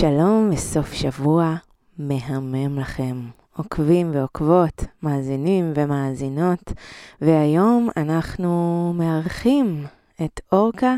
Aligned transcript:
שלום 0.00 0.50
וסוף 0.52 0.92
שבוע 0.92 1.54
מהמם 1.98 2.78
לכם. 2.78 3.16
עוקבים 3.56 4.10
ועוקבות, 4.14 4.84
מאזינים 5.02 5.72
ומאזינות, 5.74 6.72
והיום 7.20 7.88
אנחנו 7.96 8.92
מארחים 8.96 9.86
את 10.24 10.40
אורקה 10.52 10.94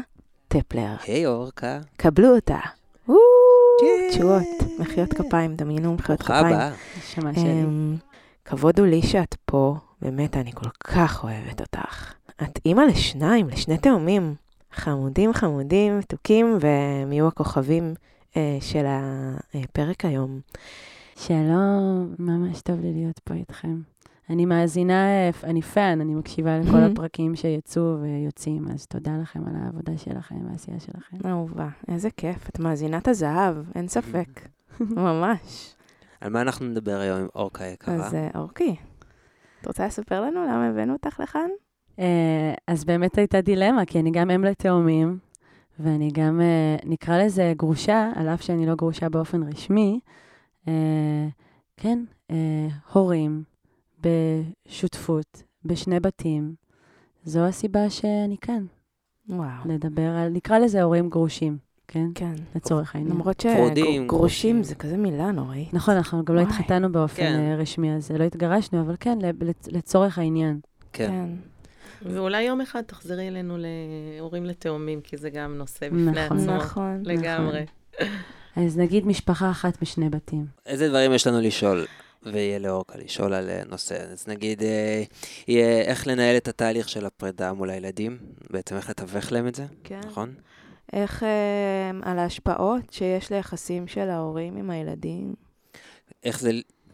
טפלר. 0.49 0.95
היי 1.07 1.27
אורקה. 1.27 1.79
קבלו 1.97 2.35
אותה. 2.35 2.59
וואו, 3.09 3.19
תשואות, 4.11 4.79
מחיאות 4.79 5.13
כפיים, 5.13 5.57
דמיינו 5.57 5.95
מחיאות 5.95 6.21
ברוכה 6.21 6.39
כפיים. 6.41 6.55
הבאה. 6.55 6.71
נשמה 6.99 7.35
שלי. 7.35 7.63
אמ, 7.63 7.97
כבוד 8.45 8.79
הוא 8.79 8.87
לי 8.87 9.03
שאת 9.03 9.35
פה, 9.45 9.75
באמת, 10.03 10.37
אני 10.37 10.53
כל 10.53 10.71
כך 10.85 11.25
אוהבת 11.25 11.61
אותך. 11.61 12.13
את 12.43 12.59
אימא 12.67 12.81
לשניים, 12.81 13.49
לשני 13.49 13.79
תאומים. 13.79 14.35
חמודים, 14.73 15.33
חמודים, 15.33 15.99
מתוקים, 15.99 16.59
והם 16.61 17.13
יהיו 17.13 17.29
הכוכבים 17.29 17.95
של 18.61 18.85
הפרק 19.55 20.05
היום. 20.05 20.41
שלום, 21.17 22.15
ממש 22.19 22.63
טוב 22.63 22.81
לי 22.81 22.93
להיות 22.93 23.19
פה 23.19 23.35
איתכם. 23.35 23.81
אני 24.31 24.45
מאזינה, 24.45 25.07
אה, 25.07 25.31
אני 25.45 25.63
fan, 25.63 26.01
אני 26.01 26.15
מקשיבה 26.15 26.59
לכל 26.59 26.79
הפרקים 26.79 27.37
שיצאו 27.37 27.97
ויוצאים, 28.03 28.69
אז 28.75 28.87
תודה 28.87 29.13
לכם 29.23 29.41
על 29.47 29.55
העבודה 29.57 29.99
שלכם 29.99 30.47
והעשייה 30.49 30.81
שלכם. 30.81 31.17
אהובה, 31.29 31.69
איזה 31.89 32.11
כיף. 32.11 32.49
את 32.49 32.59
מאזינת 32.59 33.09
הזהב, 33.09 33.57
אין 33.75 33.89
ספק. 33.89 34.29
ממש. 34.81 35.75
על 36.21 36.31
מה 36.33 36.41
אנחנו 36.41 36.67
נדבר 36.67 36.99
היום 37.01 37.21
עם 37.21 37.29
אורקה 37.35 37.65
יקרה? 37.65 37.95
אז 37.95 38.15
אה, 38.15 38.29
אורקי, 38.35 38.77
את 39.61 39.67
רוצה 39.67 39.87
לספר 39.87 40.21
לנו 40.21 40.45
למה 40.45 40.69
הבאנו 40.69 40.93
אותך 40.93 41.21
לכאן? 41.21 41.49
אה, 41.99 42.55
אז 42.67 42.85
באמת 42.85 43.19
הייתה 43.19 43.41
דילמה, 43.41 43.85
כי 43.85 44.01
אני 44.01 44.11
גם 44.11 44.31
אם 44.31 44.45
לתאומים, 44.45 45.19
ואני 45.81 46.11
גם, 46.13 46.41
אה, 46.41 46.77
נקרא 46.85 47.19
לזה 47.19 47.53
גרושה, 47.57 48.11
על 48.15 48.29
אף 48.29 48.43
שאני 48.43 48.67
לא 48.67 48.75
גרושה 48.75 49.09
באופן 49.09 49.43
רשמי. 49.43 50.01
אה, 50.69 51.29
כן, 51.77 52.05
אה, 52.31 52.37
הורים 52.93 53.43
בשותפות, 54.01 55.43
בשני 55.65 56.01
בתים. 56.01 56.55
זו 57.25 57.41
הסיבה 57.41 57.91
שאני 57.91 58.37
כאן, 58.41 58.65
וואו. 59.29 59.49
לדבר 59.65 60.11
על, 60.17 60.29
נקרא 60.29 60.59
לזה 60.59 60.83
הורים 60.83 61.09
גרושים, 61.09 61.59
כן? 61.89 62.07
כן. 62.15 62.35
לצורך 62.55 62.95
העניין. 62.95 63.15
למרות 63.15 63.41
שגרושים 63.41 64.07
גרושים. 64.07 64.63
זה 64.63 64.75
כזה 64.75 64.97
מילה 64.97 65.31
נוראית. 65.31 65.75
נכון, 65.75 65.95
אנחנו 65.95 66.25
גם 66.25 66.35
לא 66.35 66.41
וואי. 66.41 66.53
התחתנו 66.53 66.93
באופן 66.93 67.23
כן. 67.23 67.57
רשמי, 67.59 67.95
אז 67.95 68.11
לא 68.11 68.25
התגרשנו, 68.25 68.81
אבל 68.81 68.95
כן, 69.01 69.19
לצ- 69.21 69.69
לצורך 69.73 70.19
העניין. 70.19 70.61
כן. 70.93 71.27
ואולי 72.05 72.43
יום 72.43 72.61
אחד 72.61 72.83
תחזרי 72.83 73.29
אלינו 73.29 73.57
להורים 74.19 74.45
לתאומים, 74.45 75.01
כי 75.01 75.17
זה 75.17 75.31
גם 75.31 75.55
נושא 75.59 75.87
בפני 75.89 76.11
נכון. 76.25 76.39
עצמו. 76.39 76.57
נכון. 76.57 77.03
לגמרי. 77.05 77.65
אז 78.57 78.79
נגיד 78.79 79.07
משפחה 79.07 79.51
אחת 79.51 79.81
בשני 79.83 80.09
בתים. 80.09 80.47
איזה 80.67 80.89
דברים 80.89 81.13
יש 81.13 81.27
לנו 81.27 81.41
לשאול, 81.41 81.87
ויהיה 82.23 82.59
לאורקה 82.59 82.99
לשאול 82.99 83.35
על 83.35 83.51
נושא? 83.71 83.95
אז 84.13 84.29
נגיד, 84.29 84.63
אה, 84.63 85.03
יהיה 85.49 85.81
איך 85.83 86.07
לנהל 86.07 86.37
את 86.37 86.49
התהליך 86.49 86.89
של 86.89 87.07
הפרידה 87.07 87.53
מול 87.53 87.71
הילדים, 87.71 88.19
בעצם 88.51 88.77
איך 88.77 88.91
לתווך 88.91 89.33
להם 89.33 89.49
את 89.49 89.55
זה, 89.55 89.65
כן. 89.85 90.01
נכון? 90.07 90.35
איך 90.93 91.23
אה, 91.23 91.91
על 92.11 92.19
ההשפעות 92.19 92.93
שיש 92.93 93.33
ליחסים 93.33 93.87
של 93.87 94.11
ההורים 94.11 94.57
עם 94.57 94.71
הילדים. 94.71 95.35
איך 96.25 96.41
זה 96.41 96.51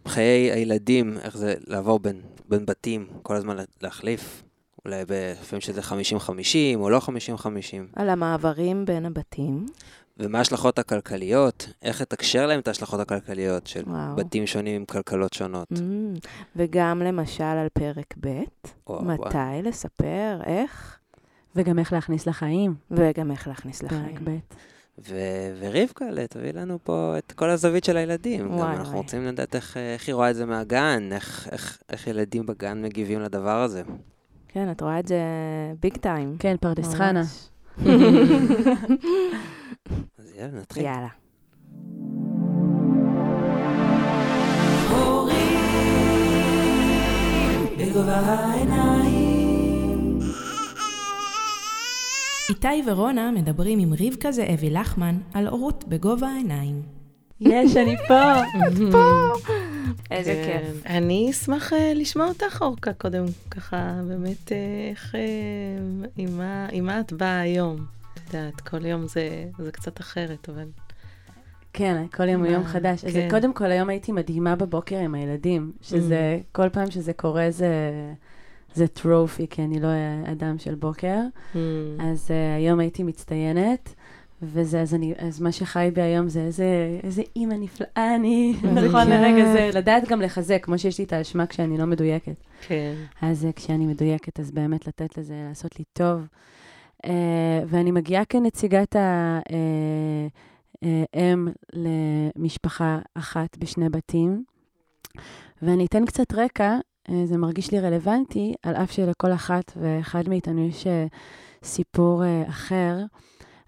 חיי 0.09 0.53
הילדים, 0.53 1.19
איך 1.23 1.37
זה 1.37 1.55
לעבור 1.67 1.99
בין, 1.99 2.21
בין 2.49 2.67
בתים, 2.67 3.07
כל 3.23 3.37
הזמן 3.37 3.57
לה- 3.57 3.63
להחליף, 3.83 4.43
אולי 4.89 5.05
לפעמים 5.41 5.61
שזה 5.61 5.81
50-50 5.81 6.77
או 6.77 6.91
לא 6.91 6.99
50-50, 6.99 7.43
על 7.97 8.11
המעברים 8.11 8.85
בין 8.85 9.07
הבתים. 9.07 9.67
ומה 10.17 10.39
ההשלכות 10.39 10.79
הכלכליות, 10.79 11.69
איך 11.83 12.01
לתקשר 12.01 12.47
להם 12.47 12.61
את 12.61 12.69
ההשלכות 12.69 13.01
הכלכליות 13.01 13.67
של 13.67 13.83
וואו. 13.87 14.17
בתים 14.17 14.47
שונים 14.47 14.77
עם 14.77 14.85
כלכלות 14.85 15.33
שונות. 15.33 15.73
Mm, 15.73 16.29
וגם 16.57 17.03
למשל 17.03 17.43
על 17.45 17.69
פרק 17.73 18.15
ב', 18.21 18.43
וואו, 18.87 19.05
מתי 19.05 19.37
וואו. 19.37 19.63
לספר, 19.63 20.41
איך, 20.47 20.99
וגם 21.57 21.79
איך 21.79 21.93
להכניס 21.93 22.27
לחיים, 22.27 22.75
וגם 22.91 23.31
איך 23.31 23.49
להכניס 23.49 23.81
פרק 23.83 23.93
לחיים. 23.93 24.25
ב'. 24.25 24.39
ו- 25.09 25.55
ורבקה, 25.61 26.05
תביא 26.31 26.53
לנו 26.53 26.79
פה 26.83 27.15
את 27.19 27.33
כל 27.33 27.51
הזווית 27.51 27.85
של 27.85 27.97
הילדים. 27.97 28.51
וואי, 28.51 28.61
גם 28.61 28.71
אנחנו 28.71 28.85
וואי. 28.85 28.97
רוצים 28.97 29.27
לדעת 29.27 29.55
איך, 29.55 29.77
איך 29.77 30.09
היא 30.09 30.15
רואה 30.15 30.31
את 30.31 30.37
זה 30.37 30.47
מהגן, 30.47 31.09
איך, 31.13 31.49
איך, 31.53 31.79
איך 31.91 32.07
ילדים 32.07 32.47
בגן 32.47 32.83
מגיבים 32.83 33.21
לדבר 33.21 33.63
הזה. 33.63 33.83
כן, 34.59 34.71
את 34.71 34.81
רואה 34.81 34.99
את 34.99 35.07
זה 35.07 35.21
ביג 35.83 35.97
טיים. 35.97 36.37
כן, 36.39 36.57
פרדס 36.61 36.95
חנה. 36.95 37.21
אז 40.19 40.33
יאללה, 40.39 40.61
נתחיל. 40.61 40.85
יאללה. 40.85 41.09
איתי 52.49 52.83
ורונה 52.87 53.31
מדברים 53.31 53.79
עם 53.79 53.93
רבקה 54.01 54.33
זאבי 54.33 54.71
לחמן 54.71 55.19
על 55.35 55.47
הורות 55.47 55.85
בגובה 55.89 56.29
העיניים. 56.29 56.98
יש, 57.41 57.77
אני 57.77 57.97
פה. 58.09 58.33
איזה 60.11 60.45
כן. 60.47 60.61
כיף. 60.65 60.87
אני 60.87 61.31
אשמח 61.31 61.73
אה, 61.73 61.93
לשמוע 61.95 62.27
אותך, 62.27 62.59
אורקה, 62.63 62.93
קודם, 62.93 63.25
ככה, 63.51 64.01
באמת, 64.09 64.53
אה, 64.53 64.57
איך, 64.91 65.15
אה, 65.15 65.21
עם 66.73 66.87
מה- 66.87 67.01
את 67.01 67.13
באה 67.13 67.41
היום? 67.41 67.77
את 68.15 68.35
יודעת, 68.35 68.61
כל 68.61 68.87
יום 68.87 69.09
זה 69.09 69.71
קצת 69.73 70.01
אחרת, 70.01 70.49
אבל... 70.49 70.69
כן, 71.73 72.07
כל 72.17 72.29
יום 72.29 72.45
הוא 72.45 72.53
יום 72.53 72.65
חדש. 72.65 73.05
אז 73.05 73.13
כן. 73.13 73.29
קודם 73.31 73.53
כל, 73.53 73.65
היום 73.65 73.89
הייתי 73.89 74.13
מדהימה 74.13 74.57
בבוקר 74.57 74.99
עם 74.99 75.15
הילדים, 75.15 75.73
שזה, 75.83 76.39
כל 76.53 76.69
פעם 76.69 76.91
שזה 76.91 77.13
קורה 77.13 77.51
זה... 77.51 77.69
זה 78.75 78.89
טרופי, 78.89 79.47
כי 79.51 79.63
אני 79.63 79.81
לא 79.81 79.89
אדם 80.33 80.59
של 80.59 80.75
בוקר. 80.75 81.17
Mm, 81.55 81.57
אז 82.03 82.29
uh, 82.29 82.57
היום 82.57 82.81
הייתי 82.81 83.03
מצטיינת, 83.03 83.95
וזה, 84.43 84.81
אז, 84.81 84.95
אני, 84.95 85.15
אז 85.19 85.41
מה 85.41 85.53
שחי 85.53 85.91
בי 85.95 86.03
היום 86.03 86.29
זה 86.29 86.41
איזה, 86.41 86.99
איזה 87.03 87.23
אימא 87.37 87.55
נפלאה 87.55 88.15
אני, 88.15 88.55
נכון. 88.63 89.09
לרגע 89.09 89.53
זה, 89.53 89.71
לדעת 89.75 90.09
גם 90.09 90.21
לחזק, 90.21 90.65
כמו 90.65 90.79
שיש 90.79 90.99
לי 90.99 91.05
את 91.05 91.13
האשמה 91.13 91.47
כשאני 91.47 91.79
לא 91.79 91.85
מדויקת. 91.85 92.45
כן. 92.61 92.95
אז 93.23 93.45
uh, 93.45 93.53
כשאני 93.53 93.87
מדויקת, 93.87 94.41
אז 94.41 94.51
באמת 94.51 94.87
לתת 94.87 95.19
לזה, 95.19 95.35
לעשות 95.49 95.79
לי 95.79 95.85
טוב. 95.93 96.21
Uh, 97.07 97.09
ואני 97.67 97.91
מגיעה 97.91 98.25
כנציגת 98.25 98.97
האם 101.15 101.49
למשפחה 101.73 102.99
אחת 103.15 103.57
בשני 103.59 103.89
בתים, 103.89 104.45
ואני 105.63 105.87
אתן 105.87 106.07
קצת 106.07 106.33
רקע, 106.35 106.79
uh, 107.09 107.13
זה 107.25 107.37
מרגיש 107.37 107.73
לי 107.73 107.81
רלוונטי, 107.81 108.55
על 108.63 108.77
אף 108.77 108.93
שלכל 108.93 109.33
אחת 109.33 109.73
ואחד 109.77 110.29
מאיתנו 110.29 110.67
יש 110.67 110.87
uh, 110.87 111.15
סיפור 111.65 112.23
uh, 112.23 112.49
אחר. 112.49 112.97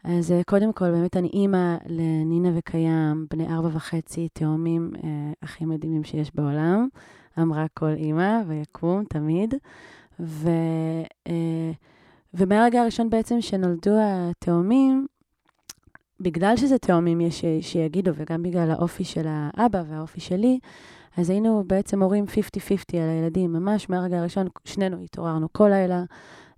אז 0.05 0.31
uh, 0.31 0.45
קודם 0.47 0.73
כל, 0.73 0.91
באמת 0.91 1.17
אני 1.17 1.29
אימא 1.29 1.77
לנינה 1.87 2.49
וקיים, 2.55 3.27
בני 3.31 3.49
ארבע 3.49 3.69
וחצי, 3.73 4.29
תאומים 4.33 4.91
uh, 4.95 4.99
הכי 5.43 5.65
מדהימים 5.65 6.05
שיש 6.05 6.35
בעולם. 6.35 6.89
אמרה 7.39 7.67
כל 7.75 7.91
אימא, 7.97 8.41
ויקום 8.47 9.05
תמיד. 9.09 9.55
ו, 10.21 10.49
uh, 11.29 11.31
ומהרגע 12.35 12.81
הראשון 12.83 13.11
בעצם 13.11 13.41
שנולדו 13.41 13.91
התאומים, 14.01 15.07
בגלל 16.21 16.57
שזה 16.57 16.79
תאומים, 16.79 17.21
יש 17.21 17.41
ש- 17.41 17.45
שיגידו, 17.73 18.11
וגם 18.15 18.43
בגלל 18.43 18.71
האופי 18.71 19.05
של 19.05 19.27
האבא 19.29 19.83
והאופי 19.89 20.21
שלי, 20.21 20.59
אז 21.17 21.31
היינו 21.31 21.65
בעצם 21.67 22.03
הורים 22.03 22.25
50-50 22.25 22.29
על 23.03 23.09
הילדים, 23.09 23.53
ממש 23.53 23.91
מהרגע 23.91 24.19
הראשון, 24.21 24.47
שנינו 24.65 25.03
התעוררנו 25.03 25.49
כל 25.53 25.69
לילה, 25.69 26.05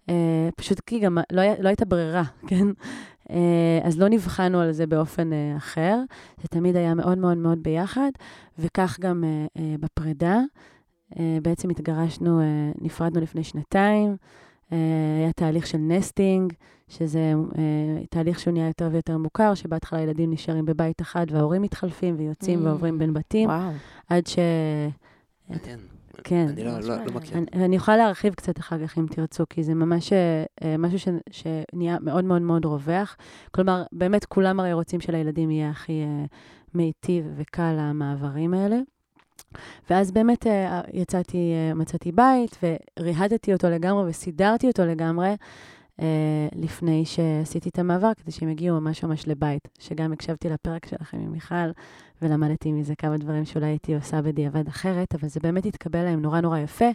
אה, 0.08 0.48
פשוט 0.56 0.80
כי 0.80 0.98
גם 1.00 1.18
לא, 1.32 1.40
היה- 1.40 1.60
לא 1.60 1.68
הייתה 1.68 1.84
ברירה, 1.84 2.22
כן? 2.48 2.66
אה, 2.66 2.72
אז 3.84 3.98
לא 3.98 4.08
נבחנו 4.08 4.60
על 4.60 4.72
זה 4.72 4.86
באופן 4.86 5.32
אה, 5.32 5.56
אחר, 5.56 5.98
זה 6.42 6.48
תמיד 6.48 6.76
היה 6.76 6.94
מאוד 6.94 7.18
מאוד 7.18 7.36
מאוד 7.36 7.62
ביחד, 7.62 8.10
וכך 8.58 8.98
גם 9.00 9.24
אה, 9.24 9.46
אה, 9.58 9.74
בפרידה. 9.80 10.40
אה, 11.18 11.38
בעצם 11.42 11.70
התגרשנו, 11.70 12.40
אה, 12.40 12.44
נפרדנו 12.80 13.20
לפני 13.20 13.44
שנתיים, 13.44 14.16
אה, 14.72 14.76
היה 15.18 15.32
תהליך 15.32 15.66
של 15.66 15.78
נסטינג, 15.78 16.52
שזה 16.88 17.32
אה, 17.58 18.04
תהליך 18.10 18.38
שהוא 18.40 18.52
נהיה 18.52 18.66
יותר 18.66 18.88
ויותר 18.92 19.18
מוכר, 19.18 19.54
שבהתחלה 19.54 20.00
ילדים 20.00 20.30
נשארים 20.32 20.64
בבית 20.64 21.00
אחד 21.00 21.26
וההורים 21.30 21.62
מתחלפים 21.62 22.14
ויוצאים 22.18 22.62
Mm. 22.62 22.64
ועוברים 22.68 22.98
בין 22.98 23.14
בתים, 23.14 23.48
וואו. 23.48 23.70
עד 24.08 24.26
ש... 24.26 24.38
מעניין. 25.48 25.78
כן. 26.24 26.46
אני 26.48 26.64
לא, 26.64 26.80
לא, 26.80 27.04
לא 27.04 27.12
מכיר. 27.12 27.38
אני, 27.38 27.64
אני 27.64 27.76
יכולה 27.76 27.96
להרחיב 27.96 28.34
קצת 28.34 28.58
אחר 28.58 28.86
כך 28.86 28.98
אם 28.98 29.06
תרצו, 29.06 29.44
כי 29.50 29.62
זה 29.62 29.74
ממש 29.74 30.12
אה, 30.12 30.44
אה, 30.64 30.76
משהו 30.78 30.98
ש, 30.98 31.08
שנהיה 31.30 31.96
מאוד 32.00 32.24
מאוד 32.24 32.42
מאוד 32.42 32.64
רווח. 32.64 33.16
כלומר, 33.50 33.82
באמת 33.92 34.24
כולם 34.24 34.60
הרי 34.60 34.72
רוצים 34.72 35.00
שלילדים 35.00 35.50
יהיה 35.50 35.70
הכי 35.70 36.02
אה, 36.02 36.24
מיטיב 36.74 37.26
וקל 37.36 37.76
המעברים 37.78 38.54
האלה. 38.54 38.78
ואז 39.90 40.12
באמת 40.12 40.46
אה, 40.46 40.80
יצאתי, 40.92 41.52
אה, 41.52 41.74
מצאתי 41.74 42.12
בית 42.12 42.58
וריהדתי 42.98 43.52
אותו 43.52 43.70
לגמרי 43.70 44.10
וסידרתי 44.10 44.66
אותו 44.66 44.84
לגמרי. 44.84 45.34
אה, 46.00 46.48
לפני 46.54 47.04
שעשיתי 47.04 47.68
את 47.68 47.78
המעבר, 47.78 48.10
כדי 48.14 48.32
שהם 48.32 48.48
יגיעו 48.48 48.80
ממש 48.80 49.04
ממש 49.04 49.28
לבית. 49.28 49.68
שגם 49.78 50.12
הקשבתי 50.12 50.48
לפרק 50.48 50.86
שלכם 50.86 51.18
עם 51.18 51.32
מיכל, 51.32 51.70
ולמדתי 52.22 52.72
מזה 52.72 52.94
כמה 52.94 53.16
דברים 53.16 53.44
שאולי 53.44 53.66
הייתי 53.66 53.94
עושה 53.94 54.22
בדיעבד 54.22 54.68
אחרת, 54.68 55.14
אבל 55.14 55.28
זה 55.28 55.40
באמת 55.40 55.66
התקבל 55.66 56.02
להם 56.02 56.22
נורא 56.22 56.40
נורא 56.40 56.58
יפה. 56.58 56.88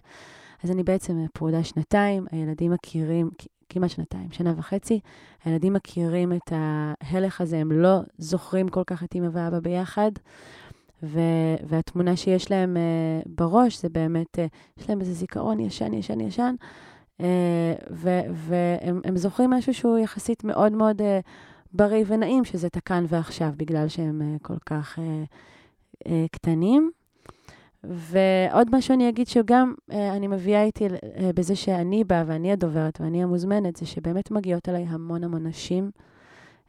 אז 0.63 0.71
אני 0.71 0.83
בעצם 0.83 1.25
פרודה 1.33 1.63
שנתיים, 1.63 2.25
הילדים 2.31 2.71
מכירים, 2.71 3.29
כמעט 3.69 3.89
שנתיים, 3.89 4.31
שנה 4.31 4.53
וחצי, 4.57 4.99
הילדים 5.45 5.73
מכירים 5.73 6.33
את 6.33 6.53
ההלך 6.53 7.41
הזה, 7.41 7.57
הם 7.57 7.71
לא 7.71 7.99
זוכרים 8.17 8.69
כל 8.69 8.83
כך 8.87 9.03
את 9.03 9.15
אימא 9.15 9.27
ואבא 9.31 9.59
ביחד. 9.59 10.11
ו- 11.03 11.55
והתמונה 11.67 12.15
שיש 12.15 12.51
להם 12.51 12.77
uh, 12.77 13.29
בראש 13.35 13.81
זה 13.81 13.89
באמת, 13.89 14.39
uh, 14.39 14.81
יש 14.81 14.89
להם 14.89 15.01
איזה 15.01 15.13
זיכרון 15.13 15.59
ישן, 15.59 15.93
ישן, 15.93 16.21
ישן, 16.21 16.55
והם 18.29 19.17
זוכרים 19.17 19.49
משהו 19.49 19.73
שהוא 19.73 19.97
יחסית 19.97 20.43
מאוד 20.43 20.71
מאוד 20.71 21.01
uh, 21.01 21.03
בריא 21.73 22.03
ונעים, 22.07 22.45
שזה 22.45 22.67
את 22.67 22.77
הכאן 22.77 23.05
ועכשיו, 23.07 23.49
בגלל 23.57 23.87
שהם 23.87 24.21
uh, 24.21 24.43
כל 24.47 24.57
כך 24.65 24.99
קטנים. 26.31 26.91
ועוד 27.83 28.75
משהו 28.75 28.93
אני 28.93 29.09
אגיד 29.09 29.27
שגם 29.27 29.73
אני 29.89 30.27
מביאה 30.27 30.63
איתי 30.63 30.87
בזה 31.35 31.55
שאני 31.55 32.03
באה 32.03 32.23
ואני 32.27 32.51
הדוברת 32.51 33.01
ואני 33.01 33.23
המוזמנת, 33.23 33.75
זה 33.75 33.85
שבאמת 33.85 34.31
מגיעות 34.31 34.69
אליי 34.69 34.85
המון 34.89 35.23
המון 35.23 35.47
נשים. 35.47 35.91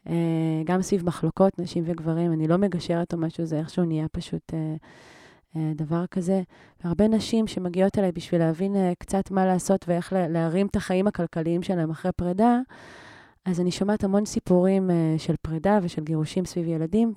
אה, 0.09 0.63
גם 0.65 0.83
סביב 0.83 1.07
מחלוקות, 1.07 1.59
נשים 1.59 1.85
וגברים, 1.87 2.33
אני 2.33 2.49
לא 2.49 2.57
מגשרת 2.57 3.13
או 3.13 3.19
משהו, 3.19 3.45
זה 3.45 3.59
איכשהו 3.59 3.85
נהיה 3.85 4.09
פשוט 4.09 4.55
אה, 4.55 4.59
אה, 4.59 4.75
דבר 5.75 6.07
כזה. 6.07 6.43
והרבה 6.85 7.09
נשים 7.09 7.47
שמגיעות 7.47 7.99
אליי 7.99 8.13
בשביל 8.13 8.41
להבין 8.41 8.77
קצת 8.99 9.31
מה 9.31 9.47
לעשות 9.47 9.85
ואיך 9.89 10.13
להרים 10.29 10.67
את 10.67 10.77
החיים 10.77 11.07
הכלכליים 11.07 11.63
שלהם 11.63 11.91
אחרי 11.91 12.13
פרידה, 12.13 12.59
אז 13.45 13.61
אני 13.61 13.71
שומעת 13.71 14.05
המון 14.05 14.25
סיפורים 14.25 14.91
של 15.19 15.35
פרידה 15.43 15.79
ושל 15.83 16.05
גירושים 16.05 16.45
סביב 16.45 16.67
ילדים, 16.67 17.13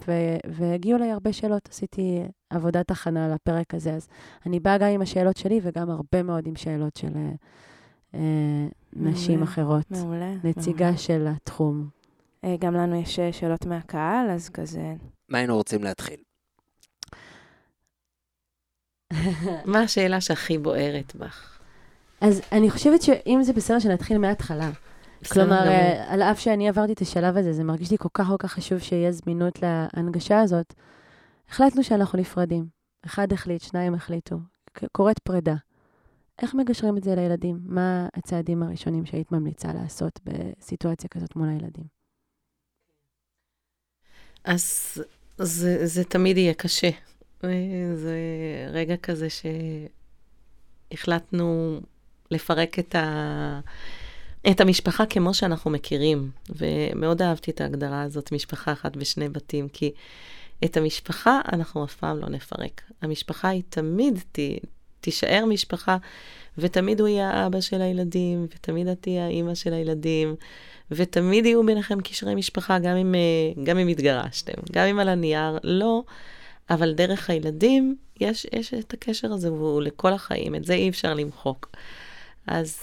והגיעו 0.47 0.97
אליי 0.97 1.11
הרבה 1.11 1.33
שאלות. 1.33 1.69
עשיתי 1.71 2.23
עבודת 2.49 2.91
הכנה 2.91 3.27
לפרק 3.27 3.73
הזה, 3.73 3.93
אז 3.93 4.07
אני 4.45 4.59
באה 4.59 4.77
גם 4.77 4.87
עם 4.87 5.01
השאלות 5.01 5.37
שלי 5.37 5.59
וגם 5.63 5.89
הרבה 5.89 6.23
מאוד 6.23 6.47
עם 6.47 6.55
שאלות 6.55 6.95
של 6.95 7.11
אה, 8.15 8.67
נשים 8.93 9.39
מעולה, 9.39 9.51
אחרות. 9.51 9.91
מעולה. 9.91 10.33
נציגה 10.43 10.85
מעולה. 10.85 10.97
של 10.97 11.27
התחום. 11.27 11.89
אה, 12.43 12.55
גם 12.59 12.73
לנו 12.73 12.95
יש 12.95 13.19
אה, 13.19 13.33
שאלות 13.33 13.65
מהקהל, 13.65 14.29
אז 14.29 14.49
כזה... 14.49 14.93
מה 15.29 15.37
היינו 15.37 15.55
רוצים 15.55 15.83
להתחיל? 15.83 16.17
מה 19.65 19.79
השאלה 19.79 20.21
שהכי 20.21 20.57
בוערת 20.57 21.15
בך? 21.15 21.59
אז 22.21 22.41
אני 22.51 22.69
חושבת 22.69 23.01
שאם 23.01 23.39
זה 23.43 23.53
בסדר 23.53 23.79
שנתחיל 23.79 24.17
מההתחלה. 24.17 24.69
כלומר, 25.31 25.67
אה, 25.67 26.13
על 26.13 26.21
אף 26.21 26.39
שאני 26.39 26.69
עברתי 26.69 26.93
את 26.93 27.01
השלב 27.01 27.37
הזה, 27.37 27.53
זה 27.53 27.63
מרגיש 27.63 27.91
לי 27.91 27.97
כל 27.97 28.09
כך 28.13 28.27
כל 28.27 28.37
כך 28.39 28.51
חשוב 28.51 28.79
שיהיה 28.79 29.11
זמינות 29.11 29.59
להנגשה 29.61 30.41
הזאת. 30.41 30.73
החלטנו 31.49 31.83
שאנחנו 31.83 32.19
נפרדים. 32.19 32.65
אחד 33.05 33.33
החליט, 33.33 33.61
שניים 33.61 33.93
החליטו. 33.93 34.35
קורית 34.91 35.19
פרידה. 35.19 35.55
איך 36.41 36.53
מגשרים 36.53 36.97
את 36.97 37.03
זה 37.03 37.15
לילדים? 37.15 37.59
מה 37.63 38.07
הצעדים 38.13 38.63
הראשונים 38.63 39.05
שהיית 39.05 39.31
ממליצה 39.31 39.73
לעשות 39.73 40.19
בסיטואציה 40.23 41.09
כזאת 41.09 41.35
מול 41.35 41.49
הילדים? 41.49 41.83
אז 44.43 44.97
זה, 45.37 45.85
זה 45.85 46.03
תמיד 46.03 46.37
יהיה 46.37 46.53
קשה. 46.53 46.89
זה 47.93 48.17
רגע 48.69 48.97
כזה 48.97 49.27
שהחלטנו 50.91 51.79
לפרק 52.31 52.79
את, 52.79 52.95
ה... 52.95 53.59
את 54.51 54.61
המשפחה 54.61 55.05
כמו 55.05 55.33
שאנחנו 55.33 55.71
מכירים, 55.71 56.31
ומאוד 56.49 57.21
אהבתי 57.21 57.51
את 57.51 57.61
ההגדרה 57.61 58.01
הזאת, 58.01 58.31
משפחה 58.31 58.71
אחת 58.71 58.91
ושני 58.95 59.29
בתים, 59.29 59.69
כי 59.69 59.91
את 60.65 60.77
המשפחה 60.77 61.41
אנחנו 61.53 61.83
אף 61.83 61.95
פעם 61.95 62.17
לא 62.17 62.29
נפרק. 62.29 62.81
המשפחה 63.01 63.49
היא 63.49 63.63
תמיד 63.69 64.19
ת... 64.31 64.39
תישאר 65.01 65.45
משפחה, 65.47 65.97
ותמיד 66.57 66.99
הוא 66.99 67.07
יהיה 67.07 67.29
האבא 67.29 67.61
של 67.61 67.81
הילדים, 67.81 68.47
ותמיד 68.55 68.87
את 68.87 68.97
תהיה 69.01 69.25
האימא 69.25 69.55
של 69.55 69.73
הילדים. 69.73 70.35
ותמיד 70.91 71.45
יהיו 71.45 71.65
ביניכם 71.65 72.01
קשרי 72.01 72.35
משפחה, 72.35 72.79
גם 72.79 72.95
אם, 72.95 73.15
אה, 73.15 73.63
גם 73.63 73.77
אם 73.77 73.87
התגרשתם, 73.87 74.53
גם 74.71 74.87
אם 74.87 74.99
על 74.99 75.09
הנייר 75.09 75.57
לא, 75.63 76.03
אבל 76.69 76.93
דרך 76.93 77.29
הילדים 77.29 77.95
יש, 78.19 78.47
יש 78.53 78.73
את 78.73 78.93
הקשר 78.93 79.33
הזה, 79.33 79.53
והוא 79.53 79.81
לכל 79.81 80.13
החיים, 80.13 80.55
את 80.55 80.65
זה 80.65 80.73
אי 80.73 80.89
אפשר 80.89 81.13
למחוק. 81.13 81.69
אז, 82.47 82.77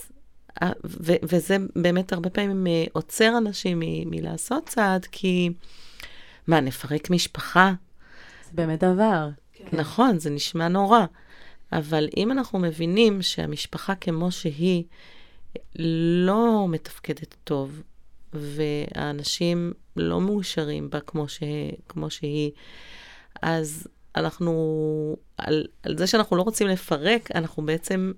ו, 0.84 1.12
וזה 1.22 1.56
באמת 1.76 2.12
הרבה 2.12 2.30
פעמים 2.30 2.66
אה, 2.66 2.84
עוצר 2.92 3.38
אנשים 3.38 3.80
מ, 3.80 4.10
מלעשות 4.10 4.66
צעד, 4.66 5.06
כי 5.12 5.50
מה, 6.46 6.60
נפרק 6.60 7.10
משפחה? 7.10 7.72
זה 8.44 8.50
באמת 8.54 8.84
דבר. 8.84 9.28
כן. 9.52 9.76
נכון, 9.76 10.18
זה 10.18 10.30
נשמע 10.30 10.68
נורא. 10.68 11.04
אבל 11.72 12.08
אם 12.16 12.32
אנחנו 12.32 12.58
מבינים 12.58 13.22
שהמשפחה 13.22 13.94
כמו 13.94 14.30
שהיא 14.30 14.84
לא 16.26 16.66
מתפקדת 16.68 17.34
טוב, 17.44 17.82
והאנשים 18.32 19.72
לא 19.96 20.20
מאושרים 20.20 20.90
בה 20.90 21.00
כמו, 21.00 21.28
ש... 21.28 21.42
כמו 21.88 22.10
שהיא, 22.10 22.50
אז 23.42 23.86
אנחנו, 24.16 25.16
על, 25.38 25.66
על 25.82 25.98
זה 25.98 26.06
שאנחנו 26.06 26.36
לא 26.36 26.42
רוצים 26.42 26.66
לפרק, 26.66 27.28
אנחנו 27.34 27.66
בעצם 27.66 28.12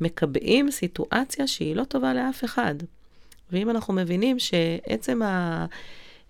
מקבעים 0.00 0.70
סיטואציה 0.70 1.46
שהיא 1.46 1.76
לא 1.76 1.84
טובה 1.84 2.14
לאף 2.14 2.44
אחד. 2.44 2.74
ואם 3.52 3.70
אנחנו 3.70 3.94
מבינים 3.94 4.38
שעצם 4.38 5.20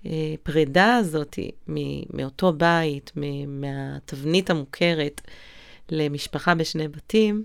הפרידה 0.05 0.97
הזאת 0.97 1.39
מאותו 2.13 2.53
בית, 2.53 3.13
מהתבנית 3.47 4.51
המוכרת 4.51 5.21
למשפחה 5.91 6.55
בשני 6.55 6.89
בתים, 6.89 7.45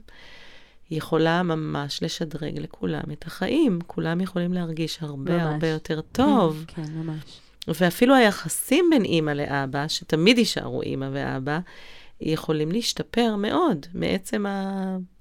יכולה 0.91 1.43
ממש 1.43 2.03
לשדרג 2.03 2.59
לכולם 2.59 3.03
את 3.11 3.27
החיים. 3.27 3.79
כולם 3.87 4.21
יכולים 4.21 4.53
להרגיש 4.53 4.97
הרבה 5.01 5.37
ממש. 5.37 5.53
הרבה 5.53 5.67
יותר 5.67 6.01
טוב. 6.01 6.63
כן, 6.67 6.91
ממש. 6.95 7.39
ואפילו 7.67 8.15
היחסים 8.15 8.85
בין 8.91 9.03
אימא 9.03 9.31
לאבא, 9.31 9.87
שתמיד 9.87 10.37
יישארו 10.37 10.81
אימא 10.81 11.09
ואבא, 11.13 11.59
יכולים 12.21 12.71
להשתפר 12.71 13.35
מאוד 13.35 13.85
מעצם 13.93 14.45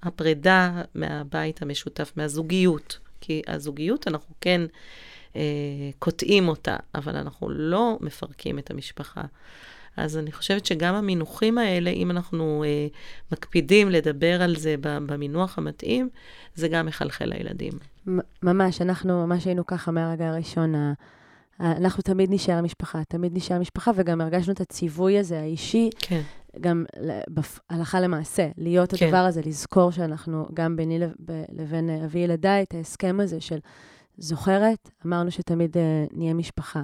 הפרידה 0.03 0.83
מהבית 0.95 1.63
המשותף, 1.63 2.13
מהזוגיות. 2.17 2.99
כי 3.21 3.43
הזוגיות, 3.47 4.09
אנחנו 4.09 4.35
כן 4.41 4.61
אה, 5.37 5.43
קוטעים 5.99 6.49
אותה, 6.49 6.77
אבל 6.95 7.17
אנחנו 7.17 7.51
לא 7.51 7.99
מפרקים 8.01 8.59
את 8.59 8.71
המשפחה. 8.71 9.23
אז 9.97 10.19
אני 10.19 10.33
חושבת 10.33 10.67
שגם 10.67 10.95
המינוחים 10.95 11.59
האלה, 11.59 11.91
אם 11.91 12.11
אנחנו 12.11 12.65
אה, 12.67 12.87
מקפידים 13.33 13.91
לדבר 13.91 14.43
על 14.43 14.57
זה 14.57 14.75
במינוח 14.81 15.59
המתאים, 15.59 16.09
זה 16.55 16.69
גם 16.69 16.87
מחלחל 16.87 17.25
לילדים. 17.25 17.73
ממש, 18.43 18.83
אנחנו 18.83 19.27
ממש 19.27 19.45
היינו 19.45 19.67
ככה 19.67 19.91
מהרגע 19.91 20.29
הראשון. 20.29 20.75
אנחנו 21.61 22.03
תמיד 22.03 22.31
נשאר 22.33 22.61
משפחה, 22.61 23.05
תמיד 23.09 23.37
נשאר 23.37 23.59
משפחה, 23.59 23.91
וגם 23.95 24.21
הרגשנו 24.21 24.53
את 24.53 24.61
הציווי 24.61 25.19
הזה, 25.19 25.41
האישי, 25.41 25.91
כן. 25.99 26.21
גם 26.61 26.85
הלכה 27.71 28.01
למעשה, 28.01 28.49
להיות 28.59 28.95
כן. 28.95 29.07
הדבר 29.07 29.17
הזה, 29.17 29.41
לזכור 29.47 29.91
שאנחנו, 29.91 30.47
גם 30.55 30.77
ביני 30.77 30.99
לבין 31.53 31.91
אבי 31.91 32.19
ילדיי, 32.19 32.63
את 32.63 32.75
ההסכם 32.75 33.19
הזה 33.21 33.41
של 33.41 33.59
זוכרת, 34.19 34.91
אמרנו 35.07 35.31
שתמיד 35.31 35.77
uh, 35.77 35.81
נהיה 36.13 36.35
משפחה. 36.35 36.83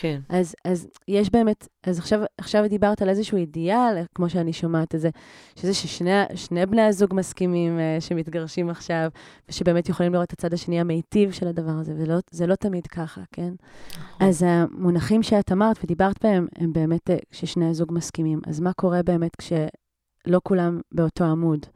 כן. 0.00 0.20
אז, 0.28 0.54
אז 0.64 0.88
יש 1.08 1.30
באמת, 1.30 1.68
אז 1.86 1.98
עכשיו, 1.98 2.20
עכשיו 2.38 2.64
דיברת 2.68 3.02
על 3.02 3.08
איזשהו 3.08 3.38
אידיאל, 3.38 4.04
כמו 4.14 4.30
שאני 4.30 4.52
שומעת 4.52 4.94
את 4.94 5.00
זה, 5.00 5.10
שזה 5.56 5.74
ששני 5.74 6.66
בני 6.68 6.82
הזוג 6.82 7.14
מסכימים 7.14 7.78
uh, 7.78 8.00
שמתגרשים 8.00 8.70
עכשיו, 8.70 9.10
ושבאמת 9.48 9.88
יכולים 9.88 10.12
לראות 10.12 10.28
את 10.28 10.32
הצד 10.32 10.54
השני 10.54 10.80
המיטיב 10.80 11.32
של 11.32 11.48
הדבר 11.48 11.70
הזה, 11.70 11.92
וזה 11.96 12.46
לא 12.46 12.54
תמיד 12.54 12.86
ככה, 12.86 13.20
כן? 13.32 13.52
נכון. 13.90 14.26
אז 14.26 14.42
המונחים 14.46 15.22
שאת 15.22 15.52
אמרת 15.52 15.78
ודיברת 15.84 16.24
בהם, 16.24 16.46
הם 16.56 16.72
באמת 16.72 17.10
uh, 17.10 17.12
ששני 17.32 17.68
הזוג 17.68 17.92
מסכימים. 17.92 18.40
אז 18.46 18.60
מה 18.60 18.72
קורה 18.72 19.02
באמת 19.02 19.36
כשלא 19.36 20.40
כולם 20.42 20.80
באותו 20.92 21.24
עמוד? 21.24 21.66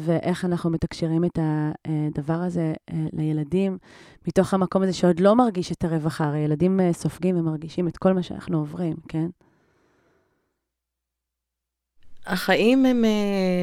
ואיך 0.00 0.44
אנחנו 0.44 0.70
מתקשרים 0.70 1.24
את 1.24 1.38
הדבר 1.38 2.34
הזה 2.34 2.72
אה, 2.90 2.96
לילדים, 3.12 3.78
מתוך 4.28 4.54
המקום 4.54 4.82
הזה 4.82 4.92
שעוד 4.92 5.20
לא 5.20 5.36
מרגיש 5.36 5.72
את 5.72 5.84
הרווחה. 5.84 6.24
הרי 6.24 6.38
ילדים 6.38 6.80
אה, 6.80 6.92
סופגים 6.92 7.38
ומרגישים 7.38 7.88
את 7.88 7.96
כל 7.96 8.12
מה 8.12 8.22
שאנחנו 8.22 8.58
עוברים, 8.58 8.96
כן? 9.08 9.26
החיים 12.26 12.86
הם 12.86 13.04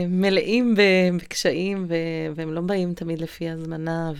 מלאים 0.07 0.75
בקשיים, 1.17 1.85
והם 2.35 2.53
לא 2.53 2.61
באים 2.61 2.93
תמיד 2.93 3.21
לפי 3.21 3.49
הזמנה, 3.49 4.11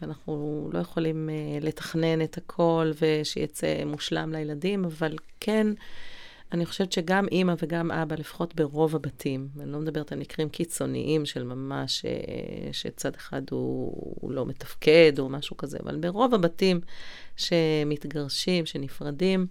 ואנחנו 0.00 0.68
לא 0.72 0.78
יכולים 0.78 1.30
לתכנן 1.60 2.22
את 2.22 2.36
הכל 2.36 2.90
ושיצא 3.00 3.84
מושלם 3.86 4.32
לילדים, 4.32 4.84
אבל 4.84 5.16
כן, 5.40 5.66
אני 6.52 6.66
חושבת 6.66 6.92
שגם 6.92 7.28
אימא 7.32 7.54
וגם 7.62 7.90
אבא, 7.90 8.16
לפחות 8.18 8.54
ברוב 8.54 8.96
הבתים, 8.96 9.48
אני 9.60 9.72
לא 9.72 9.78
מדברת 9.78 10.12
על 10.12 10.18
מקרים 10.18 10.48
קיצוניים 10.48 11.26
של 11.26 11.44
ממש, 11.44 12.04
אה, 12.04 12.72
שצד 12.72 13.14
אחד 13.14 13.42
הוא, 13.50 14.14
הוא 14.20 14.32
לא 14.32 14.46
מתפקד 14.46 15.12
או 15.18 15.28
משהו 15.28 15.56
כזה, 15.56 15.78
אבל 15.84 15.96
ברוב 15.96 16.34
הבתים 16.34 16.80
שמתגרשים, 17.36 18.66
שנפרדים, 18.66 19.46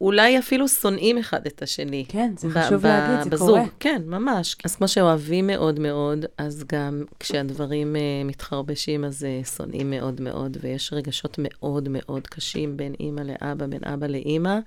אולי 0.00 0.38
אפילו 0.38 0.68
שונאים 0.68 1.18
אחד 1.18 1.46
את 1.46 1.62
השני. 1.62 2.04
כן, 2.08 2.32
זה 2.38 2.50
חשוב 2.50 2.86
להגיד, 2.86 3.24
זה 3.24 3.30
בזוג. 3.30 3.48
קורה. 3.48 3.64
כן, 3.80 4.02
ממש. 4.06 4.56
אז 4.64 4.76
כמו 4.76 4.88
שאוהבים 4.88 5.46
מאוד 5.46 5.80
מאוד, 5.80 6.24
אז 6.38 6.64
גם 6.72 7.04
כשהדברים 7.20 7.96
uh, 7.96 8.28
מתחרבשים, 8.28 9.04
אז 9.04 9.26
uh, 9.42 9.48
שונאים 9.48 9.90
מאוד 9.90 10.20
מאוד, 10.20 10.56
ויש 10.60 10.92
רגשות 10.92 11.36
מאוד 11.38 11.88
מאוד 11.90 12.26
קשים 12.26 12.76
בין 12.76 12.94
אימא 13.00 13.20
לאבא, 13.20 13.66
בין 13.66 13.84
אבא 13.84 14.06
לאימא, 14.06 14.58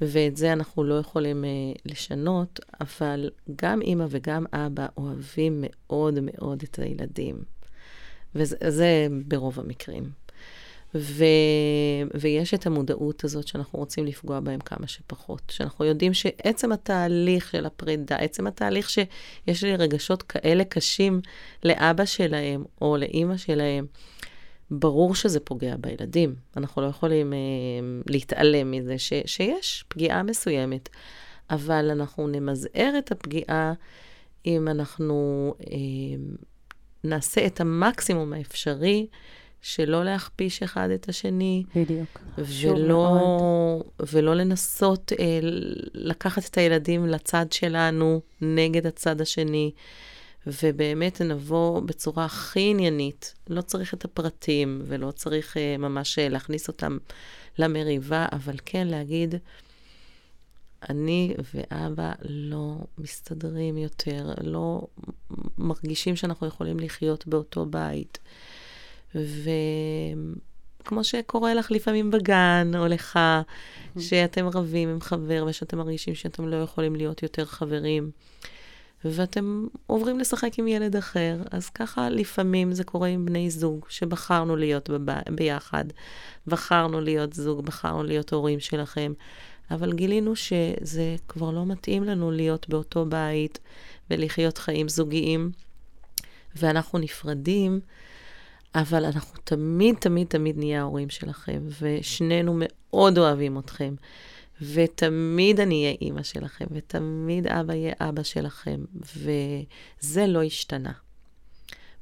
ואת 0.00 0.36
זה 0.36 0.52
אנחנו 0.52 0.84
לא 0.84 0.94
יכולים 0.94 1.44
uh, 1.44 1.80
לשנות, 1.84 2.60
אבל 2.80 3.30
גם 3.62 3.82
אימא 3.82 4.06
וגם 4.10 4.46
אבא 4.52 4.86
אוהבים 4.96 5.64
מאוד 5.66 6.18
מאוד 6.22 6.62
את 6.62 6.78
הילדים. 6.78 7.42
וזה 8.34 8.56
זה 8.68 9.06
ברוב 9.26 9.60
המקרים. 9.60 10.10
ו... 10.94 11.24
ויש 12.14 12.54
את 12.54 12.66
המודעות 12.66 13.24
הזאת 13.24 13.48
שאנחנו 13.48 13.78
רוצים 13.78 14.06
לפגוע 14.06 14.40
בהם 14.40 14.60
כמה 14.60 14.86
שפחות. 14.86 15.42
שאנחנו 15.50 15.84
יודעים 15.84 16.14
שעצם 16.14 16.72
התהליך 16.72 17.50
של 17.50 17.66
הפרידה, 17.66 18.16
עצם 18.16 18.46
התהליך 18.46 18.90
שיש 18.90 19.64
לי 19.64 19.76
רגשות 19.76 20.22
כאלה 20.22 20.64
קשים 20.64 21.20
לאבא 21.64 22.04
שלהם 22.04 22.64
או 22.80 22.96
לאימא 22.96 23.36
שלהם, 23.36 23.86
ברור 24.70 25.14
שזה 25.14 25.40
פוגע 25.40 25.76
בילדים. 25.76 26.34
אנחנו 26.56 26.82
לא 26.82 26.86
יכולים 26.86 27.32
אה, 27.32 27.38
להתעלם 28.06 28.70
מזה 28.70 28.98
ש... 28.98 29.12
שיש 29.26 29.84
פגיעה 29.88 30.22
מסוימת, 30.22 30.88
אבל 31.50 31.90
אנחנו 31.90 32.26
נמזער 32.26 32.92
את 32.98 33.12
הפגיעה 33.12 33.72
אם 34.46 34.68
אנחנו 34.68 35.54
אה, 35.70 35.76
נעשה 37.04 37.46
את 37.46 37.60
המקסימום 37.60 38.32
האפשרי. 38.32 39.06
שלא 39.60 40.04
להכפיש 40.04 40.62
אחד 40.62 40.88
את 40.94 41.08
השני. 41.08 41.64
בדיוק. 41.74 42.20
ולא, 42.38 43.82
ולא 44.12 44.34
לנסות 44.34 45.12
אה, 45.18 45.38
לקחת 45.94 46.50
את 46.50 46.58
הילדים 46.58 47.06
לצד 47.06 47.46
שלנו, 47.50 48.20
נגד 48.40 48.86
הצד 48.86 49.20
השני, 49.20 49.72
ובאמת 50.62 51.20
נבוא 51.20 51.80
בצורה 51.80 52.24
הכי 52.24 52.70
עניינית. 52.70 53.34
לא 53.48 53.60
צריך 53.60 53.94
את 53.94 54.04
הפרטים, 54.04 54.82
ולא 54.84 55.10
צריך 55.10 55.56
אה, 55.56 55.76
ממש 55.78 56.18
אה, 56.18 56.28
להכניס 56.28 56.68
אותם 56.68 56.98
למריבה, 57.58 58.26
אבל 58.32 58.56
כן 58.64 58.86
להגיד, 58.86 59.34
אני 60.88 61.34
ואבא 61.54 62.12
לא 62.22 62.76
מסתדרים 62.98 63.78
יותר, 63.78 64.34
לא 64.42 64.86
מרגישים 65.58 66.16
שאנחנו 66.16 66.46
יכולים 66.46 66.80
לחיות 66.80 67.26
באותו 67.26 67.66
בית. 67.66 68.18
וכמו 69.14 71.04
שקורה 71.04 71.54
לך 71.54 71.70
לפעמים 71.70 72.10
בגן, 72.10 72.72
או 72.76 72.86
לך, 72.86 73.18
mm-hmm. 73.18 74.00
שאתם 74.00 74.46
רבים 74.46 74.88
עם 74.88 75.00
חבר 75.00 75.44
ושאתם 75.48 75.78
מרגישים 75.78 76.14
שאתם 76.14 76.48
לא 76.48 76.56
יכולים 76.56 76.96
להיות 76.96 77.22
יותר 77.22 77.44
חברים, 77.44 78.10
ואתם 79.04 79.66
עוברים 79.86 80.18
לשחק 80.18 80.58
עם 80.58 80.68
ילד 80.68 80.96
אחר, 80.96 81.36
אז 81.50 81.70
ככה 81.70 82.10
לפעמים 82.10 82.72
זה 82.72 82.84
קורה 82.84 83.08
עם 83.08 83.26
בני 83.26 83.50
זוג, 83.50 83.86
שבחרנו 83.88 84.56
להיות 84.56 84.90
בב... 84.90 85.12
ביחד, 85.30 85.84
בחרנו 86.46 87.00
להיות 87.00 87.32
זוג, 87.32 87.66
בחרנו 87.66 88.02
להיות 88.02 88.32
הורים 88.32 88.60
שלכם, 88.60 89.12
אבל 89.70 89.92
גילינו 89.92 90.36
שזה 90.36 91.16
כבר 91.28 91.50
לא 91.50 91.66
מתאים 91.66 92.04
לנו 92.04 92.30
להיות 92.30 92.68
באותו 92.68 93.06
בית 93.06 93.58
ולחיות 94.10 94.58
חיים 94.58 94.88
זוגיים, 94.88 95.50
ואנחנו 96.56 96.98
נפרדים. 96.98 97.80
אבל 98.74 99.04
אנחנו 99.04 99.40
תמיד, 99.44 99.94
תמיד, 100.00 100.26
תמיד 100.26 100.58
נהיה 100.58 100.80
ההורים 100.80 101.10
שלכם, 101.10 101.62
ושנינו 101.80 102.54
מאוד 102.58 103.18
אוהבים 103.18 103.58
אתכם, 103.58 103.94
ותמיד 104.62 105.60
אני 105.60 105.84
אהיה 105.84 105.96
אימא 106.00 106.22
שלכם, 106.22 106.64
ותמיד 106.70 107.46
אבא 107.46 107.74
יהיה 107.74 107.92
אבא 108.00 108.22
שלכם, 108.22 108.84
וזה 109.16 110.26
לא 110.26 110.42
השתנה. 110.42 110.92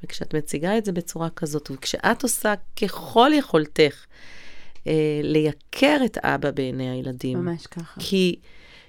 וכשאת 0.04 0.34
מציגה 0.34 0.78
את 0.78 0.84
זה 0.84 0.92
בצורה 0.92 1.30
כזאת, 1.30 1.70
וכשאת 1.70 2.22
עושה 2.22 2.54
ככל 2.82 3.30
יכולתך 3.34 4.04
אה, 4.86 5.20
לייקר 5.22 5.96
את 6.04 6.18
אבא 6.18 6.50
בעיני 6.50 6.90
הילדים, 6.90 7.38
ממש 7.38 7.66
ככה. 7.66 8.00
כי, 8.00 8.36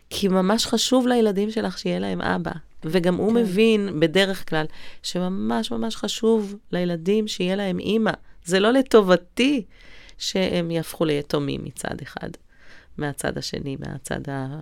כי 0.09 0.27
ממש 0.27 0.65
חשוב 0.65 1.07
לילדים 1.07 1.51
שלך 1.51 1.77
שיהיה 1.77 1.99
להם 1.99 2.21
אבא. 2.21 2.51
וגם 2.83 3.15
הוא 3.15 3.29
כן. 3.29 3.35
מבין, 3.35 3.99
בדרך 3.99 4.49
כלל, 4.49 4.65
שממש 5.03 5.71
ממש 5.71 5.95
חשוב 5.95 6.55
לילדים 6.71 7.27
שיהיה 7.27 7.55
להם 7.55 7.79
אימא. 7.79 8.11
זה 8.45 8.59
לא 8.59 8.71
לטובתי 8.71 9.63
שהם 10.17 10.71
יהפכו 10.71 11.05
ליתומים 11.05 11.63
מצד 11.63 12.01
אחד, 12.03 12.29
מהצד 12.97 13.37
השני, 13.37 13.77
מהצד 13.79 14.29
ה... 14.29 14.59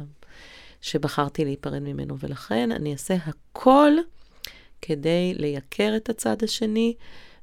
שבחרתי 0.82 1.46
להיפרד 1.46 1.80
ממנו. 1.80 2.20
ולכן 2.20 2.72
אני 2.72 2.94
אעשה 2.94 3.16
הכל 3.26 3.92
כדי 4.82 5.34
לייקר 5.38 5.94
את 5.98 6.10
הצד 6.10 6.44
השני, 6.44 6.94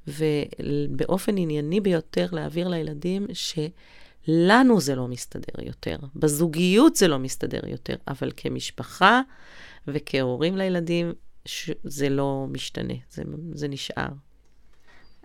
ובאופן 0.08 1.38
ענייני 1.38 1.80
ביותר 1.80 2.26
להעביר 2.32 2.68
לילדים 2.68 3.26
שלנו 3.32 4.80
זה 4.80 4.94
לא 4.94 5.08
מסתדר 5.08 5.62
יותר, 5.66 5.96
בזוגיות 6.16 6.96
זה 6.96 7.08
לא 7.08 7.18
מסתדר 7.18 7.61
יותר, 7.66 7.94
אבל 8.08 8.30
כמשפחה, 8.37 9.20
וכהורים 9.88 10.56
לילדים, 10.56 11.12
ש... 11.44 11.70
זה 11.84 12.08
לא 12.08 12.46
משתנה, 12.50 12.94
זה, 13.11 13.22
זה 13.54 13.68
נשאר. 13.68 14.08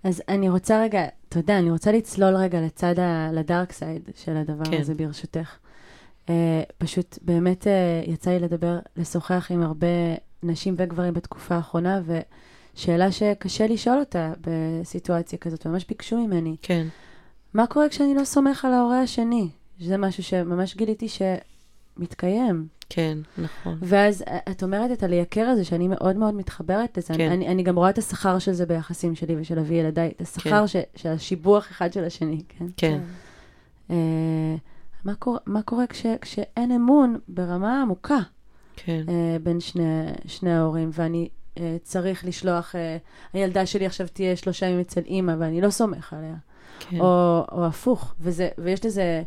אז 0.03 0.21
אני 0.29 0.49
רוצה 0.49 0.81
רגע, 0.81 1.05
יודע, 1.35 1.59
אני 1.59 1.71
רוצה 1.71 1.91
לצלול 1.91 2.35
רגע 2.35 2.61
לצד, 2.61 2.99
ה... 2.99 3.29
לדארק 3.33 3.71
סייד 3.71 4.09
של 4.15 4.37
הדבר 4.37 4.65
כן. 4.65 4.81
הזה, 4.81 4.93
ברשותך. 4.95 5.57
Uh, 6.25 6.29
פשוט 6.77 7.19
באמת 7.21 7.63
uh, 7.63 8.09
יצא 8.09 8.31
לי 8.31 8.39
לדבר, 8.39 8.79
לשוחח 8.97 9.47
עם 9.51 9.63
הרבה 9.63 9.87
נשים 10.43 10.75
וגברים 10.77 11.13
בתקופה 11.13 11.55
האחרונה, 11.55 12.01
ושאלה 12.75 13.11
שקשה 13.11 13.67
לשאול 13.67 13.99
אותה 13.99 14.33
בסיטואציה 14.41 15.39
כזאת, 15.39 15.67
ממש 15.67 15.85
ביקשו 15.87 16.17
ממני. 16.17 16.55
כן. 16.61 16.87
מה 17.53 17.67
קורה 17.67 17.89
כשאני 17.89 18.15
לא 18.15 18.23
סומך 18.23 18.65
על 18.65 18.73
ההורה 18.73 19.01
השני? 19.01 19.49
שזה 19.79 19.97
משהו 19.97 20.23
שממש 20.23 20.75
גיליתי 20.75 21.07
שמתקיים. 21.09 22.67
כן, 22.89 23.17
נכון. 23.37 23.77
ואז 23.81 24.21
אה, 24.27 24.37
את 24.51 24.63
אומרת 24.63 24.91
את 24.91 25.03
הלייקר 25.03 25.45
הזה, 25.45 25.65
שאני 25.65 25.87
מאוד 25.87 26.15
מאוד 26.15 26.33
מתחברת 26.33 26.97
לזה. 26.97 27.13
כן. 27.13 27.31
אני, 27.31 27.47
אני 27.47 27.63
גם 27.63 27.75
רואה 27.75 27.89
את 27.89 27.97
השכר 27.97 28.39
של 28.39 28.51
זה 28.51 28.65
ביחסים 28.65 29.15
שלי 29.15 29.35
ושל 29.39 29.59
אבי 29.59 29.75
ילדיי, 29.75 30.11
את 30.15 30.21
השכר 30.21 30.61
כן. 30.61 30.67
ש, 30.67 30.75
של 30.95 31.09
השיבוח 31.09 31.67
אחד 31.71 31.93
של 31.93 32.03
השני, 32.03 32.43
כן? 32.49 32.65
כן. 32.77 32.99
Uh, 33.89 33.93
מה, 35.05 35.15
קורה, 35.15 35.39
מה 35.45 35.61
קורה 35.61 35.87
כש, 35.87 36.05
כשאין 36.21 36.71
אמון 36.71 37.19
ברמה 37.27 37.81
עמוקה 37.81 38.19
כן. 38.75 39.03
uh, 39.07 39.11
בין 39.43 39.59
שני, 39.59 40.05
שני 40.25 40.53
ההורים, 40.53 40.89
ואני 40.93 41.29
uh, 41.55 41.59
צריך 41.83 42.25
לשלוח, 42.25 42.75
uh, 42.75 42.77
הילדה 43.33 43.65
שלי 43.65 43.85
עכשיו 43.85 44.07
תהיה 44.07 44.35
שלושה 44.35 44.65
ימים 44.65 44.79
אצל 44.79 45.01
אימא, 45.05 45.35
ואני 45.39 45.61
לא 45.61 45.69
סומך 45.69 46.13
עליה. 46.13 46.35
כן. 46.79 46.99
או, 46.99 47.41
או 47.51 47.65
הפוך, 47.65 48.13
וזה, 48.19 48.49
ויש 48.57 48.85
לזה... 48.85 49.23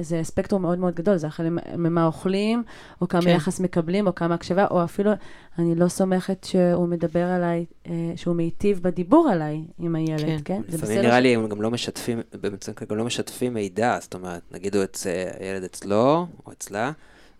זה 0.00 0.20
ספקטרום 0.22 0.62
מאוד 0.62 0.78
מאוד 0.78 0.94
גדול, 0.94 1.16
זה 1.16 1.26
החל 1.26 1.48
ממה 1.76 2.06
אוכלים, 2.06 2.62
או 3.00 3.08
כמה 3.08 3.22
כן. 3.22 3.28
יחס 3.28 3.60
מקבלים, 3.60 4.06
או 4.06 4.14
כמה 4.14 4.34
הקשבה, 4.34 4.66
או 4.70 4.84
אפילו, 4.84 5.10
אני 5.58 5.74
לא 5.74 5.88
סומכת 5.88 6.44
שהוא 6.44 6.88
מדבר 6.88 7.24
עליי, 7.24 7.64
אה, 7.86 8.12
שהוא 8.16 8.36
מיטיב 8.36 8.80
בדיבור 8.82 9.28
עליי 9.28 9.62
עם 9.78 9.94
הילד, 9.94 10.20
כן? 10.20 10.38
כן? 10.44 10.62
לפעמים 10.68 10.98
נראה 10.98 11.20
לי 11.20 11.34
הם 11.34 11.48
גם 11.48 11.62
לא 11.62 11.70
משתפים, 11.70 12.20
בעצם 12.40 12.72
גם 12.90 12.96
לא 12.96 13.04
משתפים 13.04 13.54
מידע, 13.54 13.98
זאת 14.00 14.14
אומרת, 14.14 14.42
נגיד 14.52 14.76
הוא 14.76 14.84
אצל 14.84 15.10
הילד 15.40 15.64
אצלו, 15.64 16.26
או 16.46 16.52
אצלה, 16.52 16.92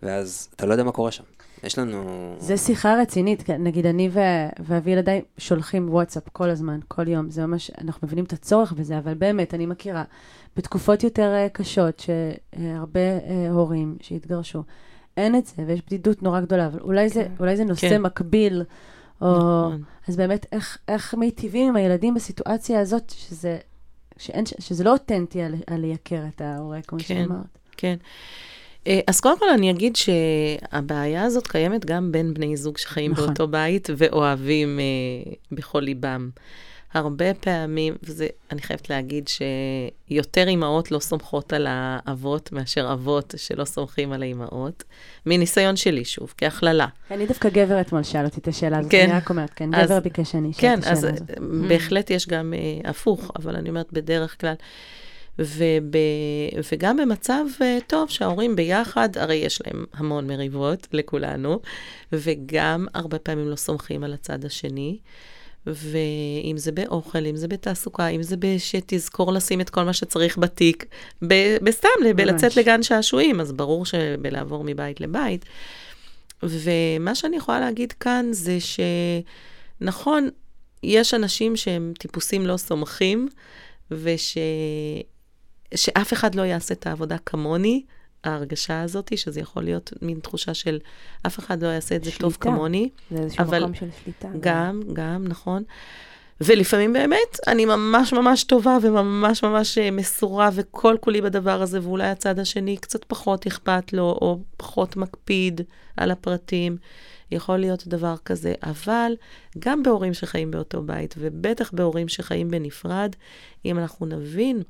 ואז 0.03 0.49
אתה 0.55 0.65
לא 0.65 0.71
יודע 0.71 0.83
מה 0.83 0.91
קורה 0.91 1.11
שם. 1.11 1.23
יש 1.63 1.79
לנו... 1.79 2.35
זה 2.39 2.57
שיחה 2.57 2.95
רצינית, 3.01 3.43
כן, 3.43 3.63
נגיד 3.63 3.85
אני 3.85 4.09
ואבי 4.59 4.91
ילדיי 4.91 5.21
שולחים 5.37 5.89
וואטסאפ 5.89 6.29
כל 6.29 6.49
הזמן, 6.49 6.79
כל 6.87 7.07
יום, 7.07 7.29
זה 7.29 7.45
ממש, 7.45 7.71
אנחנו 7.81 8.07
מבינים 8.07 8.25
את 8.25 8.33
הצורך 8.33 8.71
בזה, 8.71 8.97
אבל 8.97 9.13
באמת, 9.13 9.53
אני 9.53 9.65
מכירה 9.65 10.03
בתקופות 10.55 11.03
יותר 11.03 11.33
uh, 11.45 11.49
קשות, 11.49 11.99
שהרבה 11.99 13.17
uh, 13.17 13.51
הורים 13.51 13.97
שהתגרשו, 14.01 14.63
אין 15.17 15.35
את 15.35 15.45
זה, 15.45 15.63
ויש 15.67 15.81
בדידות 15.81 16.23
נורא 16.23 16.41
גדולה, 16.41 16.67
אבל 16.67 16.79
אולי, 16.79 17.09
כן. 17.09 17.13
זה, 17.13 17.27
אולי 17.39 17.57
זה 17.57 17.63
נושא 17.63 17.89
כן. 17.89 18.01
מקביל, 18.01 18.63
או... 19.21 19.37
נכון. 19.37 19.83
אז 20.07 20.15
באמת, 20.15 20.45
איך, 20.51 20.77
איך 20.87 21.13
מיטיבים 21.13 21.67
עם 21.67 21.75
הילדים 21.75 22.13
בסיטואציה 22.13 22.79
הזאת, 22.79 23.09
שזה, 23.09 23.57
שאין, 24.17 24.45
שזה 24.59 24.83
לא 24.83 24.93
אותנטי 24.93 25.41
על, 25.41 25.55
על 25.67 25.81
לייקר 25.81 26.21
את 26.35 26.41
ההורה, 26.41 26.81
כמו 26.81 26.99
כן, 26.99 27.05
שאמרת. 27.05 27.57
כן. 27.77 27.95
אה, 28.87 28.99
אז 29.07 29.19
קודם 29.19 29.39
כל 29.39 29.49
אני 29.49 29.71
אגיד 29.71 29.95
שהבעיה 29.95 31.23
הזאת 31.23 31.47
קיימת 31.47 31.85
גם 31.85 32.11
בין 32.11 32.33
בני 32.33 32.57
זוג 32.57 32.77
שחיים 32.77 33.11
נכון. 33.11 33.25
באותו 33.25 33.47
בית 33.47 33.89
ואוהבים 33.97 34.79
אה, 34.79 35.33
בכל 35.51 35.79
ליבם. 35.79 36.29
הרבה 36.95 37.33
פעמים, 37.33 37.95
וזה, 38.03 38.27
אני 38.51 38.61
חייבת 38.61 38.89
להגיד 38.89 39.27
שיותר 39.27 40.47
אימהות 40.47 40.91
לא 40.91 40.99
סומכות 40.99 41.53
על 41.53 41.67
האבות 41.69 42.51
מאשר 42.51 42.93
אבות 42.93 43.33
שלא 43.37 43.65
סומכים 43.65 44.11
על 44.11 44.21
האימהות. 44.21 44.83
מניסיון 45.25 45.75
שלי, 45.75 46.05
שוב, 46.05 46.33
כהכללה. 46.37 46.87
אני 47.11 47.25
דווקא 47.25 47.49
גבר 47.49 47.81
אתמול 47.81 48.03
שאל 48.03 48.25
אותי 48.25 48.39
את 48.39 48.47
השאלה 48.47 48.77
הזאת, 48.79 48.91
כן. 48.91 49.09
אני 49.09 49.17
רק 49.17 49.29
אומרת, 49.29 49.51
כן, 49.55 49.73
אז- 49.73 49.89
גבר 49.89 49.99
ביקש 49.99 50.31
שאני 50.31 50.51
אשאל 50.51 50.61
כן, 50.61 50.79
את 50.79 50.83
אז 50.85 50.97
השאלה 50.97 51.13
הזאת. 51.13 51.29
אה, 51.29 51.35
בהחלט 51.67 52.09
יש 52.09 52.27
גם 52.27 52.53
אה, 52.53 52.89
הפוך, 52.89 53.31
אבל 53.35 53.55
אני 53.55 53.69
אומרת 53.69 53.93
בדרך 53.93 54.41
כלל. 54.41 54.53
וב, 55.39 55.61
וגם 56.71 56.97
במצב 56.97 57.45
אה, 57.61 57.77
טוב 57.87 58.09
שההורים 58.09 58.55
ביחד, 58.55 59.09
הרי 59.17 59.35
יש 59.35 59.61
להם 59.65 59.85
המון 59.93 60.27
מריבות 60.27 60.87
לכולנו, 60.93 61.59
וגם 62.11 62.87
הרבה 62.93 63.19
פעמים 63.19 63.47
לא 63.49 63.55
סומכים 63.55 64.03
על 64.03 64.13
הצד 64.13 64.45
השני. 64.45 64.97
ואם 65.67 66.57
זה 66.57 66.71
באוכל, 66.71 67.25
אם 67.25 67.35
זה 67.35 67.47
בתעסוקה, 67.47 68.07
אם 68.07 68.23
זה 68.23 68.35
שתזכור 68.57 69.33
לשים 69.33 69.61
את 69.61 69.69
כל 69.69 69.83
מה 69.83 69.93
שצריך 69.93 70.37
בתיק, 70.37 70.85
ב- 71.27 71.57
בסתם, 71.63 71.89
בלצאת. 72.15 72.55
לגן 72.55 72.83
שעשועים, 72.83 73.39
אז 73.41 73.51
ברור 73.51 73.85
שבלעבור 73.85 74.63
מבית 74.63 75.01
לבית. 75.01 75.45
ומה 76.43 77.15
שאני 77.15 77.37
יכולה 77.37 77.59
להגיד 77.59 77.91
כאן 77.91 78.25
זה 78.31 78.57
שנכון, 79.81 80.29
יש 80.83 81.13
אנשים 81.13 81.55
שהם 81.55 81.93
טיפוסים 81.99 82.47
לא 82.47 82.57
סומכים, 82.57 83.29
וש... 83.91 84.37
שאף 85.75 86.13
אחד 86.13 86.35
לא 86.35 86.41
יעשה 86.41 86.73
את 86.73 86.87
העבודה 86.87 87.17
כמוני, 87.25 87.83
ההרגשה 88.27 88.81
הזאת, 88.81 89.17
שזה 89.17 89.39
יכול 89.39 89.63
להיות 89.63 89.93
מין 90.01 90.19
תחושה 90.19 90.53
של 90.53 90.79
אף 91.27 91.39
אחד 91.39 91.63
לא 91.63 91.67
יעשה 91.67 91.95
את 91.95 92.03
זה 92.03 92.11
טוב 92.19 92.33
שליטה. 92.33 92.45
כמוני. 92.45 92.89
זה 93.11 93.17
איזשהו 93.17 93.45
מקום 93.45 93.73
של 93.73 93.89
שליטה. 94.03 94.29
גם, 94.39 94.81
גם, 94.93 95.25
נכון. 95.27 95.63
ולפעמים 96.41 96.93
באמת, 96.93 97.39
אני 97.47 97.65
ממש 97.65 98.13
ממש 98.13 98.43
טובה 98.43 98.77
וממש 98.81 99.43
ממש 99.43 99.77
אה, 99.77 99.91
מסורה 99.91 100.49
וכל 100.53 100.95
כולי 101.01 101.21
בדבר 101.21 101.61
הזה, 101.61 101.79
ואולי 101.83 102.07
הצד 102.07 102.39
השני 102.39 102.77
קצת 102.77 103.03
פחות 103.03 103.47
אכפת 103.47 103.93
לו, 103.93 104.17
או 104.21 104.39
פחות 104.57 104.97
מקפיד 104.97 105.61
על 105.97 106.11
הפרטים. 106.11 106.77
יכול 107.31 107.57
להיות 107.57 107.87
דבר 107.87 108.15
כזה, 108.25 108.53
אבל 108.63 109.11
גם 109.59 109.83
בהורים 109.83 110.13
שחיים 110.13 110.51
באותו 110.51 110.81
בית, 110.81 111.15
ובטח 111.17 111.71
בהורים 111.73 112.07
שחיים 112.07 112.51
בנפרד, 112.51 113.15
אם 113.65 113.79
אנחנו 113.79 114.05
נבין 114.05 114.61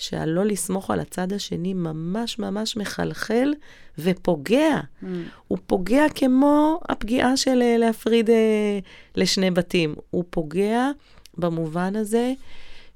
שהלא 0.00 0.44
לסמוך 0.44 0.90
על 0.90 1.00
הצד 1.00 1.32
השני 1.32 1.74
ממש 1.74 2.38
ממש 2.38 2.76
מחלחל 2.76 3.54
ופוגע. 3.98 4.80
Mm. 4.80 5.06
הוא 5.48 5.58
פוגע 5.66 6.04
כמו 6.14 6.80
הפגיעה 6.88 7.36
של 7.36 7.62
אה, 7.62 7.76
להפריד 7.78 8.30
אה, 8.30 8.78
לשני 9.16 9.50
בתים. 9.50 9.94
הוא 10.10 10.24
פוגע 10.30 10.90
במובן 11.38 11.96
הזה 11.96 12.32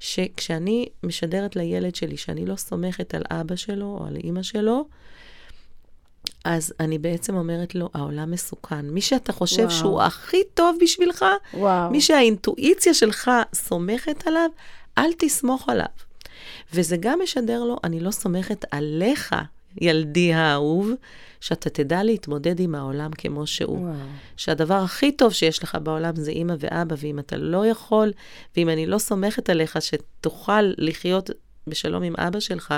שכשאני 0.00 0.86
משדרת 1.02 1.56
לילד 1.56 1.94
שלי 1.94 2.16
שאני 2.16 2.46
לא 2.46 2.56
סומכת 2.56 3.14
על 3.14 3.22
אבא 3.30 3.56
שלו 3.56 3.96
או 4.00 4.06
על 4.06 4.16
אימא 4.16 4.42
שלו, 4.42 4.86
אז 6.44 6.74
אני 6.80 6.98
בעצם 6.98 7.36
אומרת 7.36 7.74
לו, 7.74 7.90
העולם 7.94 8.30
מסוכן. 8.30 8.90
מי 8.90 9.00
שאתה 9.00 9.32
חושב 9.32 9.62
וואו. 9.62 9.70
שהוא 9.70 10.02
הכי 10.02 10.42
טוב 10.54 10.76
בשבילך, 10.80 11.24
וואו. 11.54 11.90
מי 11.90 12.00
שהאינטואיציה 12.00 12.94
שלך 12.94 13.30
סומכת 13.54 14.26
עליו, 14.26 14.50
אל 14.98 15.10
תסמוך 15.18 15.68
עליו. 15.68 15.86
וזה 16.74 16.96
גם 17.00 17.18
משדר 17.22 17.64
לו, 17.64 17.76
אני 17.84 18.00
לא 18.00 18.10
סומכת 18.10 18.64
עליך, 18.70 19.34
ילדי 19.80 20.34
האהוב, 20.34 20.90
שאתה 21.40 21.70
תדע 21.70 22.02
להתמודד 22.02 22.60
עם 22.60 22.74
העולם 22.74 23.10
כמו 23.12 23.46
שהוא. 23.46 23.78
וואו. 23.78 23.94
שהדבר 24.36 24.74
הכי 24.74 25.12
טוב 25.12 25.32
שיש 25.32 25.62
לך 25.62 25.78
בעולם 25.82 26.16
זה 26.16 26.30
אימא 26.30 26.54
ואבא, 26.58 26.96
ואם 26.98 27.18
אתה 27.18 27.36
לא 27.36 27.66
יכול, 27.66 28.12
ואם 28.56 28.68
אני 28.68 28.86
לא 28.86 28.98
סומכת 28.98 29.50
עליך 29.50 29.78
שתוכל 29.80 30.62
לחיות 30.78 31.30
בשלום 31.66 32.02
עם 32.02 32.14
אבא 32.18 32.40
שלך 32.40 32.74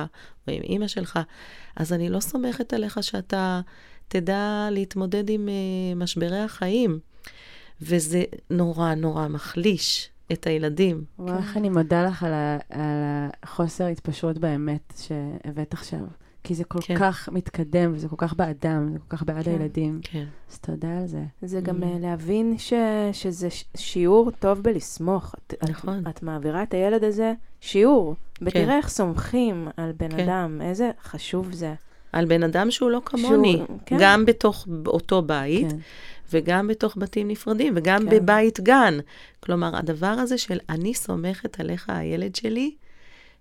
או 0.49 0.53
עם 0.53 0.63
אימא 0.63 0.89
שלך, 0.89 1.19
אז 1.77 1.93
אני 1.93 2.09
לא 2.09 2.21
סומכת 2.21 2.73
עליך 2.73 3.03
שאתה 3.03 3.61
תדע 4.09 4.69
להתמודד 4.71 5.31
עם 5.31 5.49
uh, 5.49 5.99
משברי 5.99 6.39
החיים. 6.39 6.99
וזה 7.81 8.25
נורא 8.51 8.95
נורא 8.95 9.29
מחליש 9.29 10.11
את 10.33 10.47
הילדים. 10.47 11.05
וואו, 11.19 11.37
איך 11.37 11.57
אני 11.57 11.69
מודה 11.69 12.05
לך 12.07 12.23
על, 12.23 12.33
ה, 12.33 12.59
על 12.71 12.81
החוסר 13.43 13.87
התפשרות 13.87 14.39
באמת 14.39 14.93
שהבאת 14.97 15.73
עכשיו. 15.75 16.01
כי 16.45 16.55
זה 16.55 16.65
כל 16.65 16.79
כן. 16.83 16.95
כך 16.99 17.29
מתקדם, 17.33 17.93
וזה 17.95 18.09
כל 18.09 18.17
כך 18.19 18.35
באדם, 18.35 18.93
זה 18.93 18.99
כל 18.99 19.17
כך 19.17 19.23
בעד 19.23 19.45
כן. 19.45 19.51
הילדים. 19.51 20.01
כן. 20.03 20.25
אז 20.51 20.59
תודה 20.59 20.99
על 20.99 21.07
זה. 21.07 21.23
זה 21.43 21.61
גם 21.61 21.83
Mm. 21.83 21.87
אה, 21.87 21.99
להבין 22.01 22.55
ש, 22.59 22.73
שזה 23.13 23.49
שיעור 23.77 24.31
טוב 24.31 24.61
בלסמוך. 24.63 25.35
את, 25.47 25.55
את- 25.55 25.71
נכון. 25.71 26.03
את 26.11 26.23
מעבירה 26.23 26.63
את 26.63 26.75
הילד 26.75 27.05
הזה 27.05 27.33
שיעור, 27.61 28.15
ותראה 28.43 28.77
איך 28.77 28.89
סומכים 28.89 29.69
על 29.77 29.93
בן 29.97 30.11
כן. 30.11 30.21
אדם, 30.29 30.61
איזה 30.63 30.91
חשוב 31.03 31.53
זה. 31.53 31.75
על 32.13 32.25
בן 32.25 32.43
אדם 32.43 32.71
שהוא 32.71 32.91
לא 32.91 33.03
כמוני, 33.05 33.53
שהוא- 33.67 33.79
כן. 33.87 33.97
גם 34.01 34.25
בתוך 34.25 34.67
אותו 34.87 35.23
בית, 35.23 35.71
כן. 35.73 35.77
וגם 36.33 36.69
בתוך 36.69 36.97
בתים 36.99 37.29
נפרדים, 37.29 37.73
וגם 37.77 38.03
כן. 38.03 38.11
בבית 38.11 38.61
גן. 38.61 38.99
כלומר, 39.41 39.77
הדבר 39.77 40.07
הזה 40.07 40.39
של 40.39 40.59
אני 40.69 40.95
סומכת 40.95 41.61
עליך, 41.61 41.91
הילד 41.91 42.35
שלי, 42.35 42.75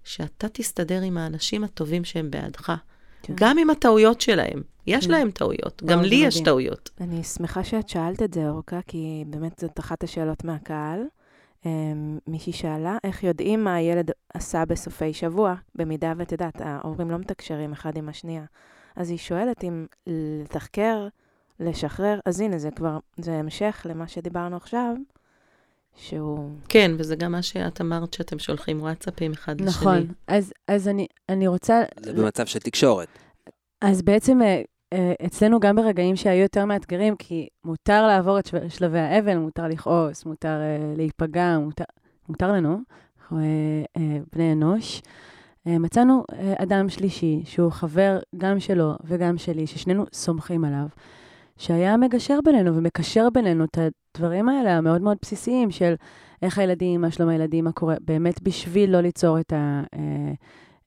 שאתה 0.04 0.50
תסתדר 0.50 1.02
עם 1.02 1.18
האנשים 1.18 1.64
הטובים 1.64 2.04
שהם 2.04 2.32
בעדך. 2.32 2.74
כן. 3.22 3.34
גם 3.38 3.58
עם 3.58 3.70
הטעויות 3.70 4.22
שלהם. 4.22 4.62
יש 4.88 5.06
כן. 5.06 5.12
להם 5.12 5.32
טעויות, 5.32 5.84
גם 5.86 6.02
לי 6.02 6.16
יש 6.16 6.34
מדהים. 6.34 6.46
טעויות. 6.46 6.90
אני 7.02 7.24
שמחה 7.24 7.64
שאת 7.64 7.90
שאלת 7.90 8.22
את 8.22 8.34
זה, 8.34 8.50
אורכה, 8.50 8.80
כי 8.88 9.24
באמת 9.28 9.60
זאת 9.60 9.80
אחת 9.80 10.04
השאלות 10.04 10.44
מהקהל. 10.44 11.00
אמ, 11.66 12.20
מישהי 12.28 12.54
שאלה, 12.54 12.98
איך 13.04 13.24
יודעים 13.24 13.64
מה 13.64 13.76
הילד 13.76 14.12
עשה 14.34 14.66
בסופי 14.66 15.14
שבוע, 15.14 15.56
במידה 15.76 16.14
ואת 16.18 16.32
יודעת, 16.32 16.62
ההורים 16.62 17.12
לא 17.12 17.18
מתקשרים 17.18 17.72
אחד 17.72 17.98
עם 17.98 18.10
השנייה. 18.10 18.44
אז 18.96 19.10
היא 19.10 19.18
שואלת 19.18 19.64
אם 19.64 19.86
לתחקר, 20.08 21.08
לשחרר, 21.60 22.20
אז 22.26 22.40
הנה, 22.40 22.58
זה 22.58 22.72
כבר, 22.72 22.98
זה 23.18 23.34
המשך 23.34 23.86
למה 23.90 24.08
שדיברנו 24.08 24.56
עכשיו, 24.58 24.96
שהוא... 25.96 26.50
כן, 26.70 26.92
וזה 26.98 27.16
גם 27.16 27.32
מה 27.32 27.42
שאת 27.42 27.82
אמרת, 27.82 28.14
שאתם 28.14 28.40
שולחים 28.40 28.82
וואטסאפים 28.82 29.32
אחד 29.32 29.62
לשני. 29.62 29.70
נכון. 29.70 30.08
אז, 30.28 30.54
אז 30.68 30.88
אני, 30.88 31.08
אני 31.30 31.48
רוצה... 31.48 31.84
זה 32.00 32.14
במצב 32.14 32.46
של 32.46 32.60
תקשורת. 32.60 33.08
אז 33.82 34.02
בעצם 34.02 34.42
אה, 34.42 34.62
אה, 34.94 35.14
אצלנו 35.26 35.60
גם 35.60 35.76
ברגעים 35.76 36.16
שהיו 36.16 36.42
יותר 36.42 36.66
מאתגרים, 36.66 37.16
כי 37.16 37.48
מותר 37.66 38.08
לעבור 38.08 38.40
את 38.40 38.46
של- 38.46 38.70
שלבי 38.70 39.00
האבל, 39.00 39.38
מותר 39.38 39.68
לכעוס, 39.68 40.26
מותר 40.26 40.62
אה, 40.62 40.94
להיפגע, 40.98 41.58
מותר, 41.60 41.84
מותר 42.30 42.52
לנו, 42.52 42.78
אנחנו 43.20 43.40
בני 44.34 44.52
אנוש. 44.54 45.02
מצאנו 45.66 46.24
אדם 46.58 46.90
שלישי, 46.90 47.42
שהוא 47.46 47.72
חבר 47.72 48.20
גם 48.38 48.60
שלו 48.60 48.94
וגם 49.04 49.38
שלי, 49.38 49.68
ששנינו 49.68 50.06
סומכים 50.14 50.66
עליו, 50.66 50.86
שהיה 51.58 51.98
מגשר 51.98 52.40
בינינו 52.46 52.76
ומקשר 52.76 53.30
בינינו 53.30 53.66
את 53.66 53.78
הדברים 53.78 54.50
האלה 54.50 54.78
המאוד 54.78 55.02
מאוד 55.02 55.18
בסיסיים 55.22 55.72
של 55.72 55.96
איך 56.42 56.58
הילדים, 56.58 57.02
מה 57.02 57.12
שלום 57.12 57.30
הילדים, 57.30 57.64
מה 57.64 57.72
קורה, 57.72 57.96
באמת 58.02 58.42
בשביל 58.42 58.90
לא 58.90 59.02
ליצור 59.02 59.40
את 59.40 59.54
ה... 59.54 59.84
אה, 59.94 60.34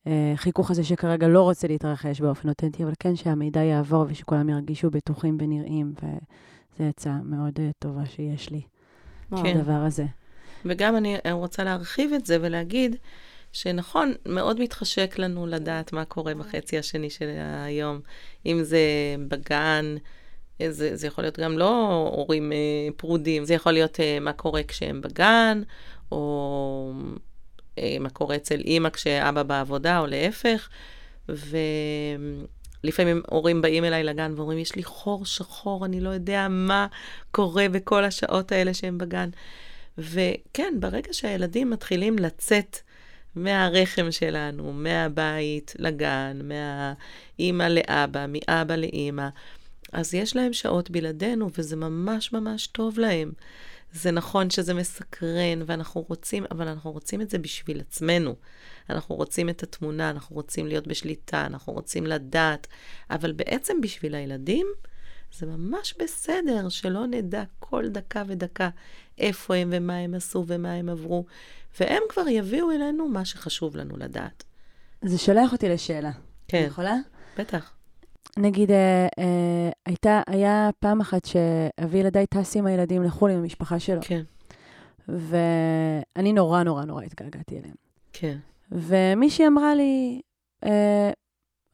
אה, 0.07 0.35
הזה 0.71 0.85
שכרגע 0.85 1.29
לא 1.29 1.43
רוצה 1.43 1.69
להתרחש 1.69 2.21
באופן 2.21 2.49
אותנטי, 2.49 2.85
אבל 2.85 2.93
כן 2.99 3.17
שהמידע 3.17 3.61
יעבור 3.61 4.05
ושכולם 4.09 4.49
ירגישו 4.49 4.91
בטוחים 4.91 5.37
ונראים, 5.41 5.93
וזו 5.95 6.89
עצה 6.89 7.13
מאוד 7.25 7.53
אה, 7.59 7.71
טובה 7.79 8.07
שיש 8.07 8.51
לי, 8.51 8.61
כן. 9.31 9.59
הדבר 9.59 9.73
הזה. 9.73 10.05
וגם 10.65 10.97
אני 10.97 11.17
רוצה 11.33 11.65
להרחיב 11.65 12.13
את 12.13 12.27
זה 12.27 12.39
ולהגיד 12.41 12.97
שנכון, 13.53 14.13
מאוד 14.27 14.61
מתחשק 14.61 15.19
לנו 15.19 15.47
לדעת 15.47 15.93
מה 15.93 16.05
קורה 16.05 16.35
בחצי 16.35 16.79
השני 16.79 17.11
של 17.11 17.29
היום. 17.65 18.01
אם 18.47 18.59
זה 18.63 18.81
בגן, 19.29 19.97
זה, 20.71 20.97
זה 20.97 21.07
יכול 21.07 21.25
להיות 21.25 21.39
גם 21.39 21.59
לא 21.59 22.11
הורים 22.15 22.53
אה, 22.53 22.57
פרודים, 22.97 23.45
זה 23.45 23.55
יכול 23.55 23.73
להיות 23.73 24.01
אה, 24.01 24.21
מה 24.21 24.33
קורה 24.33 24.63
כשהם 24.63 25.01
בגן, 25.01 25.63
או 26.13 26.93
אה, 27.79 27.97
מה 28.01 28.11
קורה 28.11 28.37
אצל 28.37 28.61
אימא 28.61 28.91
כשאבא 28.91 29.43
בעבודה, 29.43 29.99
או 29.99 30.07
להפך. 30.07 30.69
ולפעמים 31.29 33.23
הורים 33.29 33.63
באים 33.63 33.85
אליי 33.85 34.05
לגן 34.05 34.33
ואומרים, 34.37 34.59
יש 34.59 34.77
לי 34.77 34.85
חור 34.85 35.27
שחור, 35.27 35.85
אני 35.85 36.01
לא 36.01 36.11
יודע 36.11 36.47
מה 36.51 36.87
קורה 37.31 37.69
בכל 37.69 38.05
השעות 38.05 38.53
האלה 38.53 38.75
שהם 38.75 38.99
בגן. 38.99 39.31
וכן, 39.99 40.75
ברגע 40.81 41.13
שהילדים 41.13 41.71
מתחילים 41.71 42.19
לצאת 42.19 42.79
מהרחם 43.35 44.11
שלנו, 44.11 44.73
מהבית 44.73 45.75
לגן, 45.79 46.41
מהאימא 46.45 47.63
לאבא, 47.63 48.27
מאבא 48.29 48.77
לאימא, 48.77 49.29
אז 49.93 50.15
יש 50.15 50.37
להם 50.37 50.53
שעות 50.53 50.91
בלעדינו, 50.91 51.51
וזה 51.59 51.77
ממש 51.77 52.33
ממש 52.33 52.67
טוב 52.67 52.99
להם. 52.99 53.33
זה 53.93 54.11
נכון 54.11 54.51
שזה 54.51 54.75
מסקרן, 54.75 55.63
ואנחנו 55.67 56.05
רוצים, 56.09 56.45
אבל 56.51 56.69
אנחנו 56.69 56.93
רוצים 56.93 57.21
את 57.21 57.31
זה 57.31 57.39
בשביל 57.39 57.81
עצמנו. 57.81 58.35
אנחנו 58.91 59.15
רוצים 59.15 59.49
את 59.49 59.63
התמונה, 59.63 60.11
אנחנו 60.11 60.37
רוצים 60.37 60.67
להיות 60.67 60.87
בשליטה, 60.87 61.47
אנחנו 61.47 61.73
רוצים 61.73 62.07
לדעת, 62.07 62.67
אבל 63.11 63.33
בעצם 63.33 63.81
בשביל 63.81 64.15
הילדים, 64.15 64.67
זה 65.33 65.47
ממש 65.47 65.95
בסדר 65.99 66.69
שלא 66.69 67.07
נדע 67.07 67.43
כל 67.59 67.89
דקה 67.89 68.23
ודקה 68.27 68.69
איפה 69.19 69.55
הם 69.55 69.69
ומה 69.73 69.97
הם 69.97 70.15
עשו 70.15 70.45
ומה 70.47 70.73
הם 70.73 70.89
עברו, 70.89 71.25
והם 71.81 72.03
כבר 72.09 72.29
יביאו 72.29 72.71
אלינו 72.71 73.09
מה 73.09 73.25
שחשוב 73.25 73.77
לנו 73.77 73.97
לדעת. 73.97 74.45
זה 75.03 75.19
שולח 75.19 75.53
אותי 75.53 75.69
לשאלה. 75.69 76.11
כן. 76.49 76.59
אני 76.59 76.67
יכולה? 76.67 76.97
בטח. 77.39 77.78
נגיד, 78.37 78.71
אה, 78.71 79.07
אה, 79.19 79.71
הייתה, 79.87 80.21
היה 80.27 80.71
פעם 80.79 81.01
אחת 81.01 81.25
שאבי 81.25 81.99
ילדיי 81.99 82.27
טס 82.27 82.57
עם 82.57 82.67
הילדים 82.67 83.03
לחו"ל 83.03 83.31
עם 83.31 83.39
המשפחה 83.39 83.79
שלו, 83.79 84.01
כן, 84.03 84.23
ואני 85.09 86.33
נורא 86.33 86.63
נורא 86.63 86.85
נורא 86.85 87.03
התגעגעתי 87.03 87.59
אליהם. 87.59 87.75
כן, 88.13 88.37
ומישהי 88.73 89.47
אמרה 89.47 89.75
לי, 89.75 90.21
אה, 90.65 91.11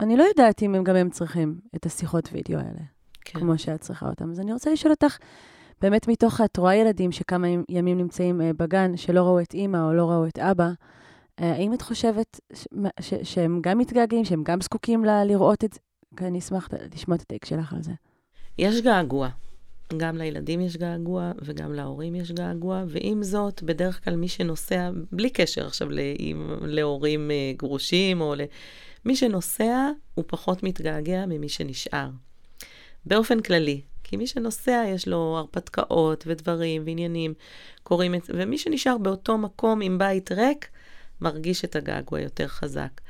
אני 0.00 0.16
לא 0.16 0.22
יודעת 0.22 0.62
אם 0.62 0.74
הם 0.74 0.84
גם 0.84 0.96
הם 0.96 1.10
צריכים 1.10 1.60
את 1.76 1.86
השיחות 1.86 2.28
וידאו 2.32 2.58
האלה, 2.58 2.80
כן. 3.24 3.38
כמו 3.40 3.58
שאת 3.58 3.80
צריכה 3.80 4.08
אותם. 4.08 4.30
אז 4.30 4.40
אני 4.40 4.52
רוצה 4.52 4.72
לשאול 4.72 4.92
אותך, 4.92 5.16
באמת 5.80 6.08
מתוך 6.08 6.40
את 6.40 6.56
רואה 6.56 6.74
ילדים 6.74 7.12
שכמה 7.12 7.46
ימים 7.68 7.98
נמצאים 7.98 8.40
אה, 8.40 8.50
בגן, 8.56 8.96
שלא 8.96 9.22
ראו 9.22 9.40
את 9.40 9.54
אימא 9.54 9.86
או 9.86 9.92
לא 9.92 10.10
ראו 10.10 10.26
את 10.26 10.38
אבא, 10.38 10.70
אה, 11.40 11.52
האם 11.52 11.74
את 11.74 11.82
חושבת 11.82 12.40
ש- 12.52 12.66
ש- 13.00 13.14
שהם 13.22 13.60
גם 13.62 13.78
מתגעגעים, 13.78 14.24
שהם 14.24 14.42
גם 14.44 14.60
זקוקים 14.60 15.04
ל- 15.04 15.24
לראות 15.24 15.64
את 15.64 15.72
זה? 15.72 15.80
אני 16.22 16.38
אשמח 16.38 16.68
לשמוע 16.94 17.16
את 17.16 17.22
הטייק 17.22 17.44
שלך 17.44 17.72
על 17.72 17.82
זה. 17.82 17.92
יש 18.58 18.80
געגוע. 18.80 19.28
גם 19.96 20.16
לילדים 20.16 20.60
יש 20.60 20.76
געגוע 20.76 21.32
וגם 21.42 21.72
להורים 21.72 22.14
יש 22.14 22.32
געגוע, 22.32 22.84
ועם 22.88 23.22
זאת, 23.22 23.62
בדרך 23.62 24.04
כלל 24.04 24.16
מי 24.16 24.28
שנוסע, 24.28 24.90
בלי 25.12 25.30
קשר 25.30 25.66
עכשיו 25.66 25.90
לאם, 25.90 26.56
להורים 26.62 27.30
אה, 27.30 27.52
גרושים 27.56 28.20
או 28.20 28.34
ל... 28.34 28.40
מי 29.04 29.16
שנוסע, 29.16 29.90
הוא 30.14 30.24
פחות 30.28 30.62
מתגעגע 30.62 31.26
ממי 31.26 31.48
שנשאר. 31.48 32.08
באופן 33.06 33.40
כללי. 33.40 33.80
כי 34.04 34.16
מי 34.16 34.26
שנוסע, 34.26 34.84
יש 34.88 35.08
לו 35.08 35.36
הרפתקאות 35.38 36.24
ודברים 36.26 36.82
ועניינים 36.86 37.34
קורים, 37.82 38.14
ומי 38.28 38.58
שנשאר 38.58 38.98
באותו 38.98 39.38
מקום 39.38 39.80
עם 39.80 39.98
בית 39.98 40.32
ריק, 40.32 40.68
מרגיש 41.20 41.64
את 41.64 41.76
הגעגוע 41.76 42.20
יותר 42.20 42.48
חזק. 42.48 43.00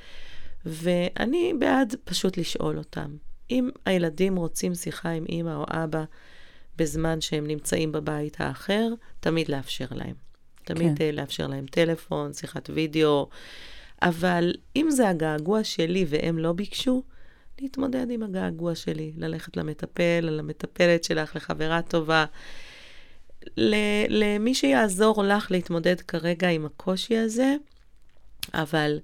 ואני 0.66 1.53
בעד 1.59 1.94
פשוט 2.05 2.37
לשאול 2.37 2.79
אותם. 2.79 3.16
אם 3.50 3.70
הילדים 3.87 4.37
רוצים 4.37 4.74
שיחה 4.74 5.11
עם 5.11 5.24
אמא 5.29 5.55
או 5.55 5.64
אבא 5.68 6.05
בזמן 6.77 7.20
שהם 7.20 7.46
נמצאים 7.46 7.92
בבית 7.92 8.40
האחר, 8.40 8.88
תמיד 9.20 9.48
לאפשר 9.48 9.87
להם. 9.90 10.14
תמיד 10.64 10.98
כן. 10.98 11.11
כן. 11.11 11.14
לאפשר 11.14 11.46
להם 11.46 11.66
טלפון, 11.66 12.33
שיחת 12.33 12.70
וידאו, 12.70 13.29
אבל 14.03 14.55
אם 14.77 14.90
זה 14.90 15.09
הגעגוע 15.09 15.64
שלי 15.64 16.05
והם 16.09 16.38
לא 16.38 16.53
ביקשו, 16.53 17.03
להתמודד 17.61 18.11
עם 18.11 18.22
הגעגוע 18.22 18.74
שלי, 18.74 19.12
ללכת 19.16 19.57
למטפל, 19.57 20.20
למטפלת 20.20 21.05
שלך, 21.05 21.37
לחברה 21.37 21.83
טובה, 21.83 22.24
ל- 23.57 24.07
למי 24.09 24.55
שיעזור 24.55 25.24
לך 25.24 25.50
להתמודד 25.50 26.00
כרגע 26.00 26.48
עם 26.48 26.66
הקושי 26.66 27.16
הזה, 27.16 27.57
אבל 28.55 28.98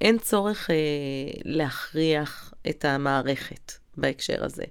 אין 0.00 0.18
צורך 0.18 0.70
אה, 0.70 0.76
להכריח 1.44 2.54
את 2.70 2.84
המערכת 2.84 3.72
בהקשר 3.96 4.44
הזה. 4.44 4.64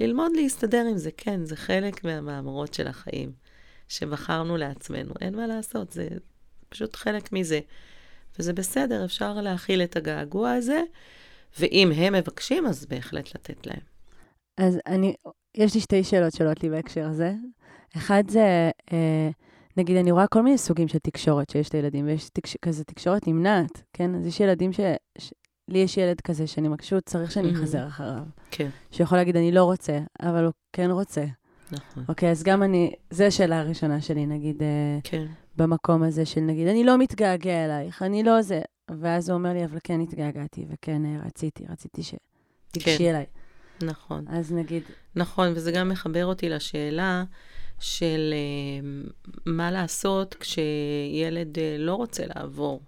ללמוד 0.00 0.32
להסתדר 0.34 0.86
עם 0.90 0.98
זה, 0.98 1.10
כן, 1.16 1.44
זה 1.44 1.56
חלק 1.56 2.04
מהמאמרות 2.04 2.74
של 2.74 2.86
החיים, 2.86 3.32
שבחרנו 3.88 4.56
לעצמנו. 4.56 5.14
אין 5.20 5.36
מה 5.36 5.46
לעשות, 5.46 5.92
זה 5.92 6.08
פשוט 6.68 6.96
חלק 6.96 7.32
מזה. 7.32 7.60
וזה 8.38 8.52
בסדר, 8.52 9.04
אפשר 9.04 9.32
להכיל 9.32 9.82
את 9.82 9.96
הגעגוע 9.96 10.52
הזה, 10.52 10.80
ואם 11.58 11.92
הם 11.96 12.12
מבקשים, 12.12 12.66
אז 12.66 12.86
בהחלט 12.86 13.34
לתת 13.34 13.66
להם. 13.66 13.80
אז 14.58 14.78
אני, 14.86 15.14
יש 15.54 15.74
לי 15.74 15.80
שתי 15.80 16.04
שאלות 16.04 16.32
שעולות 16.32 16.62
לי 16.62 16.70
בהקשר 16.70 17.04
הזה. 17.04 17.32
אחד 17.96 18.24
זה, 18.28 18.70
אה, 18.92 19.30
נגיד, 19.76 19.96
אני 19.96 20.10
רואה 20.10 20.26
כל 20.26 20.42
מיני 20.42 20.58
סוגים 20.58 20.88
של 20.88 20.98
תקשורת 20.98 21.50
שיש 21.50 21.72
לילדים, 21.72 22.06
ויש 22.06 22.28
תקש, 22.28 22.56
כזה 22.62 22.84
תקשורת 22.84 23.26
נמנעת, 23.26 23.82
כן? 23.92 24.14
אז 24.14 24.26
יש 24.26 24.40
ילדים 24.40 24.72
ש... 24.72 24.80
ש... 25.18 25.32
לי 25.68 25.78
יש 25.78 25.96
ילד 25.96 26.20
כזה 26.20 26.46
שאני 26.46 26.68
פשוט 26.78 27.06
צריך 27.06 27.32
שאני. 27.32 27.52
אחזר 27.52 27.86
אחריו. 27.86 28.22
כן, 28.50 28.68
שיכול 28.90 29.18
להגיד, 29.18 29.36
אני 29.36 29.52
לא 29.52 29.64
רוצה, 29.64 29.98
אבל 30.22 30.44
הוא 30.44 30.52
כן 30.72 30.90
רוצה. 30.90 31.24
נכון. 31.72 32.04
אוקיי, 32.08 32.30
אז 32.30 32.42
גם 32.42 32.62
אני, 32.62 32.92
זו 33.10 33.24
השאלה 33.24 33.60
הראשונה 33.60 34.00
שלי, 34.00 34.26
נגיד, 34.26 34.62
אה, 34.62 34.98
כן, 35.04 35.26
במקום 35.56 36.02
הזה 36.02 36.26
של 36.26 36.40
נגיד, 36.40 36.68
אני 36.68 36.84
לא 36.84 36.98
מתגעגע 36.98 37.64
אלייך, 37.64 38.02
אני 38.02 38.22
לא 38.22 38.42
זה. 38.42 38.60
ואז 39.00 39.28
הוא 39.28 39.38
אומר 39.38 39.52
לי, 39.52 39.64
אבל 39.64 39.78
כן 39.84 40.00
התגעגעתי, 40.00 40.66
וכן 40.68 41.04
אה, 41.04 41.20
רציתי, 41.26 41.64
רציתי 41.68 42.02
שתיגשי 42.02 42.98
כן. 42.98 43.04
אליי. 43.04 43.24
נכון. 43.82 44.24
אז 44.28 44.52
נגיד, 44.52 44.82
נכון, 45.16 45.52
וזה 45.54 45.72
גם 45.72 45.88
מחבר 45.88 46.26
אותי 46.26 46.48
לשאלה 46.48 47.24
של 47.80 48.34
אה, 48.34 48.88
מה 49.46 49.70
לעשות 49.70 50.34
כשילד 50.34 51.58
אה, 51.58 51.76
לא 51.78 51.94
רוצה 51.94 52.22
לעבור 52.26 52.80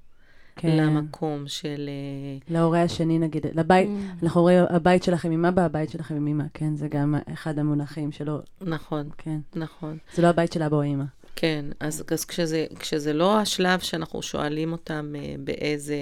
כן, 0.59 0.77
למקום 0.77 1.45
של... 1.47 1.89
אה, 1.89 2.55
להורה 2.55 2.83
השני, 2.83 3.19
נגיד, 3.19 3.47
לבית, 3.55 3.89
אנחנו 4.23 4.41
אומרים, 4.41 4.65
הבית 4.71 5.03
שלכם 5.03 5.31
עם 5.31 5.45
אבא, 5.45 5.63
הבית 5.63 5.91
שלכם 5.91 6.15
עם 6.15 6.27
אמא, 6.27 6.45
כן? 6.55 6.77
זה 6.77 6.89
גם 6.89 7.15
אחד 7.33 7.59
המונחים 7.59 8.13
שלו, 8.13 8.39
נכון, 8.61 9.09
כן. 9.19 9.39
נכון. 9.55 9.99
זה 10.15 10.23
לא 10.23 10.27
הבית 10.27 10.53
של 10.53 10.63
אבא 10.63 10.77
או 10.77 10.85
אמא. 10.85 11.05
כן, 11.37 11.65
אז, 11.81 12.05
אז 12.13 12.25
כשזה, 12.25 12.67
כשזה 12.79 13.13
לא 13.13 13.39
השלב 13.39 13.81
שאנחנו 13.81 14.23
שואלים 14.23 14.73
אותם 14.73 15.15
אה, 15.19 15.35
באיזה, 15.45 15.97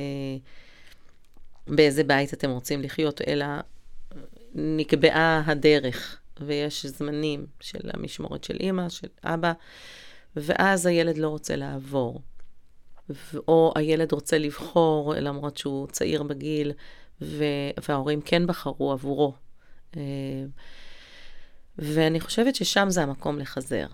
באיזה 1.66 2.05
בית 2.05 2.35
אתם 2.35 2.51
רוצים 2.51 2.83
לחיות, 2.83 3.20
אלא 3.27 3.46
נקבעה 4.55 5.42
הדרך, 5.46 6.20
ויש 6.40 6.87
זמנים 6.87 7.46
של 7.61 7.90
המשמורת 7.94 8.44
של 8.44 8.57
אימא, 8.61 8.88
של 8.88 9.09
אבא, 9.25 9.53
ואז 10.37 10.87
הילד 10.87 11.18
לא 11.18 11.29
רוצה 11.29 11.57
לעבור. 11.57 12.20
או 13.49 13.72
הילד 13.77 14.12
רוצה 14.12 14.38
לבחור, 14.38 15.14
למרות 15.14 15.57
שהוא 15.57 15.87
צעיר 15.87 16.22
בגיל, 16.22 16.72
ו- 17.20 17.44
וההורים 17.88 18.20
כן 18.20 18.46
בחרו 18.46 18.92
עבורו. 18.92 19.35
אה, 19.96 20.03
ואני 21.79 22.20
חושבת 22.20 22.55
ששם 22.55 22.87
זה 22.90 23.03
המקום 23.03 23.38
לחזר. 23.38 23.87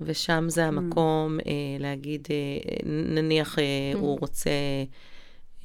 ושם 0.00 0.44
זה 0.48 0.66
המקום 0.66 1.38
אה, 1.40 1.52
להגיד, 1.78 2.28
אה, 2.30 2.36
נניח 2.86 3.58
אה, 3.58 3.64
הוא 3.94 4.18
רוצה 4.20 4.50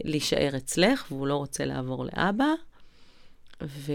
להישאר 0.04 0.58
אצלך 0.58 1.06
והוא 1.12 1.28
לא 1.28 1.36
רוצה 1.36 1.66
לעבור 1.66 2.06
לאבא, 2.06 2.54
ו... 3.62 3.92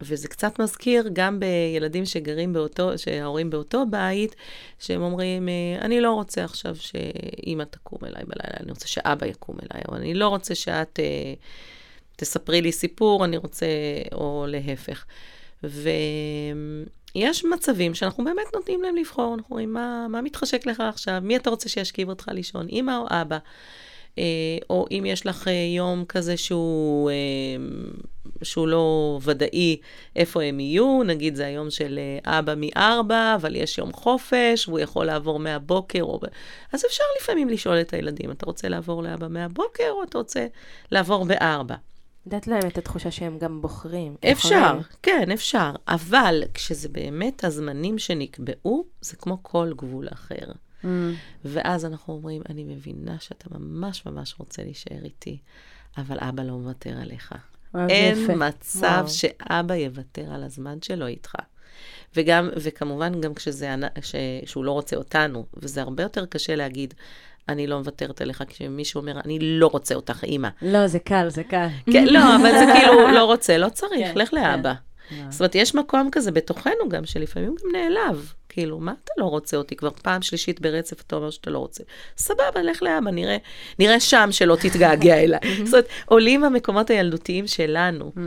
וזה 0.00 0.28
קצת 0.28 0.60
מזכיר 0.60 1.08
גם 1.12 1.40
בילדים 1.40 2.04
שגרים 2.04 2.52
באותו, 2.52 2.98
שההורים 2.98 3.50
באותו 3.50 3.84
בית, 3.90 4.36
שהם 4.78 5.02
אומרים, 5.02 5.48
אה, 5.48 5.54
אני 5.80 6.00
לא 6.00 6.12
רוצה 6.12 6.44
עכשיו 6.44 6.76
שאימא 6.76 7.64
תקום 7.64 7.98
אליי 8.02 8.22
בלילה, 8.24 8.56
אני 8.60 8.70
רוצה 8.70 8.88
שאבא 8.88 9.26
יקום 9.26 9.56
אליי, 9.56 9.82
או 9.88 9.96
אני 9.96 10.14
לא 10.14 10.28
רוצה 10.28 10.54
שאת 10.54 11.00
אה, 11.00 11.34
תספרי 12.16 12.62
לי 12.62 12.72
סיפור, 12.72 13.24
אני 13.24 13.36
רוצה, 13.36 13.66
או 14.12 14.46
להפך. 14.48 15.04
ויש 15.64 17.44
מצבים 17.44 17.94
שאנחנו 17.94 18.24
באמת 18.24 18.54
נותנים 18.54 18.82
להם 18.82 18.96
לבחור, 18.96 19.34
אנחנו 19.34 19.50
אומרים, 19.50 19.72
מה, 19.72 20.06
מה 20.10 20.22
מתחשק 20.22 20.66
לך 20.66 20.80
עכשיו? 20.80 21.20
מי 21.22 21.36
אתה 21.36 21.50
רוצה 21.50 21.68
שישכיב 21.68 22.08
אותך 22.08 22.28
לישון, 22.32 22.68
אימא 22.68 22.96
או 22.96 23.06
אבא? 23.10 23.38
אה, 24.18 24.24
או 24.70 24.86
אם 24.90 25.04
יש 25.06 25.26
לך 25.26 25.50
יום 25.76 26.04
כזה 26.04 26.36
שהוא, 26.36 27.10
שהוא 28.42 28.68
לא 28.68 29.18
ודאי 29.22 29.76
איפה 30.16 30.42
הם 30.42 30.60
יהיו, 30.60 31.02
נגיד 31.02 31.34
זה 31.34 31.46
היום 31.46 31.70
של 31.70 31.98
אה, 31.98 32.38
אבא 32.38 32.54
מארבע, 32.56 33.34
אבל 33.34 33.56
יש 33.56 33.78
יום 33.78 33.92
חופש, 33.92 34.68
והוא 34.68 34.78
יכול 34.78 35.06
לעבור 35.06 35.38
מהבוקר, 35.38 36.02
או... 36.02 36.20
אז 36.72 36.84
אפשר 36.86 37.04
לפעמים 37.20 37.48
לשאול 37.48 37.80
את 37.80 37.94
הילדים, 37.94 38.30
אתה 38.30 38.46
רוצה 38.46 38.68
לעבור 38.68 39.02
לאבא 39.02 39.28
מהבוקר, 39.28 39.90
או 39.90 40.02
אתה 40.02 40.18
רוצה 40.18 40.46
לעבור 40.92 41.24
בארבע? 41.24 41.74
לתת 42.26 42.46
להם 42.46 42.66
את 42.66 42.78
התחושה 42.78 43.10
שהם 43.10 43.38
גם 43.38 43.62
בוחרים. 43.62 44.16
אפשר, 44.32 44.48
יכולים. 44.48 44.82
כן, 45.02 45.30
אפשר, 45.30 45.70
אבל 45.88 46.42
כשזה 46.54 46.88
באמת 46.88 47.44
הזמנים 47.44 47.98
שנקבעו, 47.98 48.84
זה 49.00 49.16
כמו 49.16 49.38
כל 49.42 49.72
גבול 49.76 50.08
אחר. 50.12 50.52
Mm. 50.84 50.86
ואז 51.44 51.84
אנחנו 51.84 52.14
אומרים, 52.14 52.42
אני 52.48 52.64
מבינה 52.64 53.18
שאתה 53.20 53.58
ממש 53.58 54.06
ממש 54.06 54.34
רוצה 54.38 54.62
להישאר 54.62 55.04
איתי, 55.04 55.38
אבל 55.98 56.16
אבא 56.20 56.42
לא 56.42 56.52
מוותר 56.52 56.96
עליך. 57.00 57.34
אין 57.88 58.22
יפה. 58.22 58.34
מצב 58.34 58.82
וואו. 58.82 59.08
שאבא 59.08 59.74
יוותר 59.74 60.34
על 60.34 60.44
הזמן 60.44 60.78
שלו 60.82 61.06
איתך. 61.06 61.34
וגם, 62.16 62.50
וכמובן 62.56 63.20
גם 63.20 63.34
כשזה, 63.34 63.74
ש, 64.02 64.14
שהוא 64.44 64.64
לא 64.64 64.70
רוצה 64.72 64.96
אותנו, 64.96 65.46
וזה 65.56 65.82
הרבה 65.82 66.02
יותר 66.02 66.26
קשה 66.26 66.56
להגיד, 66.56 66.94
אני 67.48 67.66
לא 67.66 67.78
מוותרת 67.78 68.20
עליך, 68.20 68.44
כשמישהו 68.48 69.00
אומר, 69.00 69.20
אני 69.24 69.38
לא 69.40 69.66
רוצה 69.66 69.94
אותך, 69.94 70.24
אימא. 70.24 70.48
לא, 70.62 70.86
זה 70.86 70.98
קל, 70.98 71.28
זה 71.28 71.44
קל. 71.44 71.66
כן, 71.92 72.06
לא, 72.06 72.36
אבל 72.36 72.52
זה 72.52 72.64
כאילו, 72.74 73.08
לא 73.08 73.24
רוצה, 73.24 73.58
לא 73.58 73.68
צריך, 73.68 74.08
כן, 74.12 74.18
לך 74.18 74.32
לאבא. 74.32 74.74
כן. 74.74 74.80
זאת 75.30 75.40
אומרת, 75.40 75.54
יש 75.54 75.74
מקום 75.74 76.08
כזה 76.12 76.30
בתוכנו 76.30 76.88
גם, 76.88 77.06
שלפעמים 77.06 77.54
גם 77.64 77.70
נעלב. 77.72 78.32
כאילו, 78.48 78.78
מה 78.78 78.94
אתה 79.04 79.12
לא 79.18 79.24
רוצה 79.24 79.56
אותי? 79.56 79.76
כבר 79.76 79.90
פעם 79.90 80.22
שלישית 80.22 80.60
ברצף 80.60 81.00
אתה 81.00 81.16
אומר 81.16 81.30
שאתה 81.30 81.50
לא 81.50 81.58
רוצה. 81.58 81.84
סבבה, 82.16 82.62
לך 82.62 82.82
לאבא, 82.82 83.10
נראה, 83.10 83.36
נראה 83.78 84.00
שם 84.00 84.28
שלא 84.30 84.56
תתגעגע 84.60 85.14
אליי. 85.24 85.40
זאת 85.64 85.74
אומרת, 85.74 85.88
עולים 86.06 86.44
המקומות 86.44 86.90
הילדותיים 86.90 87.46
שלנו. 87.46 88.12
Mm. 88.16 88.20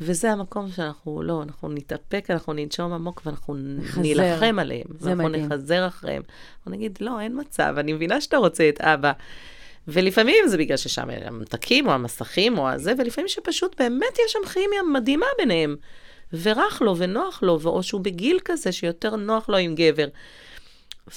וזה 0.00 0.32
המקום 0.32 0.70
שאנחנו, 0.70 1.22
לא, 1.22 1.42
אנחנו 1.42 1.68
נתאפק, 1.68 2.26
אנחנו 2.30 2.52
ננשום 2.52 2.92
עמוק 2.92 3.22
ואנחנו 3.26 3.54
נחזר. 3.58 4.00
נילחם 4.00 4.58
עליהם. 4.58 4.86
זה 4.98 5.10
אנחנו 5.12 5.28
מדהים. 5.28 5.46
נחזר 5.46 5.86
אחריהם. 5.86 6.22
אנחנו 6.56 6.70
נגיד, 6.70 6.98
לא, 7.00 7.20
אין 7.20 7.40
מצב, 7.40 7.74
אני 7.78 7.92
מבינה 7.92 8.20
שאתה 8.20 8.36
רוצה 8.36 8.68
את 8.68 8.80
אבא. 8.80 9.12
ולפעמים 9.88 10.48
זה 10.48 10.58
בגלל 10.58 10.76
ששם 10.76 11.08
הממתקים 11.10 11.86
או 11.86 11.92
המסכים 11.92 12.58
או 12.58 12.68
הזה, 12.68 12.92
ולפעמים 12.98 13.28
שפשוט 13.28 13.80
באמת 13.80 14.18
יש 14.26 14.32
שם 14.32 14.48
כימיה 14.52 14.82
מדהימה 14.92 15.26
ביניהם. 15.38 15.76
ורך 16.32 16.82
לו 16.82 16.96
ונוח 16.96 17.42
לו, 17.42 17.58
או 17.64 17.82
שהוא 17.82 18.00
בגיל 18.00 18.38
כזה 18.44 18.72
שיותר 18.72 19.16
נוח 19.16 19.48
לו 19.48 19.56
עם 19.56 19.74
גבר. 19.74 20.08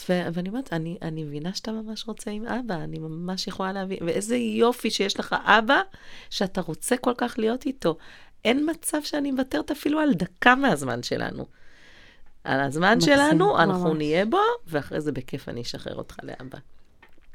ו- 0.09 0.27
ואני 0.33 0.49
אומרת, 0.49 0.73
אני, 0.73 0.97
אני 1.01 1.23
מבינה 1.23 1.53
שאתה 1.53 1.71
ממש 1.71 2.07
רוצה 2.07 2.31
עם 2.31 2.45
אבא, 2.45 2.75
אני 2.75 2.99
ממש 2.99 3.47
יכולה 3.47 3.73
להבין, 3.73 3.97
ואיזה 4.05 4.37
יופי 4.37 4.89
שיש 4.89 5.19
לך 5.19 5.35
אבא, 5.43 5.81
שאתה 6.29 6.61
רוצה 6.61 6.97
כל 6.97 7.13
כך 7.17 7.35
להיות 7.37 7.65
איתו. 7.65 7.97
אין 8.45 8.69
מצב 8.69 8.97
שאני 9.03 9.31
מוותרת 9.31 9.71
אפילו 9.71 9.99
על 9.99 10.13
דקה 10.13 10.55
מהזמן 10.55 11.03
שלנו. 11.03 11.45
על 12.43 12.59
הזמן 12.59 12.97
מקסים, 12.97 13.15
שלנו, 13.15 13.59
אנחנו 13.59 13.89
ממש. 13.89 13.97
נהיה 13.97 14.25
בו, 14.25 14.39
ואחרי 14.67 15.01
זה 15.01 15.11
בכיף 15.11 15.49
אני 15.49 15.61
אשחרר 15.61 15.95
אותך 15.95 16.15
לאבא. 16.23 16.57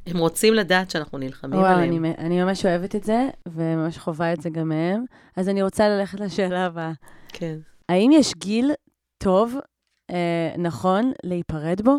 הם 0.07 0.19
רוצים 0.19 0.55
לדעת 0.55 0.91
שאנחנו 0.91 1.19
נלחמים 1.19 1.61
וואו, 1.61 1.73
עליהם. 1.73 1.89
אני, 1.89 1.99
מ- 1.99 2.15
אני 2.19 2.43
ממש 2.45 2.67
אוהבת 2.67 2.95
את 2.97 3.05
זה, 3.05 3.29
וממש 3.47 3.99
חווה 3.99 4.33
את 4.33 4.41
זה 4.41 4.51
גם 4.51 4.69
מהם. 4.69 5.05
אז 5.37 5.49
אני 5.49 5.63
רוצה 5.63 5.89
ללכת 5.89 6.21
לשאלה 6.21 6.67
הבאה. 6.67 6.93
כן. 7.35 7.59
האם 7.89 8.11
יש 8.13 8.35
גיל 8.35 8.71
טוב, 9.19 9.57
אה, 10.11 10.55
נכון, 10.59 11.13
להיפרד 11.25 11.81
בו? 11.85 11.97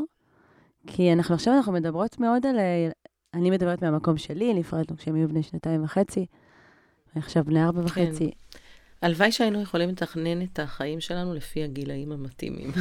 כי 0.88 1.14
אנחנו 1.14 1.36
עכשיו, 1.36 1.54
אנחנו 1.54 1.74
מדברות 1.74 2.20
מאוד 2.20 2.46
על... 2.46 2.60
אה, 2.60 2.90
אני 3.34 3.50
מדברת 3.50 3.82
מהמקום 3.82 4.18
שלי, 4.18 4.54
נפרדנו 4.54 4.98
כשהם 4.98 5.16
היו 5.16 5.28
בני 5.28 5.44
שנתיים 5.44 5.84
וחצי, 5.84 6.26
ועכשיו 7.16 7.44
בני 7.44 7.64
ארבע 7.64 7.82
וחצי. 7.86 8.32
הלוואי 9.02 9.32
שהיינו 9.32 9.62
יכולים 9.62 9.90
לתכנן 9.90 10.42
את 10.42 10.60
החיים 10.60 11.00
שלנו 11.00 11.34
לפי 11.34 11.64
הגילאים 11.64 12.12
המתאימים. 12.12 12.72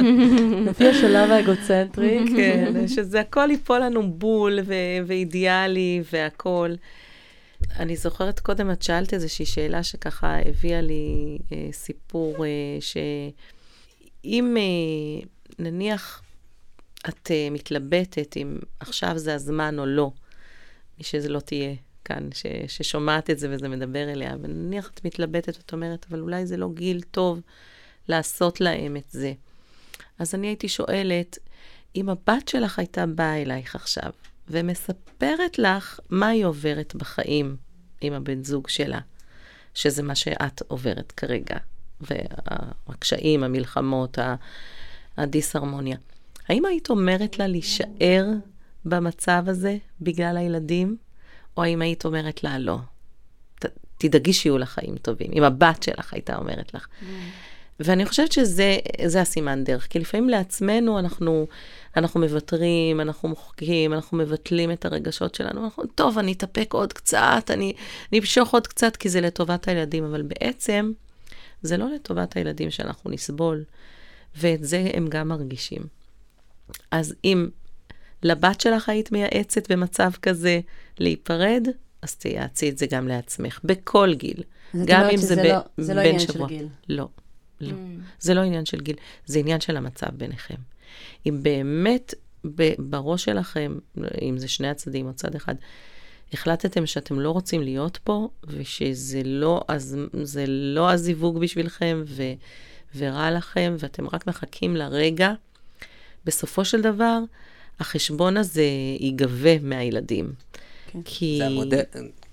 לפי 0.68 0.88
השלב 0.88 1.30
האגוצנטרי. 1.30 2.24
כן, 2.36 2.88
שזה 2.88 3.20
הכל 3.20 3.50
ייפול 3.50 3.78
לנו 3.80 4.12
בול 4.12 4.58
ו- 4.64 5.06
ואידיאלי 5.06 6.02
והכול. 6.12 6.76
אני 7.78 7.96
זוכרת 7.96 8.40
קודם, 8.40 8.70
את 8.70 8.82
שאלת 8.82 9.14
איזושהי 9.14 9.46
שאלה 9.46 9.82
שככה 9.82 10.36
הביאה 10.44 10.80
לי 10.80 11.38
אה, 11.52 11.68
סיפור, 11.72 12.44
אה, 12.44 12.78
שאם 12.80 14.56
אה, 14.56 15.26
נניח 15.58 16.22
את 17.08 17.30
אה, 17.30 17.48
מתלבטת 17.50 18.36
אם 18.36 18.58
עכשיו 18.80 19.18
זה 19.18 19.34
הזמן 19.34 19.78
או 19.78 19.86
לא, 19.86 20.10
מי 20.98 21.04
שזה 21.04 21.28
לא 21.28 21.40
תהיה 21.40 21.74
כאן, 22.04 22.28
ש- 22.34 22.46
ששומעת 22.76 23.30
את 23.30 23.38
זה 23.38 23.48
וזה 23.50 23.68
מדבר 23.68 24.12
אליה, 24.12 24.36
ונניח 24.42 24.90
את 24.94 25.04
מתלבטת 25.04 25.56
ואת 25.56 25.72
אומרת, 25.72 26.06
אבל 26.10 26.20
אולי 26.20 26.46
זה 26.46 26.56
לא 26.56 26.68
גיל 26.74 27.02
טוב 27.10 27.40
לעשות 28.08 28.60
להם 28.60 28.96
את 28.96 29.10
זה. 29.10 29.32
אז 30.18 30.34
אני 30.34 30.46
הייתי 30.46 30.68
שואלת, 30.68 31.38
אם 31.96 32.08
הבת 32.08 32.48
שלך 32.48 32.78
הייתה 32.78 33.06
באה 33.06 33.42
אלייך 33.42 33.74
עכשיו 33.74 34.10
ומספרת 34.52 35.58
לך 35.58 36.00
מה 36.10 36.28
היא 36.28 36.44
עוברת 36.44 36.94
בחיים 36.94 37.56
עם 38.00 38.12
הבן 38.12 38.44
זוג 38.44 38.68
שלה, 38.68 39.00
שזה 39.74 40.02
מה 40.02 40.14
שאת 40.14 40.62
עוברת 40.68 41.12
כרגע, 41.12 41.56
והקשיים, 42.00 43.42
המלחמות, 43.42 44.18
הדיסהרמוניה, 45.16 45.96
האם 46.48 46.64
היית 46.64 46.90
אומרת 46.90 47.38
לה 47.38 47.46
להישאר 47.46 48.26
במצב 48.84 49.44
הזה 49.46 49.76
בגלל 50.00 50.36
הילדים, 50.36 50.96
או 51.56 51.62
האם 51.62 51.82
היית 51.82 52.04
אומרת 52.04 52.44
לה 52.44 52.58
לא? 52.58 52.78
ת, 53.58 53.66
תדאגי 53.98 54.32
שיהיו 54.32 54.58
לך 54.58 54.68
חיים 54.68 54.96
טובים, 54.96 55.30
אם 55.32 55.42
הבת 55.42 55.82
שלך 55.82 56.12
הייתה 56.14 56.36
אומרת 56.36 56.74
לך. 56.74 56.86
ואני 57.80 58.06
חושבת 58.06 58.32
שזה 58.32 58.76
זה 59.04 59.20
הסימן 59.20 59.64
דרך, 59.64 59.86
כי 59.90 59.98
לפעמים 59.98 60.28
לעצמנו 60.28 60.98
אנחנו, 60.98 61.46
אנחנו 61.96 62.20
מוותרים, 62.20 63.00
אנחנו 63.00 63.28
מוחקים, 63.28 63.92
אנחנו 63.92 64.18
מבטלים 64.18 64.72
את 64.72 64.84
הרגשות 64.84 65.34
שלנו, 65.34 65.64
אנחנו, 65.64 65.84
טוב, 65.94 66.18
אני 66.18 66.32
אתאפק 66.32 66.72
עוד 66.74 66.92
קצת, 66.92 67.50
אני, 67.50 67.72
אמשוך 68.18 68.52
עוד 68.54 68.66
קצת, 68.66 68.96
כי 68.96 69.08
זה 69.08 69.20
לטובת 69.20 69.68
הילדים, 69.68 70.04
אבל 70.04 70.22
בעצם 70.22 70.92
זה 71.62 71.76
לא 71.76 71.94
לטובת 71.94 72.36
הילדים 72.36 72.70
שאנחנו 72.70 73.10
נסבול, 73.10 73.64
ואת 74.36 74.64
זה 74.64 74.90
הם 74.94 75.08
גם 75.08 75.28
מרגישים. 75.28 75.82
אז 76.90 77.14
אם 77.24 77.48
לבת 78.22 78.60
שלך 78.60 78.88
היית 78.88 79.12
מייעצת 79.12 79.72
במצב 79.72 80.10
כזה 80.22 80.60
להיפרד, 80.98 81.68
אז 82.02 82.14
תייעצי 82.14 82.68
את 82.68 82.78
זה 82.78 82.86
גם 82.86 83.08
לעצמך, 83.08 83.60
בכל 83.64 84.14
גיל. 84.14 84.42
גם 84.84 85.04
אם 85.10 85.16
זה 85.16 85.22
שזה 85.22 85.42
ב- 85.42 85.46
לא- 85.46 85.58
זה 85.76 85.94
לא 85.94 86.02
בין 86.02 86.12
עניין 86.12 86.26
של 86.26 86.32
שבוע. 86.32 86.48
גיל. 86.48 86.68
לא, 86.88 87.08
לא. 87.60 87.76
זה 88.20 88.34
לא 88.34 88.40
עניין 88.40 88.66
של 88.66 88.80
גיל, 88.80 88.96
זה 89.26 89.38
עניין 89.38 89.60
של 89.60 89.76
המצב 89.76 90.06
ביניכם. 90.12 90.54
אם 91.26 91.38
באמת 91.42 92.14
בראש 92.78 93.24
שלכם, 93.24 93.78
אם 94.22 94.38
זה 94.38 94.48
שני 94.48 94.68
הצדדים 94.68 95.06
או 95.06 95.14
צד 95.14 95.34
אחד, 95.34 95.54
החלטתם 96.32 96.86
שאתם 96.86 97.20
לא 97.20 97.30
רוצים 97.30 97.62
להיות 97.62 97.98
פה, 98.04 98.28
ושזה 98.46 99.22
לא, 99.24 99.60
אז, 99.68 99.96
זה 100.22 100.44
לא 100.46 100.90
הזיווג 100.90 101.38
בשבילכם, 101.38 102.02
ו, 102.06 102.22
ורע 102.96 103.30
לכם, 103.30 103.76
ואתם 103.78 104.06
רק 104.12 104.26
מחכים 104.26 104.76
לרגע, 104.76 105.32
בסופו 106.24 106.64
של 106.64 106.80
דבר, 106.80 107.18
החשבון 107.80 108.36
הזה 108.36 108.66
ייגבה 109.00 109.58
מהילדים. 109.58 110.32
כן. 110.86 111.02
כי... 111.04 111.38
זה 111.38 111.46
המודל, 111.46 111.82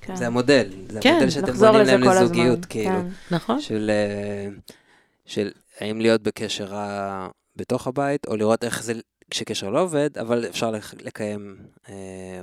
כן. 0.02 0.16
זה 0.16 0.28
המודל, 0.28 0.70
זה 0.90 1.00
כן, 1.02 1.10
המודל 1.10 1.30
שאתם 1.30 1.54
בונים 1.54 1.82
להם 1.82 2.04
כל 2.04 2.10
הזמן. 2.10 2.24
לזוגיות, 2.24 2.66
כאילו, 2.66 2.90
כן. 2.90 3.36
נכון? 3.36 3.62
של, 3.62 3.92
אה, 3.94 4.50
של 5.26 5.52
האם 5.80 6.02
להיות 6.02 6.22
בקשר 6.22 6.66
רע 6.66 7.28
בתוך 7.60 7.88
הבית, 7.88 8.28
או 8.28 8.36
לראות 8.36 8.64
איך 8.64 8.84
זה 8.84 8.94
כשקשר 9.30 9.70
לא 9.70 9.82
עובד, 9.82 10.10
אבל 10.18 10.46
אפשר 10.50 10.72
לק- 10.72 11.02
לקיים 11.06 11.56
אה, 11.90 11.94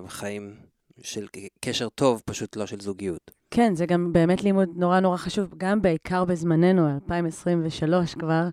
חיים 0.09 0.55
של 1.03 1.27
קשר 1.61 1.89
טוב, 1.89 2.23
פשוט 2.25 2.57
לא 2.57 2.67
של 2.67 2.81
זוגיות. 2.81 3.31
כן, 3.51 3.75
זה 3.75 3.87
גם 3.87 4.13
באמת 4.13 4.43
לימוד 4.45 4.69
נורא 4.77 5.01
נורא 5.01 5.17
חשוב, 5.17 5.55
גם 5.57 5.83
בעיקר 5.83 6.25
בזמננו, 6.25 6.89
2023 6.95 8.15
כבר, 8.15 8.49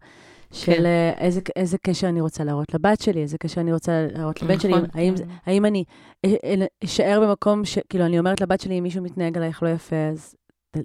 של 0.52 0.74
כן. 0.74 0.86
אה, 0.86 1.14
איזה, 1.18 1.42
איזה 1.56 1.78
קשר 1.78 2.10
אני 2.10 2.22
רוצה 2.22 2.44
להראות 2.44 2.74
לבת 2.74 3.02
שלי, 3.02 3.22
איזה 3.22 3.38
קשר 3.38 3.62
אני 3.62 3.74
רוצה 3.74 3.92
להראות 4.12 4.42
לבן 4.42 4.60
שלי, 4.60 4.72
נכון. 4.74 4.86
האם, 4.94 5.16
זה- 5.18 5.24
האם 5.46 5.66
אני 5.66 5.84
אה, 6.26 6.34
אה, 6.44 6.66
אשאר 6.84 7.20
במקום 7.24 7.66
ש... 7.66 7.78
כאילו, 7.90 8.06
אני 8.06 8.20
אומרת 8.20 8.42
לבת 8.42 8.62
שלי, 8.62 8.78
אם 8.80 8.84
מישהו 8.84 9.04
מתנהג 9.04 9.38
עלייך 9.38 9.64
לא 9.64 9.68
יפה, 9.70 9.96
אז 10.12 10.36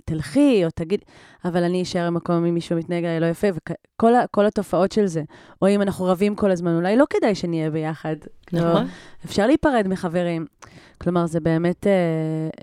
תלכי 0.04 0.64
או 0.64 0.70
תגיד, 0.74 1.00
אבל 1.44 1.64
אני 1.64 1.82
אשאר 1.82 2.06
במקום 2.06 2.44
אם 2.44 2.54
מישהו 2.54 2.76
מתנהג 2.76 3.04
עליי 3.04 3.20
לא 3.20 3.26
יפה, 3.26 3.46
וכל 3.54 4.12
כל 4.30 4.46
התופעות 4.46 4.92
של 4.92 5.06
זה. 5.06 5.22
או 5.62 5.68
אם 5.68 5.82
אנחנו 5.82 6.04
רבים 6.04 6.34
כל 6.34 6.50
הזמן, 6.50 6.76
אולי 6.76 6.96
לא 6.96 7.04
כדאי 7.10 7.34
שנהיה 7.34 7.70
ביחד. 7.70 8.16
לא, 8.52 8.70
נכון? 8.70 8.86
אפשר 9.24 9.46
להיפרד 9.46 9.88
מחברים. 9.88 10.46
כלומר, 11.00 11.26
זה 11.26 11.40
באמת 11.40 11.86
אה, 11.86 11.92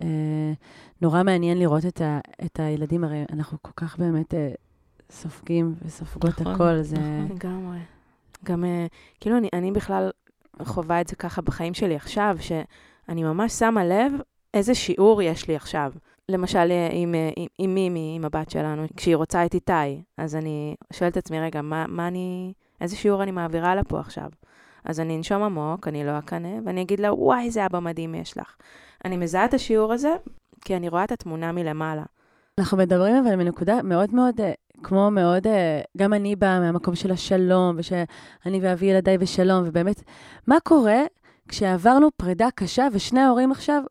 אה, 0.02 0.54
נורא 1.02 1.24
מעניין 1.24 1.60
לראות 1.60 1.86
את, 1.86 2.02
ה, 2.02 2.20
את 2.46 2.60
הילדים, 2.60 3.04
הרי 3.04 3.24
אנחנו 3.34 3.58
כל 3.62 3.72
כך 3.76 4.00
באמת 4.00 4.34
אה, 4.34 4.52
סופגים 5.12 5.76
וסופגות 5.86 6.42
נכון, 6.42 6.54
הכל, 6.54 6.82
זה... 6.82 6.96
נכון. 6.96 7.36
לגמרי. 7.36 7.78
גם, 8.44 8.66
אה, 8.66 8.86
כאילו, 9.20 9.38
אני, 9.38 9.50
אני 9.54 9.72
בכלל 9.72 10.12
חווה 10.64 11.02
את 11.02 11.08
זה 11.08 11.16
ככה 11.16 11.42
בחיים 11.42 11.74
שלי 11.74 11.96
עכשיו, 11.96 12.38
שאני 12.40 13.24
ממש 13.24 13.54
שמה 13.54 13.86
לב 13.86 14.12
איזה 14.54 14.76
שיעור 14.76 15.22
יש 15.22 15.48
לי 15.48 15.56
עכשיו. 15.56 15.92
למשל, 16.30 16.72
אה, 16.72 16.90
עם, 16.92 17.16
אה, 17.16 17.30
עם, 17.36 17.48
עם 17.58 17.74
מימי, 17.74 18.14
עם 18.16 18.26
הבת 18.26 18.50
שלנו, 18.50 18.86
כשהיא 18.98 19.16
רוצה 19.16 19.46
את 19.46 19.54
איתי, 19.54 20.04
אז 20.18 20.36
אני 20.36 20.76
שואלת 20.94 21.12
את 21.12 21.18
עצמי, 21.18 21.40
רגע, 21.40 21.62
מה, 21.62 21.86
מה 21.88 22.08
אני, 22.08 22.54
איזה 22.82 22.96
שיעור 22.96 23.24
אני 23.24 23.32
מעבירה 23.32 23.76
לה 23.76 23.84
פה 23.84 24.00
עכשיו? 24.00 24.30
אז 24.86 25.00
אני 25.00 25.18
אנשום 25.18 25.44
עמוק, 25.44 25.88
אני 25.88 26.04
לא 26.04 26.20
אקנא, 26.20 26.50
ואני 26.66 26.82
אגיד 26.82 27.00
לה, 27.00 27.14
וואי, 27.14 27.46
איזה 27.46 27.66
אבא 27.66 27.80
מדהים 27.80 28.16
יש 28.16 28.38
לך. 28.38 28.56
אני 29.06 29.18
מזהה 29.18 29.46
את 29.46 29.54
השיעור 29.54 29.94
הזה, 29.94 30.16
כי 30.62 30.76
אני 30.76 30.90
רואה 30.90 31.04
את 31.04 31.12
התמונה 31.12 31.52
מלמעלה. 31.52 32.04
אנחנו 32.60 32.78
מדברים 32.78 33.16
אבל 33.16 33.36
מנקודה 33.36 33.82
מאוד 33.84 34.14
מאוד, 34.14 34.42
אה, 34.42 34.52
כמו 34.84 35.12
מאוד, 35.12 35.48
גם 35.98 36.14
אני 36.14 36.36
באה 36.36 36.60
מהמקום 36.60 36.96
של 36.96 37.12
השלום, 37.12 37.76
ושאני 37.78 38.60
ואבי 38.62 38.86
ילדיי 38.86 39.18
בשלום, 39.18 39.64
ובאמת, 39.66 40.04
מה 40.48 40.60
קורה 40.64 41.02
כשעברנו 41.48 42.08
פרידה 42.18 42.48
קשה 42.56 42.88
ושני 42.92 43.20
ההורים 43.20 43.52
עכשיו 43.52 43.82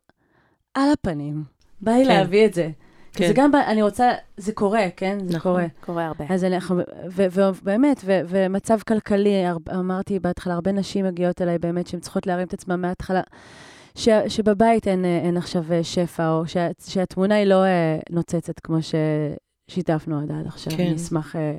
על 0.73 0.91
הפנים? 0.91 1.54
בא 1.85 1.91
לי 1.91 2.05
כן. 2.05 2.09
להביא 2.09 2.45
את 2.45 2.53
זה. 2.53 2.69
כן. 3.13 3.27
זה 3.27 3.33
גם, 3.35 3.51
אני 3.67 3.81
רוצה, 3.81 4.11
זה 4.37 4.51
קורה, 4.51 4.85
כן? 4.97 5.17
זה 5.27 5.35
נכון. 5.37 5.51
קורה. 5.51 5.65
קורה 5.85 6.05
הרבה. 6.05 6.25
אז 6.29 6.43
אנחנו, 6.43 6.81
ובאמת, 7.15 7.97
ומצב 8.05 8.79
כלכלי, 8.87 9.45
הר- 9.45 9.57
אמרתי 9.79 10.19
בהתחלה, 10.19 10.53
הרבה 10.53 10.71
נשים 10.71 11.05
מגיעות 11.05 11.41
אליי 11.41 11.57
באמת 11.59 11.87
שהן 11.87 11.99
צריכות 11.99 12.27
להרים 12.27 12.47
את 12.47 12.53
עצמן 12.53 12.81
מההתחלה, 12.81 13.21
ש- 13.97 14.09
שבבית 14.27 14.87
אין, 14.87 15.05
אין 15.05 15.37
עכשיו 15.37 15.63
אה, 15.73 15.83
שפע, 15.83 16.29
או 16.31 16.47
שה- 16.47 16.69
שהתמונה 16.87 17.35
היא 17.35 17.45
לא 17.45 17.63
אה, 17.65 17.99
נוצצת 18.09 18.59
כמו 18.59 18.77
ששיתפנו 19.69 20.19
עד 20.21 20.31
עד 20.31 20.47
עכשיו. 20.47 20.73
כן. 20.77 20.83
אני 20.83 20.95
אשמח 20.95 21.35
אה, 21.35 21.57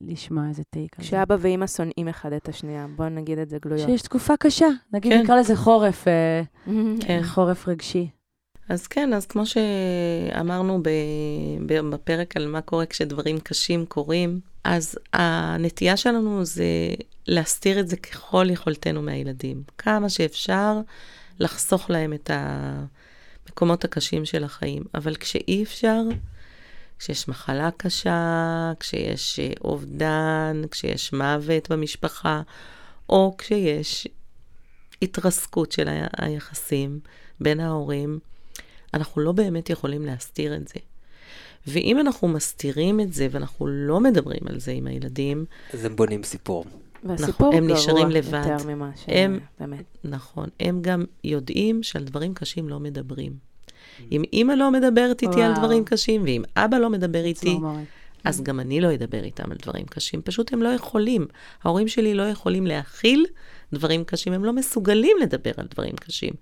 לשמוע 0.00 0.48
איזה 0.48 0.62
טייק 0.70 0.96
זה. 0.96 1.02
כשאבא 1.02 1.36
ואימא 1.38 1.66
שונאים 1.66 2.08
אחד 2.08 2.32
את 2.32 2.48
השנייה, 2.48 2.86
בואו 2.96 3.08
נגיד 3.08 3.38
את 3.38 3.48
זה 3.50 3.58
גלויות. 3.64 3.88
שיש 3.88 4.02
תקופה 4.02 4.36
קשה, 4.36 4.68
נגיד 4.92 5.12
כן. 5.12 5.22
נקרא 5.22 5.36
לזה 5.36 5.56
חורף, 5.56 6.08
אה, 6.08 6.42
כן. 7.06 7.20
חורף 7.24 7.68
רגשי. 7.68 8.08
אז 8.68 8.86
כן, 8.86 9.12
אז 9.12 9.26
כמו 9.26 9.42
שאמרנו 9.46 10.82
בפרק 11.90 12.36
על 12.36 12.48
מה 12.48 12.60
קורה 12.60 12.86
כשדברים 12.86 13.40
קשים 13.40 13.86
קורים, 13.86 14.40
אז 14.64 14.98
הנטייה 15.12 15.96
שלנו 15.96 16.44
זה 16.44 16.64
להסתיר 17.26 17.80
את 17.80 17.88
זה 17.88 17.96
ככל 17.96 18.46
יכולתנו 18.50 19.02
מהילדים. 19.02 19.62
כמה 19.78 20.08
שאפשר 20.08 20.80
לחסוך 21.38 21.90
להם 21.90 22.12
את 22.12 22.30
המקומות 22.34 23.84
הקשים 23.84 24.24
של 24.24 24.44
החיים. 24.44 24.82
אבל 24.94 25.16
כשאי 25.16 25.62
אפשר, 25.62 26.02
כשיש 26.98 27.28
מחלה 27.28 27.70
קשה, 27.76 28.72
כשיש 28.80 29.40
אה, 29.40 29.52
אובדן, 29.64 30.62
כשיש 30.70 31.12
מוות 31.12 31.70
במשפחה, 31.70 32.42
או 33.08 33.34
כשיש 33.38 34.08
התרסקות 35.02 35.72
של 35.72 35.88
היחסים 36.18 37.00
בין 37.40 37.60
ההורים, 37.60 38.18
אנחנו 38.94 39.22
לא 39.22 39.32
באמת 39.32 39.70
יכולים 39.70 40.06
להסתיר 40.06 40.56
את 40.56 40.68
זה. 40.68 40.74
ואם 41.66 42.00
אנחנו 42.00 42.28
מסתירים 42.28 43.00
את 43.00 43.12
זה 43.12 43.28
ואנחנו 43.30 43.66
לא 43.66 44.00
מדברים 44.00 44.40
על 44.46 44.60
זה 44.60 44.72
עם 44.72 44.86
הילדים... 44.86 45.44
אז 45.74 45.84
הם 45.84 45.96
בונים 45.96 46.22
סיפור. 46.22 46.64
והסיפור 47.04 47.48
נכון, 47.48 47.54
הם 47.54 47.70
נשארים 47.70 48.08
גרוע 48.08 48.18
לבד. 48.18 48.46
יותר 48.52 48.66
ממה 48.66 48.90
ש... 48.96 49.04
הם- 49.08 49.38
באמת. 49.60 49.84
נכון, 50.04 50.48
הם 50.60 50.82
גם 50.82 51.04
יודעים 51.24 51.82
שעל 51.82 52.04
דברים 52.04 52.34
קשים 52.34 52.68
לא 52.68 52.80
מדברים. 52.80 53.32
אם 54.12 54.22
אימא 54.32 54.52
לא 54.52 54.70
מדברת 54.70 55.22
איתי 55.22 55.42
על 55.42 55.50
וואו. 55.50 55.62
דברים 55.62 55.84
קשים, 55.84 56.22
ואם 56.22 56.42
אבא 56.56 56.78
לא 56.78 56.90
מדבר 56.90 57.24
איתי. 57.24 57.58
אז 58.24 58.42
גם 58.42 58.60
אני 58.60 58.80
לא 58.80 58.94
אדבר 58.94 59.24
איתם 59.24 59.50
על 59.50 59.56
דברים 59.62 59.86
קשים. 59.86 60.22
פשוט 60.22 60.52
הם 60.52 60.62
לא 60.62 60.68
יכולים. 60.68 61.26
ההורים 61.62 61.88
שלי 61.88 62.14
לא 62.14 62.22
יכולים 62.22 62.66
להכיל 62.66 63.26
דברים 63.72 64.04
קשים, 64.04 64.32
הם 64.32 64.44
לא 64.44 64.52
מסוגלים 64.52 65.16
לדבר 65.22 65.50
על 65.56 65.66
דברים 65.74 65.96
קשים. 65.96 66.32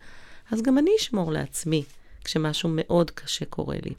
אז 0.51 0.63
גם 0.63 0.79
אני 0.79 0.91
אשמור 0.99 1.33
לעצמי 1.33 1.83
כשמשהו 2.25 2.69
מאוד 2.73 3.11
קשה 3.11 3.45
קורה 3.45 3.77
לי. 3.85 3.95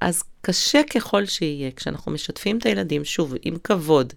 אז 0.00 0.22
קשה 0.40 0.80
ככל 0.94 1.26
שיהיה, 1.26 1.70
כשאנחנו 1.70 2.12
משתפים 2.12 2.58
את 2.58 2.66
הילדים, 2.66 3.04
שוב, 3.04 3.34
עם 3.42 3.56
כבוד, 3.64 4.12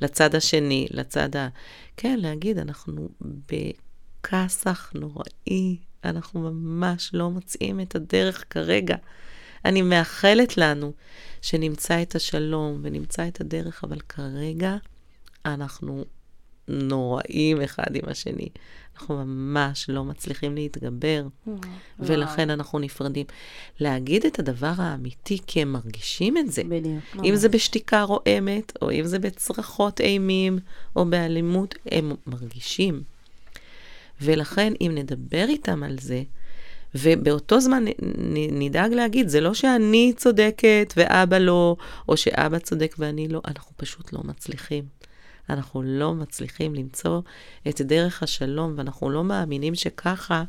לצד 0.00 0.34
השני, 0.34 0.86
לצד 0.90 1.36
ה... 1.36 1.48
כן, 1.96 2.18
להגיד, 2.18 2.58
אנחנו 2.58 3.08
בכסח 3.50 4.92
נוראי, 4.94 5.76
אנחנו 6.04 6.40
ממש 6.40 7.10
לא 7.12 7.30
מוצאים 7.30 7.80
את 7.80 7.94
הדרך 7.94 8.44
כרגע. 8.50 8.96
אני 9.64 9.82
מאחלת 9.82 10.56
לנו 10.56 10.92
שנמצא 11.42 12.02
את 12.02 12.14
השלום 12.14 12.80
ונמצא 12.82 13.28
את 13.28 13.40
הדרך, 13.40 13.84
אבל 13.84 14.00
כרגע 14.00 14.76
אנחנו 15.44 16.04
נוראים 16.68 17.62
אחד 17.62 17.94
עם 17.94 18.02
השני. 18.06 18.48
אנחנו 19.00 19.24
ממש 19.24 19.86
לא 19.90 20.04
מצליחים 20.04 20.54
להתגבר, 20.54 21.26
ולכן 21.98 22.50
אנחנו 22.50 22.78
נפרדים. 22.78 23.26
להגיד 23.80 24.26
את 24.26 24.38
הדבר 24.38 24.72
האמיתי, 24.76 25.38
כי 25.46 25.62
הם 25.62 25.72
מרגישים 25.72 26.38
את 26.38 26.52
זה. 26.52 26.62
בדיוק. 26.68 27.24
אם 27.24 27.36
זה 27.36 27.48
בשתיקה 27.48 28.02
רועמת, 28.02 28.72
או 28.82 28.92
אם 28.92 29.06
זה 29.06 29.18
בצרחות 29.18 30.00
אימים, 30.00 30.58
או 30.96 31.04
באלימות, 31.04 31.74
הם 31.90 32.12
מרגישים. 32.26 33.02
ולכן, 34.20 34.72
אם 34.80 34.92
נדבר 34.94 35.44
איתם 35.48 35.82
על 35.82 35.96
זה, 36.00 36.22
ובאותו 36.94 37.60
זמן 37.60 37.84
נ- 37.84 37.88
נ- 38.18 38.62
נדאג 38.62 38.92
להגיד, 38.92 39.28
זה 39.28 39.40
לא 39.40 39.54
שאני 39.54 40.12
צודקת 40.16 40.94
ואבא 40.96 41.38
לא, 41.38 41.76
או 42.08 42.16
שאבא 42.16 42.58
צודק 42.58 42.94
ואני 42.98 43.28
לא, 43.28 43.40
אנחנו 43.48 43.72
פשוט 43.76 44.12
לא 44.12 44.20
מצליחים. 44.24 44.84
אנחנו 45.52 45.82
לא 45.82 46.14
מצליחים 46.14 46.74
למצוא 46.74 47.20
את 47.68 47.80
דרך 47.80 48.22
השלום, 48.22 48.74
ואנחנו 48.76 49.10
לא 49.10 49.24
מאמינים 49.24 49.74
שככה 49.74 50.44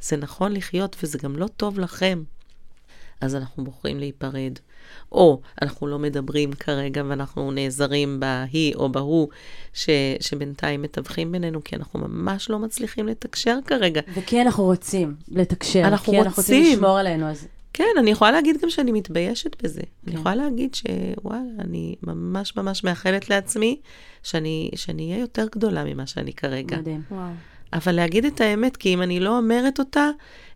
זה 0.00 0.16
נכון 0.16 0.52
לחיות, 0.52 0.96
וזה 1.02 1.18
גם 1.22 1.36
לא 1.36 1.46
טוב 1.56 1.78
לכם. 1.78 2.22
אז 3.20 3.34
אנחנו 3.34 3.64
בוחרים 3.64 3.98
להיפרד. 3.98 4.58
או 5.12 5.40
אנחנו 5.62 5.86
לא 5.86 5.98
מדברים 5.98 6.52
כרגע 6.52 7.02
ואנחנו 7.08 7.50
נעזרים 7.50 8.20
בהיא 8.20 8.74
או 8.74 8.88
בהוא 8.88 9.28
ש, 9.72 9.88
שבינתיים 10.20 10.82
מתווכים 10.82 11.32
בינינו, 11.32 11.64
כי 11.64 11.76
אנחנו 11.76 12.00
ממש 12.00 12.50
לא 12.50 12.58
מצליחים 12.58 13.06
לתקשר 13.06 13.58
כרגע. 13.66 14.00
וכי 14.14 14.42
אנחנו 14.42 14.64
רוצים 14.64 15.14
לתקשר. 15.28 15.80
אנחנו 15.80 16.12
כי 16.12 16.20
אנחנו 16.20 16.42
רוצים 16.42 16.56
רוצים. 16.56 16.78
לשמור 16.78 16.98
עלינו, 16.98 17.26
אז... 17.26 17.46
כן, 17.76 17.84
אני 17.98 18.10
יכולה 18.10 18.30
להגיד 18.30 18.62
גם 18.62 18.70
שאני 18.70 18.92
מתביישת 18.92 19.62
בזה. 19.62 19.80
כן. 19.80 20.10
אני. 20.10 20.20
יכולה 20.20 20.34
להגיד 20.34 20.74
שוואלה, 20.74 21.50
אני 21.58 21.94
ממש 22.02 22.56
ממש 22.56 22.84
מאחלת 22.84 23.30
לעצמי 23.30 23.80
שאני 24.22 24.70
שאני 24.74 25.10
אהיה 25.10 25.20
יותר 25.20 25.46
גדולה 25.52 25.84
ממה 25.84 26.06
שאני 26.06 26.32
כרגע. 26.32 26.76
מדהים. 26.76 27.02
וואו. 27.10 27.30
אבל 27.72 27.92
להגיד 27.92 28.24
את 28.24 28.40
האמת, 28.40 28.76
כי 28.76 28.94
אם 28.94 29.02
אני 29.02 29.20
לא 29.20 29.38
אומרת 29.38 29.78
אותה, 29.78 30.10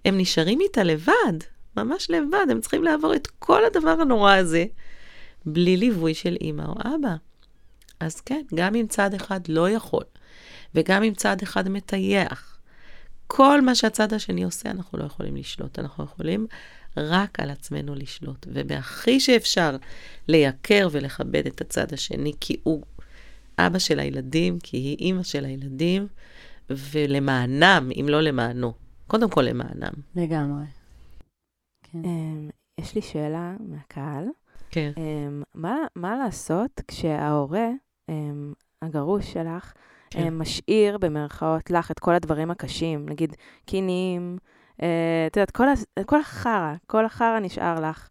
הם 0.04 0.18
נשארים 0.18 0.60
איתה 0.60 0.82
לבד, 0.82 1.38
ממש 1.76 2.10
לבד, 2.10 2.46
הם 2.50 2.60
צריכים 2.60 2.84
לעבור 2.84 3.14
את 3.14 3.26
כל 3.38 3.64
הדבר 3.64 3.96
הנורא 4.00 4.34
הזה, 4.34 4.64
בלי 5.46 5.76
ליווי 5.76 6.14
של 6.14 6.36
אימא 6.40 6.62
או 6.62 6.74
אבא. 6.80 7.14
אז 8.00 8.20
כן, 8.20 8.42
גם 8.54 8.74
אם 8.74 8.86
צד 8.88 9.14
אחד 9.14 9.40
לא 9.48 9.70
יכול, 9.70 10.04
וגם 10.74 11.02
אם 11.02 11.14
צד 11.14 11.36
אחד 11.42 11.68
מטייח, 11.68 12.58
כל 13.26 13.60
מה 13.60 13.74
שהצד 13.74 14.12
השני 14.12 14.44
עושה, 14.44 14.70
אנחנו 14.70 14.98
לא 14.98 15.04
יכולים 15.04 15.36
לשלוט. 15.36 15.78
אנחנו 15.78 16.04
יכולים 16.04 16.46
רק 16.98 17.40
על 17.40 17.50
עצמנו 17.50 17.94
לשלוט. 17.94 18.46
ובהכי 18.52 19.20
שאפשר 19.20 19.76
לייקר 20.28 20.88
ולכבד 20.92 21.46
את 21.46 21.60
הצד 21.60 21.92
השני, 21.92 22.32
כי 22.40 22.56
הוא 22.62 22.82
אבא 23.58 23.78
של 23.78 24.00
הילדים, 24.00 24.58
כי 24.62 24.76
היא 24.76 24.96
אימא 24.98 25.22
של 25.22 25.44
הילדים, 25.44 26.06
ולמענם, 26.70 27.90
אם 28.00 28.06
לא 28.08 28.20
למענו. 28.20 28.72
קודם 29.06 29.30
כל 29.30 29.42
למענם. 29.42 29.92
לגמרי. 30.16 30.64
כן. 31.82 32.04
אמ, 32.04 32.50
יש 32.80 32.94
לי 32.94 33.02
שאלה 33.02 33.54
מהקהל. 33.60 34.24
כן. 34.70 34.92
אמ, 34.96 35.42
מה, 35.54 35.76
מה 35.96 36.16
לעשות 36.16 36.80
כשההורה, 36.88 37.68
אמ, 38.08 38.52
הגרוש 38.82 39.32
שלך, 39.32 39.72
כן. 40.10 40.34
משאיר 40.34 40.98
במרכאות 40.98 41.70
לך 41.70 41.90
את 41.90 41.98
כל 41.98 42.14
הדברים 42.14 42.50
הקשים, 42.50 43.08
נגיד 43.08 43.36
קינים, 43.66 44.38
את 45.26 45.36
יודעת, 45.36 45.50
כל, 46.06 46.20
החרא, 46.20 46.74
כל 46.86 47.04
החרא 47.04 47.38
נשאר 47.40 47.80
לך. 47.90 48.08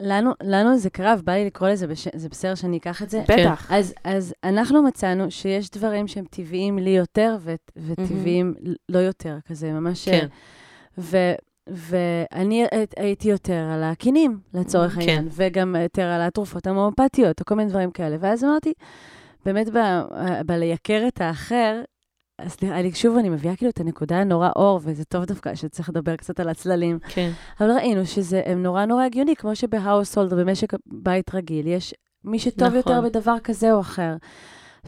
לנו, 0.00 0.30
לנו 0.42 0.78
זה 0.78 0.90
קרה, 0.90 1.14
ובא 1.18 1.32
לי 1.32 1.44
לקרוא 1.44 1.68
לזה, 1.68 1.86
בש... 1.86 2.08
זה 2.14 2.28
בסדר 2.28 2.54
שאני 2.54 2.76
אקח 2.76 3.02
את 3.02 3.10
זה? 3.10 3.22
בטח. 3.28 3.72
אז, 3.72 3.94
אז 4.04 4.34
אנחנו 4.44 4.82
מצאנו 4.82 5.30
שיש 5.30 5.70
דברים 5.70 6.08
שהם 6.08 6.24
טבעיים 6.30 6.78
לי 6.78 6.90
יותר 6.90 7.36
ו- 7.40 7.54
וטבעיים 7.76 8.54
לא 8.88 8.98
יותר, 8.98 9.36
כזה 9.48 9.72
ממש... 9.72 10.08
כן. 10.08 10.26
ו, 10.98 11.16
ואני 11.66 12.62
הי- 12.72 12.86
הייתי 12.96 13.28
יותר 13.30 13.68
על 13.74 13.82
הקינים, 13.82 14.38
לצורך 14.54 14.92
כן. 14.94 15.00
העניין, 15.00 15.28
וגם 15.30 15.76
יותר 15.82 16.02
על 16.02 16.20
התרופות 16.20 16.66
המאופתיות, 16.66 17.40
או 17.40 17.44
כל 17.44 17.54
מיני 17.54 17.70
דברים 17.70 17.90
כאלה. 17.90 18.16
ואז 18.20 18.44
אמרתי, 18.44 18.72
באמת, 19.44 19.68
ב- 19.76 20.02
בלייקר 20.46 21.04
את 21.08 21.20
האחר, 21.20 21.80
אז 22.42 22.56
אני, 22.62 22.92
שוב, 22.92 23.16
אני 23.16 23.28
מביאה 23.28 23.56
כאילו 23.56 23.70
את 23.70 23.80
הנקודה 23.80 24.20
הנורא 24.20 24.48
אור, 24.56 24.80
וזה 24.82 25.04
טוב 25.04 25.24
דווקא 25.24 25.54
שצריך 25.54 25.88
לדבר 25.88 26.16
קצת 26.16 26.40
על 26.40 26.48
הצללים. 26.48 26.98
כן. 27.08 27.30
אבל 27.60 27.70
ראינו 27.70 28.06
שזה 28.06 28.42
נורא 28.56 28.84
נורא 28.84 29.04
הגיוני, 29.04 29.36
כמו 29.36 29.56
שבהאוסהולד, 29.56 30.34
במשק 30.34 30.72
בית 30.86 31.34
רגיל, 31.34 31.66
יש 31.66 31.94
מי 32.24 32.38
שטוב 32.38 32.68
נכון. 32.68 32.76
יותר 32.76 33.00
בדבר 33.00 33.36
כזה 33.44 33.72
או 33.72 33.80
אחר. 33.80 34.16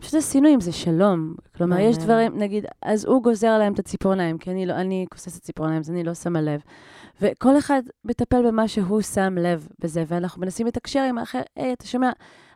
פשוט 0.01 0.15
עשינו 0.15 0.49
עם 0.49 0.61
זה 0.61 0.73
שלום. 0.73 1.35
כלומר, 1.57 1.79
יש. 1.79 1.99
דברים, 1.99 2.39
נגיד, 2.39 2.65
אז 2.83 3.05
הוא 3.05 3.23
גוזר 3.23 3.49
עליהם 3.49 3.73
את 3.73 3.79
הציפורניים, 3.79 4.39
כי 4.39 4.51
אני, 4.51 4.67
לא, 4.67 4.73
אני 4.73 5.07
כוססת 5.11 5.43
ציפורניים, 5.43 5.81
אז 5.81 5.91
אני 5.91 6.05
לא 6.05 6.15
שמה 6.15 6.41
לב. 6.41 6.61
וכל 7.21 7.59
אחד 7.59 7.83
מטפל 8.05 8.47
במה 8.47 8.69
שהוא 8.69 9.03
שם 9.03 9.35
לב 9.39 9.69
בזה, 9.79 10.05
ואנחנו 10.09 10.41
מנסים 10.43 10.67
לתקשר 10.67 11.01
עם 11.01 11.19
האחר, 11.19 11.41
היי, 11.57 11.73
אתה 11.73 11.87
שומע, 11.87 12.11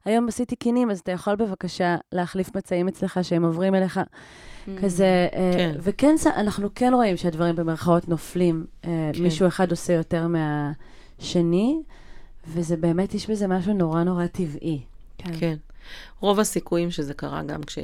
היום 0.07 0.29
עשיתי 0.29 0.57
קינים, 0.57 0.90
אז 0.90 0.99
אתה 0.99 1.12
יכול 1.12 1.35
בבקשה 1.37 1.97
להחליף 2.12 2.57
מצעים 2.57 2.88
אצלך 2.88 3.19
שהם 3.23 3.45
עוברים 3.45 3.75
אליך. 3.75 4.01
כזה, 4.83 5.29
אה, 5.33 5.53
כן. 5.57 5.75
וכן, 5.81 6.14
אנחנו 6.37 6.69
כן 6.75 6.92
רואים 6.95 7.16
שהדברים 7.16 7.57
במרכאות 7.57 8.09
נופלים. 8.09 8.66
אה, 8.85 9.11
כן. 9.12 9.23
מישהו 9.23 9.47
אחד 9.47 9.71
עושה 9.71 9.92
יותר 9.92 10.27
מהשני, 10.29 11.83
וזה 12.49 12.77
באמת, 12.77 13.14
יש 13.14 13.31
בזה 13.31 13.47
משהו 13.47 13.73
נורא 13.73 14.03
נורא 14.03 14.27
טבעי. 14.27 14.81
כן. 15.19 15.33
כן. 15.38 15.57
רוב 16.21 16.40
הסיכויים 16.40 16.90
שזה 16.90 17.14
קרה 17.14 17.42
גם 17.42 17.62
כש... 17.62 17.79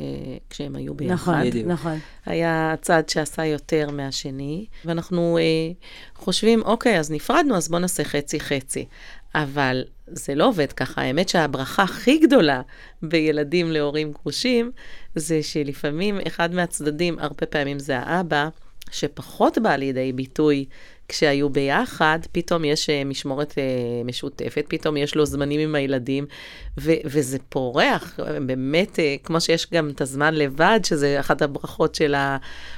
כשהם 0.51 0.77
היו 0.77 0.95
ביחד. 0.95 1.13
נכון, 1.15 1.41
בדיוק. 1.41 1.69
נכון. 1.69 1.99
היה 2.27 2.75
צד 2.81 3.09
שעשה 3.09 3.45
יותר 3.45 3.91
מהשני, 3.91 4.67
ואנחנו 4.85 5.39
אה, 5.39 5.73
חושבים, 6.15 6.63
אוקיי, 6.63 6.99
אז 6.99 7.11
נפרדנו, 7.11 7.57
אז 7.57 7.69
בואו 7.69 7.81
נעשה 7.81 8.05
חצי-חצי. 8.05 8.87
אבל 9.35 9.85
זה 10.13 10.35
לא 10.35 10.49
עובד 10.49 10.73
ככה. 10.73 11.03
האמת 11.03 11.29
שהברכה 11.29 11.83
הכי 11.83 12.19
גדולה 12.19 12.63
בילדים 13.03 13.73
להורים 13.73 14.13
גרושים, 14.13 14.71
זה 15.15 15.43
שלפעמים 15.43 16.19
אחד 16.27 16.55
מהצדדים, 16.55 17.19
הרבה 17.19 17.47
פעמים 17.47 17.79
זה 17.79 17.99
האבא, 17.99 18.49
שפחות 18.91 19.59
בא 19.59 19.77
לידי 19.77 20.13
ביטוי 20.13 20.65
כשהיו 21.13 21.51
ביחד, 21.51 22.19
פתאום 22.33 22.65
יש 22.65 22.91
אה, 22.91 23.05
משמורת 23.05 23.55
אה, 23.59 23.65
משותפת, 24.05 24.65
פתאום 24.69 24.97
יש 24.97 25.15
לו 25.15 25.27
זמנים 25.27 25.61
עם 25.61 25.75
הילדים, 25.75 26.27
ו- 26.81 27.01
וזה 27.05 27.39
פורח, 27.49 28.21
באמת, 28.47 28.99
אה, 28.99 29.17
כמו 29.25 29.41
שיש 29.41 29.67
גם 29.73 29.91
את 29.91 30.01
הזמן 30.01 30.35
לבד, 30.35 30.81
שזה 30.85 31.21
אחת 31.21 31.43
הברכות 31.43 31.95
של 31.95 32.15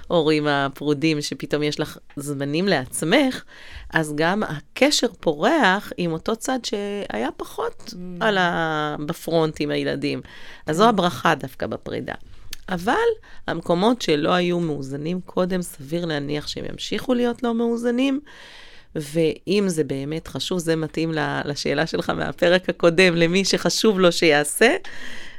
ההורים 0.09 0.47
הפרודים, 0.47 1.21
שפתאום 1.21 1.63
יש 1.63 1.81
לך 1.81 1.99
זמנים 2.17 2.69
לעצמך, 2.69 3.43
אז 3.93 4.13
גם 4.17 4.43
הקשר 4.43 5.09
פורח 5.21 5.93
עם 5.97 6.13
אותו 6.13 6.37
צד 6.37 6.59
שהיה 6.65 7.29
פחות 7.37 7.91
mm. 7.93 7.97
על 8.21 8.39
ה... 8.39 8.97
בפרונט 9.07 9.57
עם 9.61 9.71
הילדים. 9.71 10.21
אז 10.67 10.77
זו 10.77 10.89
הברכה 10.89 11.35
דווקא 11.35 11.67
בפרידה. 11.67 12.15
אבל 12.69 12.95
המקומות 13.47 14.03
שלא 14.03 14.33
היו 14.33 14.61
מאוזנים 14.61 15.21
קודם, 15.21 15.63
סביר 15.63 16.05
להניח 16.05 16.47
שהם 16.47 16.65
ימשיכו 16.65 17.15
להיות 17.15 17.43
לא 17.43 17.55
מאוזנים. 17.55 18.21
ואם 18.95 19.65
זה 19.67 19.85
באמת 19.85 20.29
חשוב, 20.29 20.59
זה 20.59 20.77
מתאים 20.77 21.13
לשאלה 21.45 21.87
שלך 21.87 22.11
מהפרק 22.11 22.69
הקודם, 22.69 23.15
למי 23.15 23.45
שחשוב 23.45 24.01
לו 24.01 24.13
שיעשה, 24.13 24.77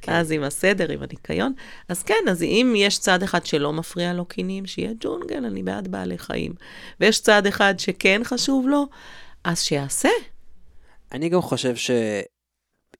כן. 0.01 0.11
אז 0.11 0.31
עם 0.31 0.43
הסדר, 0.43 0.91
עם 0.91 0.99
הניקיון. 1.01 1.53
אז 1.89 2.03
כן, 2.03 2.23
אז 2.29 2.43
אם 2.43 2.73
יש 2.77 2.99
צד 2.99 3.23
אחד 3.23 3.45
שלא 3.45 3.73
מפריע 3.73 4.13
לו 4.13 4.25
קינים, 4.25 4.65
שיהיה 4.65 4.91
ג'ונגל, 4.99 5.45
אני 5.45 5.63
בעד 5.63 5.87
בעלי 5.87 6.17
חיים. 6.17 6.53
ויש 6.99 7.21
צד 7.21 7.47
אחד 7.47 7.73
שכן 7.77 8.21
חשוב 8.23 8.67
לו, 8.67 8.85
אז 9.43 9.61
שיעשה. 9.61 10.09
אני 11.11 11.29
גם 11.29 11.41
חושב 11.41 11.75
ש... 11.75 11.91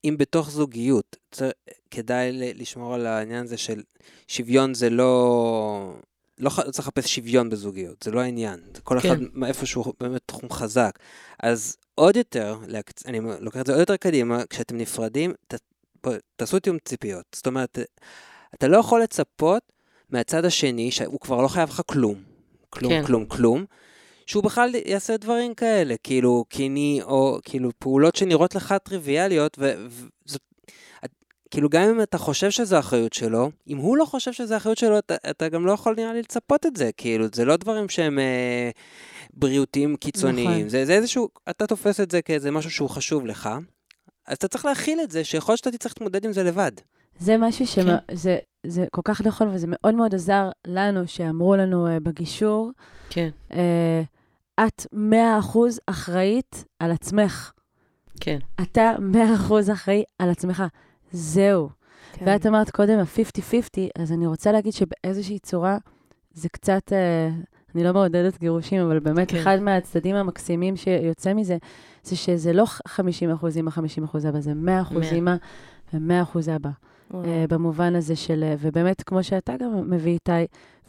אם 0.04 0.14
בתוך 0.18 0.50
זוגיות, 0.50 1.16
צר, 1.30 1.50
כדאי 1.90 2.30
לשמור 2.32 2.94
על 2.94 3.06
העניין 3.06 3.44
הזה 3.44 3.56
של 3.56 3.82
שוויון 4.28 4.74
זה 4.74 4.90
לא... 4.90 5.96
לא 6.38 6.50
צריך 6.50 6.78
לחפש 6.78 7.14
שוויון 7.14 7.50
בזוגיות, 7.50 8.02
זה 8.02 8.10
לא 8.10 8.20
העניין. 8.20 8.60
זה 8.74 8.80
כל 8.80 9.00
כן. 9.00 9.08
אחד 9.08 9.20
מאיפשהו 9.32 9.92
באמת 10.00 10.20
תחום 10.26 10.50
חזק. 10.50 10.98
אז 11.42 11.76
עוד 11.94 12.16
יותר, 12.16 12.58
אני 13.06 13.20
לוקח 13.40 13.60
את 13.60 13.66
זה 13.66 13.72
עוד 13.72 13.80
יותר 13.80 13.96
קדימה, 13.96 14.42
כשאתם 14.50 14.76
נפרדים, 14.76 15.32
ת, 15.48 15.54
תעשו 16.36 16.58
תיאום 16.58 16.78
ציפיות. 16.84 17.24
זאת 17.34 17.46
אומרת, 17.46 17.78
אתה 18.54 18.68
לא 18.68 18.76
יכול 18.76 19.02
לצפות 19.02 19.62
מהצד 20.10 20.44
השני, 20.44 20.90
שהוא 20.90 21.20
כבר 21.20 21.42
לא 21.42 21.48
חייב 21.48 21.68
לך 21.68 21.82
כלום. 21.86 22.22
כלום, 22.70 22.92
כן. 22.92 23.06
כלום, 23.06 23.26
כלום. 23.26 23.64
שהוא 24.26 24.42
בכלל 24.44 24.70
יעשה 24.86 25.16
דברים 25.16 25.54
כאלה, 25.54 25.94
כאילו 26.02 26.44
קיני, 26.48 27.00
או 27.02 27.38
כאילו 27.44 27.70
פעולות 27.78 28.16
שנראות 28.16 28.54
לך 28.54 28.74
טריוויאליות, 28.84 29.58
וזאת... 29.58 30.40
כאילו 31.50 31.68
גם 31.68 31.82
אם 31.82 32.02
אתה 32.02 32.18
חושב 32.18 32.50
שזו 32.50 32.78
אחריות 32.78 33.12
שלו, 33.12 33.50
אם 33.68 33.76
הוא 33.76 33.96
לא 33.96 34.04
חושב 34.04 34.32
שזו 34.32 34.56
אחריות 34.56 34.78
שלו, 34.78 34.98
אתה, 34.98 35.14
אתה 35.30 35.48
גם 35.48 35.66
לא 35.66 35.72
יכול 35.72 35.94
נראה 35.96 36.12
לי 36.12 36.20
לצפות 36.20 36.66
את 36.66 36.76
זה, 36.76 36.90
כאילו, 36.96 37.26
זה 37.34 37.44
לא 37.44 37.56
דברים 37.56 37.88
שהם 37.88 38.18
אה, 38.18 38.70
בריאותיים 39.34 39.96
קיצוניים, 39.96 40.50
נכון. 40.50 40.68
זה, 40.68 40.84
זה 40.84 40.92
איזשהו, 40.92 41.28
אתה 41.50 41.66
תופס 41.66 42.00
את 42.00 42.10
זה 42.10 42.22
כאיזה 42.22 42.50
משהו 42.50 42.70
שהוא 42.70 42.90
חשוב 42.90 43.26
לך, 43.26 43.48
אז 44.26 44.36
אתה 44.36 44.48
צריך 44.48 44.64
להכיל 44.64 45.00
את 45.02 45.10
זה, 45.10 45.24
שיכול 45.24 45.52
להיות 45.52 45.58
שאתה 45.58 45.70
תצטרך 45.70 45.92
להתמודד 45.92 46.24
עם 46.24 46.32
זה 46.32 46.42
לבד. 46.42 46.72
זה 47.18 47.36
משהו 47.38 47.66
ש... 47.66 47.78
כן. 47.78 47.96
זה, 48.12 48.38
זה 48.66 48.84
כל 48.90 49.02
כך 49.04 49.20
נכון, 49.20 49.48
וזה 49.48 49.66
מאוד 49.70 49.94
מאוד 49.94 50.14
עזר 50.14 50.50
לנו, 50.66 51.08
שאמרו 51.08 51.56
לנו 51.56 51.86
uh, 51.86 52.00
בגישור. 52.00 52.70
כן. 53.10 53.28
Uh, 53.50 53.54
את 54.60 54.86
100% 54.94 54.96
אחראית 55.86 56.64
על 56.80 56.90
עצמך. 56.90 57.52
כן. 58.20 58.38
אתה 58.62 58.92
100% 59.48 59.72
אחראי 59.72 60.04
על 60.18 60.30
עצמך. 60.30 60.62
זהו. 61.12 61.68
כן. 62.12 62.24
ואת 62.28 62.46
אמרת 62.46 62.70
קודם, 62.70 62.98
ה-50-50, 62.98 63.78
אז 63.98 64.12
אני 64.12 64.26
רוצה 64.26 64.52
להגיד 64.52 64.72
שבאיזושהי 64.72 65.38
צורה, 65.38 65.78
זה 66.34 66.48
קצת, 66.48 66.92
אה, 66.92 67.28
אני 67.74 67.84
לא 67.84 67.92
מעודדת 67.92 68.38
גירושים, 68.38 68.80
אבל 68.80 68.98
באמת 68.98 69.30
כן. 69.30 69.36
אחד 69.36 69.58
מהצדדים 69.60 70.16
המקסימים 70.16 70.76
שיוצא 70.76 71.34
מזה, 71.34 71.56
זה 72.02 72.16
שזה 72.16 72.52
לא 72.52 72.64
50 72.86 73.30
אחוז 73.30 73.56
אימא, 73.56 73.70
50 73.70 74.04
אחוז 74.04 74.26
אבא, 74.26 74.40
זה 74.40 74.54
100 74.54 74.82
אחוז 74.82 75.04
אימא 75.12 75.34
ו-100 75.94 76.22
אחוז 76.22 76.48
אבא. 76.48 76.70
uh, 77.10 77.14
במובן 77.48 77.94
הזה 77.94 78.16
של, 78.16 78.44
אה, 78.44 78.54
ובאמת, 78.58 79.02
כמו 79.02 79.22
שאתה 79.22 79.56
גם 79.56 79.90
מביא 79.90 80.12
איתי, 80.12 80.32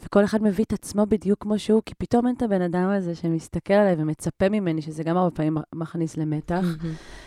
וכל 0.02 0.24
אחד 0.24 0.42
מביא 0.42 0.64
את 0.64 0.72
עצמו 0.72 1.06
בדיוק 1.06 1.42
כמו 1.42 1.58
שהוא, 1.58 1.82
כי 1.86 1.94
פתאום 1.94 2.26
אין 2.26 2.34
את 2.34 2.42
הבן 2.42 2.62
אדם 2.62 2.88
הזה 2.88 3.14
שמסתכל 3.14 3.74
עליי 3.74 3.94
ומצפה 3.98 4.48
ממני, 4.48 4.82
שזה 4.82 5.02
גם 5.02 5.16
הרבה 5.16 5.30
פעמים 5.30 5.56
מכניס 5.74 6.16
למתח, 6.16 6.64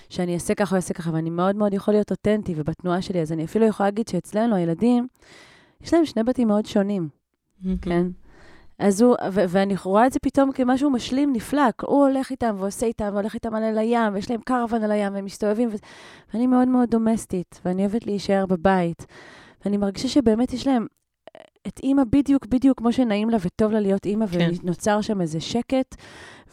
שאני 0.10 0.34
אעשה 0.34 0.56
ככה 0.56 0.72
או 0.72 0.78
אעשה 0.78 0.94
ככה, 0.94 1.12
ואני 1.14 1.30
מאוד 1.30 1.56
מאוד 1.56 1.74
יכול 1.74 1.94
להיות 1.94 2.12
אותנטי 2.12 2.54
ובתנועה 2.58 3.02
שלי, 3.02 3.22
אז 3.22 3.32
אני 3.32 3.46
אפילו 3.46 3.66
יכולה 3.66 3.90
להגיד 3.90 4.08
שאצלנו 4.08 4.56
הילדים, 4.56 5.08
יש 5.82 5.94
להם 5.94 6.06
שני 6.06 6.24
בתים 6.24 6.48
מאוד 6.48 6.66
שונים, 6.66 7.10
כן? 7.82 8.08
אז 8.80 9.02
הוא, 9.02 9.16
ו- 9.32 9.44
ואני 9.50 9.76
רואה 9.84 10.08
את 10.08 10.14
זה 10.14 10.20
פתאום 10.20 10.52
כמשהו 10.52 10.90
משלים, 10.90 11.34
נפלק. 11.34 11.84
הוא 11.84 12.08
הולך 12.08 12.30
איתם 12.32 12.56
ועושה 12.60 12.86
איתם, 12.86 13.10
והולך 13.14 13.34
איתם 13.34 13.56
על 13.56 13.78
הים, 13.78 14.14
ויש 14.14 14.32
להם 14.32 14.42
קרוון 14.46 14.84
על 14.84 14.92
הים, 14.92 15.14
והם 15.14 15.26
מסתובבים, 15.26 15.70
ו... 15.72 15.76
ואני 16.34 16.48
מאוד 16.48 16.68
מאוד 16.68 16.90
דומסטית, 16.90 17.62
ואני 17.66 17.82
אוהבת 17.82 18.06
להישאר 18.06 18.46
בבית. 18.46 19.06
ואני 19.66 19.78
מרגישה 19.78 20.08
שבאמת 20.08 20.54
יש 20.54 20.68
להם 20.68 20.86
את 21.68 21.80
אימא 21.84 22.04
בדיוק, 22.04 22.46
בדיוק 22.46 22.78
כמו 22.78 22.94
שנעים 22.94 23.30
לה 23.30 23.38
וטוב 23.42 23.72
לה 23.72 23.80
להיות 23.80 24.06
אימא, 24.06 24.28
כן. 24.28 24.52
ונוצר 24.64 25.02
שם 25.02 25.22
איזה 25.22 25.40
שקט, 25.40 25.96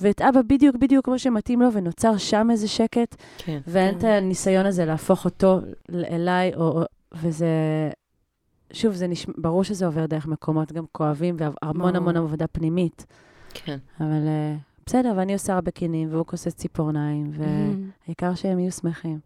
ואת 0.01 0.21
אבא 0.21 0.43
בדיוק, 0.43 0.77
בדיוק 0.77 1.05
כמו 1.05 1.19
שמתאים 1.19 1.63
לו, 1.63 1.73
ונוצר 1.73 2.17
שם 2.17 2.49
איזה 2.51 2.69
שקט, 2.69 3.17
כן. 3.39 3.59
ואין 3.67 3.93
כן. 3.93 3.99
את 3.99 4.05
הניסיון 4.05 4.67
הזה 4.67 4.85
להפוך 4.85 5.25
אותו 5.25 5.61
אליי, 5.95 6.55
או, 6.55 6.83
וזה... 7.15 7.47
שוב, 8.73 8.95
זה 8.95 9.07
נשמע, 9.07 9.35
ברור 9.39 9.65
שזה 9.65 9.87
עובר 9.87 10.07
דרך 10.07 10.27
מקומות 10.27 10.73
גם 10.73 10.85
כואבים, 10.93 11.37
והמון 11.39 11.97
המון 11.97 12.17
עבודה 12.17 12.47
פנימית. 12.47 13.07
כן. 13.55 13.79
אבל 14.01 14.07
uh, 14.07 14.59
בסדר, 14.87 15.13
ואני 15.17 15.33
עושה 15.33 15.55
הרבה 15.55 15.71
קינים, 15.71 16.09
והוא 16.13 16.27
כוסס 16.27 16.55
ציפורניים, 16.55 17.31
והעיקר 17.33 18.35
שהם 18.35 18.59
יהיו 18.59 18.73
שמחים. 18.73 19.19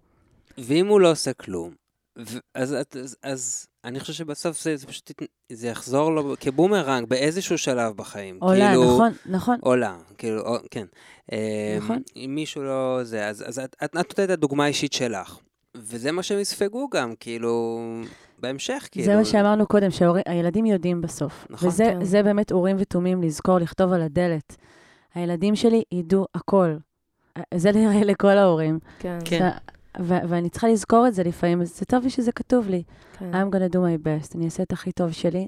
ואם 0.58 0.86
הוא 0.86 1.00
לא 1.00 1.10
עושה 1.10 1.32
כלום, 1.32 1.70
ו- 2.18 2.38
אז, 2.54 2.76
אז, 3.02 3.16
אז 3.22 3.66
אני 3.84 4.00
חושב 4.00 4.12
שבסוף 4.12 4.62
זה, 4.62 4.76
זה 4.76 4.86
פשוט, 4.86 5.12
זה 5.52 5.68
יחזור 5.68 6.12
לו 6.12 6.34
כבומרנג 6.40 7.08
באיזשהו 7.08 7.58
שלב 7.58 7.96
בחיים. 7.96 8.38
עולה, 8.40 8.68
כאילו, 8.68 8.94
נכון, 8.94 9.12
נכון. 9.26 9.58
עולה, 9.60 9.96
כאילו, 10.18 10.40
או, 10.40 10.56
כן. 10.70 10.86
נכון. 11.80 12.02
אם 12.16 12.30
מישהו 12.34 12.62
לא 12.62 13.00
זה, 13.02 13.28
אז, 13.28 13.44
אז 13.48 13.58
את, 13.58 13.76
את 13.84 13.94
נותנת 13.94 14.20
את 14.20 14.30
הדוגמה 14.30 14.64
האישית 14.64 14.92
שלך. 14.92 15.38
וזה 15.76 16.12
מה 16.12 16.22
שהם 16.22 16.38
יספגו 16.38 16.88
גם, 16.90 17.14
כאילו, 17.20 17.80
בהמשך, 18.38 18.88
כאילו. 18.90 19.06
זה 19.06 19.16
מה 19.16 19.24
שאמרנו 19.24 19.66
קודם, 19.66 19.90
שהילדים 19.90 20.66
יודעים 20.66 21.00
בסוף. 21.00 21.46
נכון. 21.50 21.68
וזה 21.68 21.84
כן. 21.84 22.04
זה 22.04 22.22
באמת 22.22 22.52
אורים 22.52 22.76
ותומים 22.80 23.22
לזכור, 23.22 23.58
לכתוב 23.58 23.92
על 23.92 24.02
הדלת. 24.02 24.56
הילדים 25.14 25.56
שלי 25.56 25.82
ידעו 25.92 26.26
הכל. 26.34 26.76
זה 27.54 27.72
נראה 27.72 28.04
לכל 28.04 28.38
ההורים. 28.38 28.78
כן. 28.98 29.18
כן. 29.24 29.48
ו- 30.00 30.28
ואני 30.28 30.48
צריכה 30.48 30.68
לזכור 30.68 31.06
את 31.08 31.14
זה 31.14 31.22
לפעמים, 31.22 31.60
אז 31.60 31.78
זה 31.78 31.84
טוב 31.84 32.04
לי 32.04 32.10
שזה 32.10 32.32
כתוב 32.32 32.68
לי. 32.68 32.82
כן. 33.18 33.30
I'm 33.34 33.54
gonna 33.54 33.72
do 33.72 33.76
my 33.76 34.06
best, 34.06 34.34
אני 34.34 34.44
אעשה 34.44 34.62
את 34.62 34.72
הכי 34.72 34.92
טוב 34.92 35.12
שלי. 35.12 35.46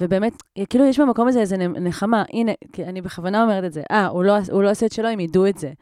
ובאמת, 0.00 0.32
כאילו 0.70 0.84
יש 0.84 1.00
במקום 1.00 1.28
הזה 1.28 1.40
איזה 1.40 1.56
נחמה, 1.56 2.24
הנה, 2.32 2.52
כי 2.72 2.84
אני 2.84 3.02
בכוונה 3.02 3.42
אומרת 3.42 3.64
את 3.64 3.72
זה, 3.72 3.82
אה, 3.90 4.06
הוא 4.06 4.24
לא, 4.24 4.36
הוא 4.52 4.62
לא 4.62 4.70
עושה 4.70 4.86
את 4.86 4.92
שלו, 4.92 5.08
הם 5.08 5.20
ידעו 5.20 5.46
את 5.46 5.58
זה. 5.58 5.72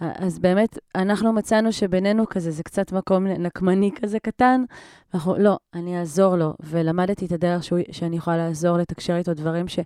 אז 0.00 0.38
באמת, 0.38 0.78
אנחנו 0.94 1.32
מצאנו 1.32 1.72
שבינינו 1.72 2.28
כזה, 2.28 2.50
זה 2.50 2.62
קצת 2.62 2.92
מקום 2.92 3.26
נקמני 3.26 3.90
כזה 4.02 4.18
קטן, 4.18 4.64
ואנחנו, 5.12 5.38
לא, 5.38 5.58
אני 5.74 5.98
אעזור 5.98 6.36
לו, 6.36 6.54
ולמדתי 6.60 7.26
את 7.26 7.32
הדרך 7.32 7.64
שהוא, 7.64 7.78
שאני 7.90 8.16
יכולה 8.16 8.36
לעזור, 8.36 8.76
לתקשר 8.78 9.16
איתו 9.16 9.34
דברים 9.34 9.68
ש... 9.68 9.78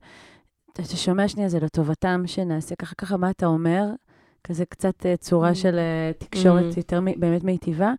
אתה 0.73 0.97
שומע 0.97 1.29
שנייה, 1.29 1.49
זה 1.49 1.61
לטובתם, 1.61 2.23
שנעשה 2.27 2.75
ככה 2.75 2.95
ככה, 2.95 3.17
מה 3.17 3.31
אתה 3.31 3.47
אומר? 3.47 3.85
כזה 4.45 4.65
קצת 4.65 4.95
uh, 5.03 5.17
צורה 5.17 5.51
mm. 5.51 5.55
של 5.55 5.79
uh, 5.79 6.25
תקשורת 6.25 6.75
mm. 6.75 6.77
יותר 6.77 7.01
באמת 7.17 7.45
מיטיבה, 7.45 7.93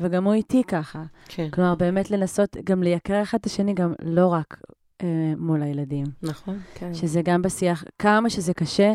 וגם 0.00 0.24
הוא 0.24 0.34
איתי 0.34 0.64
ככה. 0.64 1.02
כן. 1.28 1.50
כלומר, 1.50 1.74
באמת 1.74 2.10
לנסות 2.10 2.56
גם 2.64 2.82
לייקר 2.82 3.22
אחד 3.22 3.38
את 3.40 3.46
השני, 3.46 3.74
גם 3.74 3.92
לא 4.02 4.26
רק 4.26 4.60
uh, 5.02 5.04
מול 5.38 5.62
הילדים. 5.62 6.06
נכון, 6.22 6.58
כן. 6.74 6.94
שזה 6.94 7.22
גם 7.22 7.42
בשיח, 7.42 7.84
כמה 7.98 8.30
שזה 8.30 8.54
קשה, 8.54 8.94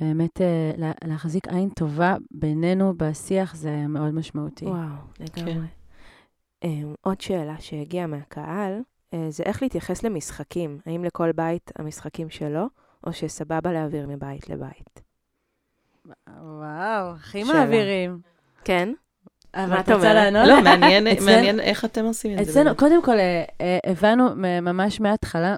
באמת 0.00 0.40
uh, 0.40 0.80
להחזיק 1.04 1.48
עין 1.48 1.68
טובה 1.68 2.16
בינינו 2.30 2.94
בשיח 2.96 3.54
זה 3.54 3.86
מאוד 3.88 4.14
משמעותי. 4.14 4.64
וואו, 4.64 4.78
לגמרי. 5.20 5.54
כן. 5.54 5.60
Um, 6.64 6.96
עוד 7.00 7.20
שאלה 7.20 7.56
שהגיעה 7.58 8.06
מהקהל, 8.06 8.80
uh, 9.14 9.16
זה 9.28 9.42
איך 9.42 9.62
להתייחס 9.62 10.02
למשחקים. 10.02 10.78
האם 10.86 11.04
לכל 11.04 11.32
בית 11.32 11.72
המשחקים 11.78 12.30
שלו, 12.30 12.66
או 13.06 13.12
שסבבה 13.12 13.72
להעביר 13.72 14.06
מבית 14.08 14.48
לבית? 14.48 15.09
וואו, 16.42 17.14
הכי 17.14 17.44
מעבירים. 17.44 18.18
כן. 18.64 18.92
אבל 19.54 19.80
את 19.80 19.90
רוצה 19.90 20.14
לענות? 20.14 20.48
לא, 20.48 20.60
מעניין 21.26 21.60
איך 21.60 21.84
אתם 21.84 22.04
עושים 22.04 22.38
את 22.38 22.44
זה. 22.44 22.50
אצלנו, 22.50 22.76
קודם 22.76 23.02
כל, 23.02 23.18
אה, 23.18 23.44
אה, 23.60 23.78
הבנו 23.84 24.28
ממש 24.62 25.00
מההתחלה, 25.00 25.56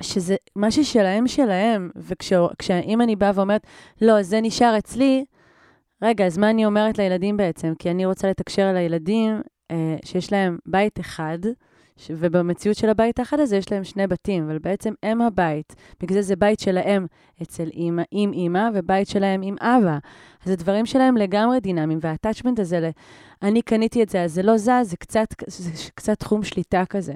שזה 0.00 0.36
מה 0.56 0.70
ששלהם 0.70 1.28
שלהם, 1.28 1.90
וכשאם 1.96 3.00
אני 3.00 3.16
באה 3.16 3.30
ואומרת, 3.34 3.66
לא, 4.02 4.22
זה 4.22 4.40
נשאר 4.40 4.78
אצלי, 4.78 5.24
רגע, 6.02 6.26
אז 6.26 6.38
מה 6.38 6.50
אני 6.50 6.66
אומרת 6.66 6.98
לילדים 6.98 7.36
בעצם? 7.36 7.72
כי 7.78 7.90
אני 7.90 8.06
רוצה 8.06 8.30
לתקשר 8.30 8.62
על 8.62 8.76
הילדים 8.76 9.40
אה, 9.70 9.96
שיש 10.04 10.32
להם 10.32 10.58
בית 10.66 11.00
אחד, 11.00 11.38
ובמציאות 12.10 12.76
של 12.76 12.88
הבית 12.88 13.18
האחד 13.18 13.40
הזה 13.40 13.56
יש 13.56 13.72
להם 13.72 13.84
שני 13.84 14.06
בתים, 14.06 14.44
אבל 14.44 14.58
בעצם 14.58 14.92
הם 15.02 15.20
הבית. 15.20 15.74
בגלל 16.00 16.20
זה 16.20 16.22
זה 16.22 16.36
בית 16.36 16.60
שלהם 16.60 17.06
אצל 17.42 17.68
אימא, 17.72 18.02
עם 18.10 18.32
אימא, 18.32 18.68
ובית 18.74 19.08
שלהם 19.08 19.42
עם 19.42 19.56
אבא. 19.60 19.98
אז 20.46 20.50
הדברים 20.50 20.86
שלהם 20.86 21.16
לגמרי 21.16 21.60
דינמיים, 21.60 21.98
והטאצ'מנט 22.02 22.58
הזה, 22.58 22.90
אני 23.42 23.62
קניתי 23.62 24.02
את 24.02 24.08
זה, 24.08 24.22
אז 24.22 24.34
זה 24.34 24.42
לא 24.42 24.56
זז, 24.56 24.70
זה 24.82 24.96
קצת, 24.96 25.26
זה 25.46 25.70
קצת 25.94 26.18
תחום 26.18 26.42
שליטה 26.42 26.84
כזה. 26.90 27.12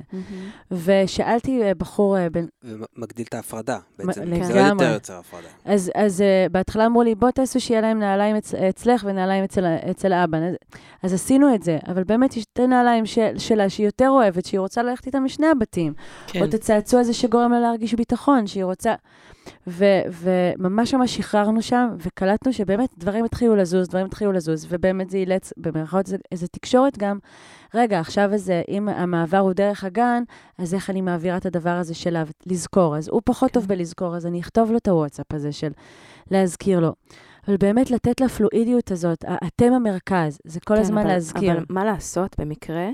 ושאלתי 0.71 1.63
אה, 1.63 1.75
בחור 1.75 2.19
אה, 2.19 2.31
בן... 2.31 2.47
ומגדיל 2.63 3.27
את 3.29 3.35
ההפרדה, 3.35 3.79
בעצם. 3.99 4.23
לגמרי. 4.23 4.45
זה 4.45 4.69
עוד 4.69 4.81
יותר 4.81 4.95
יוצר 4.95 5.19
הפרדה. 5.19 5.49
אז, 5.65 5.91
אז 5.95 6.21
uh, 6.21 6.53
בהתחלה 6.53 6.87
אמרו 6.87 7.03
לי, 7.03 7.15
בוא 7.15 7.31
תעשו 7.31 7.61
שיהיה 7.61 7.81
להם 7.81 7.99
נעליים 7.99 8.37
אצ, 8.37 8.55
אצלך 8.55 9.05
ונעליים 9.09 9.45
אצל, 9.45 9.65
אצל 9.91 10.13
האבא. 10.13 10.39
אז, 10.39 10.55
אז 11.03 11.15
עשינו 11.15 11.55
את 11.55 11.63
זה, 11.63 11.79
אבל 11.89 12.05
באמת 12.05 12.37
יש 12.37 12.43
שתי 12.43 12.67
נעליים 12.67 13.07
של, 13.07 13.39
שלה 13.39 13.69
שהיא 13.69 13.87
יותר 13.87 14.09
אוהבת, 14.09 14.45
שהיא 14.45 14.61
רוצה 14.61 14.83
ללכת 14.83 15.07
איתם 15.07 15.25
משני 15.25 15.47
הבתים. 15.47 15.93
כן. 16.27 16.41
או 16.41 16.45
את 16.45 16.55
הצעצוע 16.55 17.01
הזה 17.01 17.15
שגורם 17.15 17.53
לה 17.53 17.61
להרגיש 17.61 17.95
ביטחון, 17.95 18.47
שהיא 18.47 18.65
רוצה... 18.65 18.95
ו- 19.67 20.03
וממש 20.11 20.95
ממש 20.95 21.17
שחררנו 21.17 21.63
שם, 21.63 21.89
וקלטנו 21.99 22.53
שבאמת 22.53 22.91
דברים 22.99 23.25
התחילו 23.25 23.57
לזוז, 23.57 23.89
דברים 23.89 24.07
התחילו 24.07 24.33
לזוז, 24.33 24.67
ובאמת 24.69 25.11
זה 25.11 25.19
אילץ, 25.19 25.53
במרכאות, 25.57 26.07
איזה, 26.33 26.47
תקשורת 26.49 26.99
גם. 26.99 27.19
רגע, 27.75 28.01
עכשיו 28.01 28.33
איזה, 28.33 28.63
אם 28.69 28.89
המעבר 28.89 29.39
הוא 29.39 29.53
דרך 29.53 29.85
הגן, 29.85 30.23
אז 30.59 30.75
איך 30.75 30.91
אני 30.91 31.01
מעבירה 31.01 31.37
את 31.37 31.47
הדבר 31.47 31.71
הזה 31.71 31.95
שלה, 31.95 32.25
לזכור. 32.47 32.97
אז 32.97 33.09
הוא 33.09 33.23
פחות 33.25 33.51
טוב 33.51 33.67
בלזכור, 33.67 34.17
אז 34.17 34.27
אני 34.27 34.41
אכתוב 34.41 34.71
לו 34.71 34.77
את 34.77 34.89
הוואטסאפ 34.89 35.35
הזה 35.35 35.53
של 35.53 35.71
להזכיר 36.31 36.81
לו. 36.81 36.93
אבל 37.49 37.57
באמת 37.57 37.91
לתת 37.91 38.21
לפלואידיות 38.21 38.91
הזאת, 38.91 39.25
אתם 39.47 39.73
המרכז, 39.73 40.39
זה 40.45 40.61
כל 40.61 40.75
כן, 40.75 40.81
הזמן 40.81 40.99
אבל, 40.99 41.09
להזכיר. 41.09 41.53
אבל 41.53 41.65
מה 41.69 41.85
לעשות 41.85 42.37
במקרה 42.41 42.89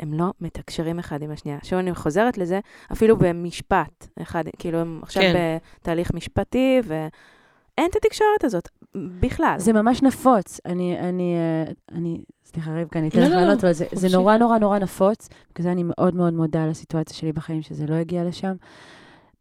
שהם 0.00 0.14
לא 0.14 0.32
מתקשרים 0.40 0.98
אחד 0.98 1.22
עם 1.22 1.30
השנייה? 1.30 1.58
שוב, 1.62 1.78
אני 1.78 1.94
חוזרת 1.94 2.38
לזה, 2.38 2.60
אפילו 2.92 3.16
במשפט 3.16 4.06
אחד, 4.22 4.44
כאילו 4.58 4.78
הם 4.78 5.00
עכשיו 5.02 5.22
כן. 5.22 5.56
בתהליך 5.80 6.14
משפטי, 6.14 6.80
ואין 6.84 7.90
את 7.90 7.96
התקשורת 7.96 8.44
הזאת 8.44 8.68
בכלל. 8.94 9.54
זה 9.58 9.72
ממש 9.72 10.02
נפוץ. 10.02 10.60
אני, 10.66 10.98
אני, 10.98 11.34
אה, 11.36 11.72
אני, 11.92 12.20
סליחה, 12.44 12.80
רבקה, 12.80 12.98
אני 12.98 13.08
אתן 13.08 13.18
לא, 13.18 13.24
לך 13.24 13.30
לא, 13.30 13.36
לא, 13.36 13.46
לענות, 13.46 13.64
אבל 13.64 13.72
זה, 13.72 13.84
זה. 13.92 14.16
נורא 14.16 14.36
נורא 14.36 14.58
נורא 14.58 14.78
נפוץ. 14.78 15.28
בגלל 15.28 15.62
זה 15.62 15.72
אני 15.72 15.82
מאוד 15.86 16.14
מאוד 16.14 16.32
מודה 16.32 16.64
על 16.64 16.70
הסיטואציה 16.70 17.16
שלי 17.16 17.32
בחיים, 17.32 17.62
שזה 17.62 17.86
לא 17.86 17.94
הגיע 17.94 18.24
לשם. 18.24 18.54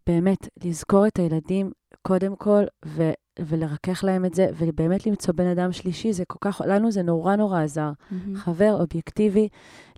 באמת, 0.08 0.48
לזכור 0.64 1.08
את 1.08 1.20
הילדים 1.20 1.72
קודם 2.02 2.36
כל, 2.36 2.64
ו, 2.86 3.12
ולרכך 3.40 4.04
להם 4.04 4.26
את 4.26 4.34
זה, 4.34 4.48
ובאמת 4.58 5.08
למצוא 5.08 5.34
בן 5.34 5.48
אדם 5.48 5.72
שלישי, 5.72 6.14
זה 6.14 6.26
כל 6.26 6.38
כך, 6.42 6.62
לנו 6.66 6.92
זה 6.92 7.02
נורא 7.02 7.36
נורא 7.36 7.62
עזר. 7.62 7.92
מהמם. 8.12 8.36
חבר 8.36 8.78
אובייקטיבי, 8.80 9.48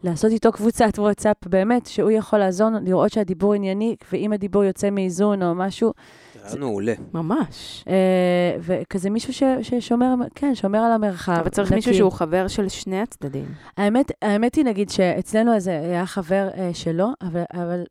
לעשות 0.04 0.32
איתו 0.32 0.52
קבוצת 0.52 1.00
וואטסאפ, 1.00 1.48
באמת, 1.48 1.86
שהוא 1.86 2.12
יכול 2.12 2.40
לעזור, 2.40 2.70
לראות 2.84 3.12
שהדיבור 3.12 3.54
ענייני, 3.54 3.96
ואם 4.12 4.34
הדיבור 4.34 4.64
יוצא 4.64 4.90
מאיזון 4.90 5.44
או 5.44 5.56
משהו, 5.56 5.94
זה 6.34 6.48
רעיון 6.48 6.60
מעולה. 6.60 6.94
ממש. 7.14 7.86
אה, 7.88 8.58
וכזה 8.60 9.10
מישהו 9.10 9.34
ש, 9.34 9.44
ששומר, 9.62 10.16
כן, 10.36 10.56
שומר 10.56 10.80
על 10.80 10.92
המרחב. 10.92 11.38
אבל 11.40 11.50
צריך 11.50 11.68
נקי. 11.68 11.76
מישהו 11.76 11.94
שהוא 11.94 12.12
חבר 12.12 12.48
של 12.48 12.70
שני 12.70 13.02
הצדדים. 13.02 13.46
האמת, 13.78 14.12
האמת 14.22 14.56
היא, 14.56 14.66
נגיד, 14.66 14.90
שאצלנו 14.90 15.60
זה 15.60 15.72
היה 15.80 16.06
חבר 16.06 16.50
אה, 16.58 16.70
שלו, 16.74 17.08
אבל, 17.22 17.44
אבל 17.54 17.84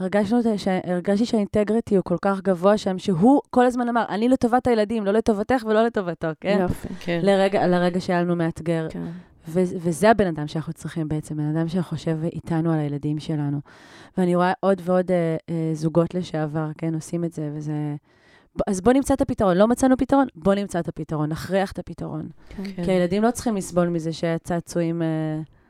הרגשנו, 0.00 0.40
את- 0.40 0.58
ש- 0.58 0.68
הרגשתי 0.84 1.26
שהאינטגריטי 1.26 1.96
הוא 1.96 2.04
כל 2.04 2.16
כך 2.22 2.40
גבוה 2.40 2.78
שם, 2.78 2.98
שהוא 2.98 3.40
כל 3.50 3.66
הזמן 3.66 3.88
אמר, 3.88 4.04
אני 4.08 4.28
לטובת 4.28 4.66
הילדים, 4.66 5.04
לא 5.06 5.12
לטובתך 5.12 5.62
ולא 5.66 5.82
לטובתו, 5.86 6.28
כן? 6.40 6.58
יופי. 6.62 6.88
כן. 7.00 7.20
לרגע, 7.22 7.66
לרגע 7.66 8.00
שהיה 8.00 8.22
לנו 8.22 8.36
מאתגר. 8.36 8.86
כן. 8.90 9.02
ו- 9.48 9.60
וזה 9.78 10.10
הבן 10.10 10.26
אדם 10.26 10.46
שאנחנו 10.46 10.72
צריכים 10.72 11.08
בעצם, 11.08 11.36
בן 11.36 11.56
אדם 11.56 11.68
שחושב 11.68 12.18
איתנו 12.24 12.72
על 12.72 12.78
הילדים 12.78 13.18
שלנו. 13.18 13.58
ואני 14.18 14.36
רואה 14.36 14.52
עוד 14.60 14.82
ועוד 14.84 15.10
אה, 15.10 15.36
אה, 15.50 15.70
זוגות 15.74 16.14
לשעבר, 16.14 16.68
כן, 16.78 16.94
עושים 16.94 17.24
את 17.24 17.32
זה, 17.32 17.50
וזה... 17.54 17.72
ב- 18.56 18.60
אז 18.70 18.80
בוא 18.80 18.92
נמצא 18.92 19.14
את 19.14 19.20
הפתרון. 19.20 19.56
לא 19.56 19.68
מצאנו 19.68 19.96
פתרון? 19.96 20.26
בוא 20.34 20.54
נמצא 20.54 20.80
את 20.80 20.88
הפתרון, 20.88 21.28
נכריח 21.28 21.72
את 21.72 21.78
הפתרון. 21.78 22.28
כן. 22.56 22.84
כי 22.84 22.90
הילדים 22.90 23.22
לא 23.22 23.30
צריכים 23.30 23.56
לסבול 23.56 23.88
מזה 23.88 24.12
שהצעצועים... 24.12 25.02
אה, 25.02 25.06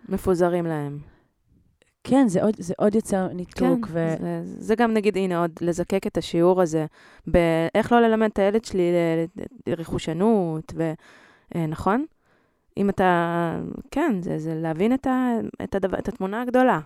מפוזרים 0.09 0.67
להם. 0.67 0.99
כן, 2.05 2.29
זה 2.29 2.43
עוד, 2.43 2.55
זה 2.59 2.75
עוד 2.79 2.95
יוצר 2.95 3.29
כן, 3.29 3.37
ניתוק. 3.37 3.87
ו... 3.89 4.15
זה, 4.21 4.41
זה 4.45 4.75
גם 4.75 4.95
נגיד, 4.95 5.17
הנה 5.17 5.41
עוד, 5.41 5.51
לזקק 5.61 6.07
את 6.07 6.19
השיעור 6.19 6.63
הזה, 6.63 6.87
באיך 7.27 7.93
לא 7.93 8.01
ללמד 8.01 8.31
את 8.33 8.39
הילד 8.39 8.65
שלי 8.65 8.93
לרכושנות, 9.67 10.73
ו... 10.77 10.93
אה, 11.55 11.67
נכון? 11.67 12.05
אם 12.77 12.91
אתה, 12.91 13.61
כן, 13.91 14.23
זה, 14.23 14.39
זה 14.39 14.55
להבין 14.55 14.95
את, 14.95 15.07
ה, 15.07 15.31
את, 15.65 15.75
הדבר, 15.75 15.99
את 15.99 16.09
התמונה 16.09 16.43
הגדולה. 16.43 16.81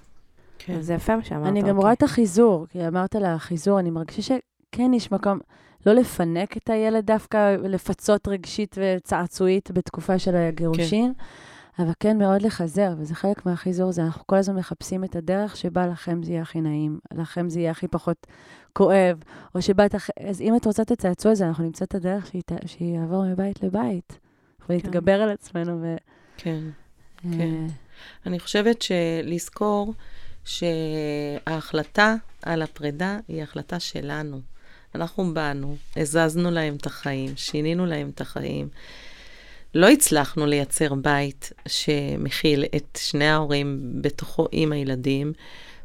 כן. 0.59 0.81
זה 0.81 0.95
יפה 0.95 1.17
מה 1.17 1.25
שאמרת. 1.25 1.47
אני 1.47 1.61
גם 1.61 1.69
אוקיי. 1.69 1.83
רואה 1.83 1.93
את 1.93 2.03
החיזור, 2.03 2.67
כי 2.71 2.89
אמרת 2.89 3.15
לה 3.15 3.39
חיזור, 3.39 3.79
אני 3.81 3.91
מרגישה 3.91 4.23
שכן 4.23 4.95
יש 4.95 5.13
מקום 5.13 5.39
לא 5.87 5.93
לפנק 5.93 6.57
את 6.57 6.71
הילד 6.71 7.07
דווקא, 7.07 7.57
לפצות 7.63 8.29
רגשית 8.29 8.77
וצעצועית 8.79 9.71
בתקופה 9.71 10.19
של 10.19 10.37
הגירושין, 10.37 11.13
אבל 11.79 11.93
כן 12.01 12.19
מאוד 12.19 12.43
לחזר, 12.43 12.95
וזה 12.99 13.15
חלק 13.15 13.47
מהחיזור, 13.47 13.93
זה 13.93 14.03
אנחנו 14.03 14.27
כל 14.27 14.37
הזמן 14.37 14.57
מחפשים 14.57 15.05
את 15.05 15.17
הדרך 15.17 15.57
שבה 15.57 15.87
לכם 15.87 16.23
זה 16.23 16.33
יהיה 16.33 16.43
הכי 16.43 16.61
נעים, 16.61 16.99
לכם 17.15 17.49
זה 17.49 17.61
יהיה 17.61 17.71
הכי 17.71 17.89
פחות 17.89 18.27
כואב, 18.73 19.19
או 19.55 19.63
שבאת, 19.63 19.95
אח- 19.95 20.11
אז 20.29 20.41
אם 20.41 20.57
את 20.57 20.65
רוצה 20.67 20.83
את 20.83 20.91
הצעצוע 20.91 21.33
הזה, 21.33 21.47
אנחנו 21.49 21.65
נמצא 21.65 21.85
את 21.85 21.95
הדרך 21.95 22.27
שהיא, 22.27 22.43
שיעבור 22.67 23.25
מבית 23.27 23.63
לבית, 23.63 24.19
ולהתגבר 24.69 25.23
על 25.23 25.31
עצמנו. 25.31 25.79
ו... 25.83 25.97
כן. 26.37 26.61
אה, 27.25 27.31
כן. 27.39 27.67
אני 28.27 28.41
חושבת 28.41 28.83
שלזכור 28.83 29.95
שההחלטה 30.45 32.15
על 32.43 32.63
הפרידה 32.63 33.19
היא 33.29 33.43
החלטה 33.43 33.81
שלנו. 33.81 34.41
אנחנו 34.95 35.35
באנו, 35.35 35.77
הזזנו 35.97 36.51
להם 36.51 36.77
את 36.77 36.87
החיים, 36.87 37.37
שינינו 37.37 37.87
להם 37.87 38.11
את 38.15 38.21
החיים. 38.21 38.69
לא 39.75 39.89
הצלחנו 39.89 40.47
לייצר 40.47 40.95
בית 40.95 41.53
שמכיל 41.67 42.65
את 42.77 42.99
שני 43.03 43.29
ההורים 43.29 43.81
בתוכו 44.01 44.47
עם 44.53 44.73
הילדים, 44.73 45.33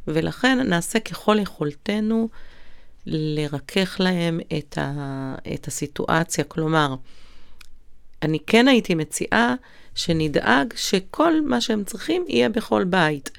ולכן 0.07 0.59
נעשה 0.69 0.99
ככל 0.99 1.37
יכולתנו 1.39 2.29
לרכך 3.05 3.95
להם 3.99 4.39
את, 4.57 4.77
ה, 4.77 5.35
את 5.53 5.67
הסיטואציה. 5.67 6.43
כלומר, 6.43 6.95
אני 8.21 8.39
כן 8.47 8.67
הייתי 8.67 8.95
מציעה 8.95 9.55
שנדאג 9.95 10.73
שכל 10.75 11.41
מה 11.45 11.61
שהם 11.61 11.83
צריכים 11.83 12.25
יהיה 12.27 12.49
בכל 12.49 12.83
בית. 12.83 13.31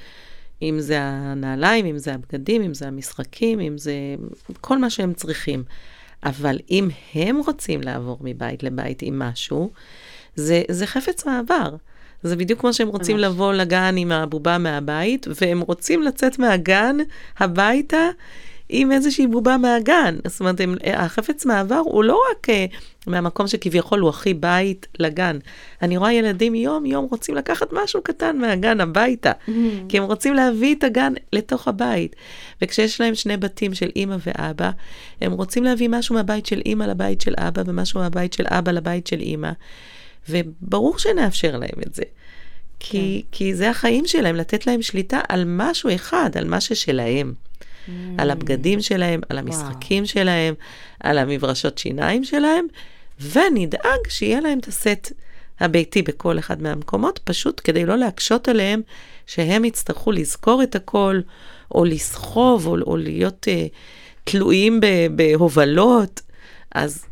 אם 0.62 0.80
זה 0.80 1.00
הנעליים, 1.02 1.86
אם 1.86 1.98
זה 1.98 2.14
הבגדים, 2.14 2.62
אם 2.62 2.74
זה 2.74 2.88
המשחקים, 2.88 3.60
אם 3.60 3.78
זה 3.78 3.92
כל 4.60 4.78
מה 4.78 4.90
שהם 4.90 5.14
צריכים. 5.14 5.64
אבל 6.22 6.58
אם 6.70 6.88
הם 7.14 7.40
רוצים 7.46 7.82
לעבור 7.82 8.18
מבית 8.20 8.62
לבית 8.62 9.02
עם 9.02 9.18
משהו, 9.18 9.70
זה, 10.36 10.62
זה 10.68 10.86
חפץ 10.86 11.26
מעבר. 11.26 11.76
זה 12.22 12.36
בדיוק 12.36 12.60
כמו 12.60 12.72
שהם 12.72 12.88
רוצים 12.88 13.16
ממש. 13.16 13.24
לבוא 13.24 13.52
לגן 13.52 13.94
עם 13.96 14.12
הבובה 14.12 14.58
מהבית, 14.58 15.26
והם 15.40 15.60
רוצים 15.60 16.02
לצאת 16.02 16.38
מהגן 16.38 16.96
הביתה 17.38 18.08
עם 18.72 18.92
איזושהי 18.92 19.26
בובה 19.26 19.56
מהגן. 19.56 20.16
זאת 20.26 20.40
אומרת, 20.40 20.60
הם, 20.60 20.74
החפץ 20.84 21.46
מעבר 21.46 21.82
הוא 21.84 22.04
לא 22.04 22.20
רק 22.30 22.48
uh, 22.48 22.52
מהמקום 23.06 23.46
שכביכול 23.46 24.00
הוא 24.00 24.08
הכי 24.08 24.34
בית 24.34 24.86
לגן. 24.98 25.38
אני 25.82 25.96
רואה 25.96 26.12
ילדים 26.12 26.54
יום-יום 26.54 27.06
רוצים 27.10 27.34
לקחת 27.34 27.72
משהו 27.72 28.02
קטן 28.02 28.38
מהגן 28.38 28.80
הביתה, 28.80 29.32
כי 29.88 29.98
הם 29.98 30.04
רוצים 30.04 30.34
להביא 30.34 30.74
את 30.74 30.84
הגן 30.84 31.12
לתוך 31.32 31.68
הבית. 31.68 32.16
וכשיש 32.62 33.00
להם 33.00 33.14
שני 33.14 33.36
בתים 33.36 33.74
של 33.74 33.90
אימא 33.96 34.16
ואבא, 34.26 34.70
הם 35.20 35.32
רוצים 35.32 35.64
להביא 35.64 35.88
משהו 35.88 36.14
מהבית 36.14 36.46
של 36.46 36.62
אימא 36.66 36.84
לבית 36.84 37.20
של 37.20 37.34
אבא, 37.38 37.62
ומשהו 37.66 38.00
מהבית 38.00 38.32
של 38.32 38.44
אבא 38.48 38.72
לבית 38.72 39.06
של 39.06 39.20
אימא. 39.20 39.50
וברור 40.28 40.98
שנאפשר 40.98 41.56
להם 41.56 41.82
את 41.86 41.94
זה. 41.94 42.02
כי, 42.80 43.22
כי 43.32 43.54
זה 43.54 43.70
החיים 43.70 44.06
שלהם, 44.06 44.36
לתת 44.36 44.66
להם 44.66 44.82
שליטה 44.82 45.20
על 45.28 45.44
משהו 45.46 45.94
אחד, 45.94 46.30
על 46.34 46.44
מה 46.44 46.60
ששלהם. 46.60 47.34
על 48.18 48.30
הבגדים 48.30 48.80
שלהם, 48.80 49.20
על 49.28 49.38
המשחקים 49.38 50.06
שלהם, 50.06 50.54
על 51.00 51.18
המברשות 51.18 51.78
שיניים 51.78 52.24
שלהם, 52.24 52.66
ונדאג 53.20 54.08
שיהיה 54.08 54.40
להם 54.40 54.58
את 54.58 54.68
הסט 54.68 55.12
הביתי 55.60 56.02
בכל 56.02 56.38
אחד 56.38 56.62
מהמקומות, 56.62 57.20
פשוט 57.24 57.60
כדי 57.64 57.86
לא 57.86 57.96
להקשות 57.96 58.48
עליהם 58.48 58.82
שהם 59.26 59.64
יצטרכו 59.64 60.12
לזכור 60.12 60.62
את 60.62 60.74
הכל, 60.74 61.20
או 61.74 61.84
לסחוב, 61.84 62.66
או, 62.66 62.76
או 62.86 62.96
להיות 62.96 63.46
uh, 63.50 63.68
תלויים 64.24 64.80
בהובלות. 65.10 66.20
אז, 66.74 67.04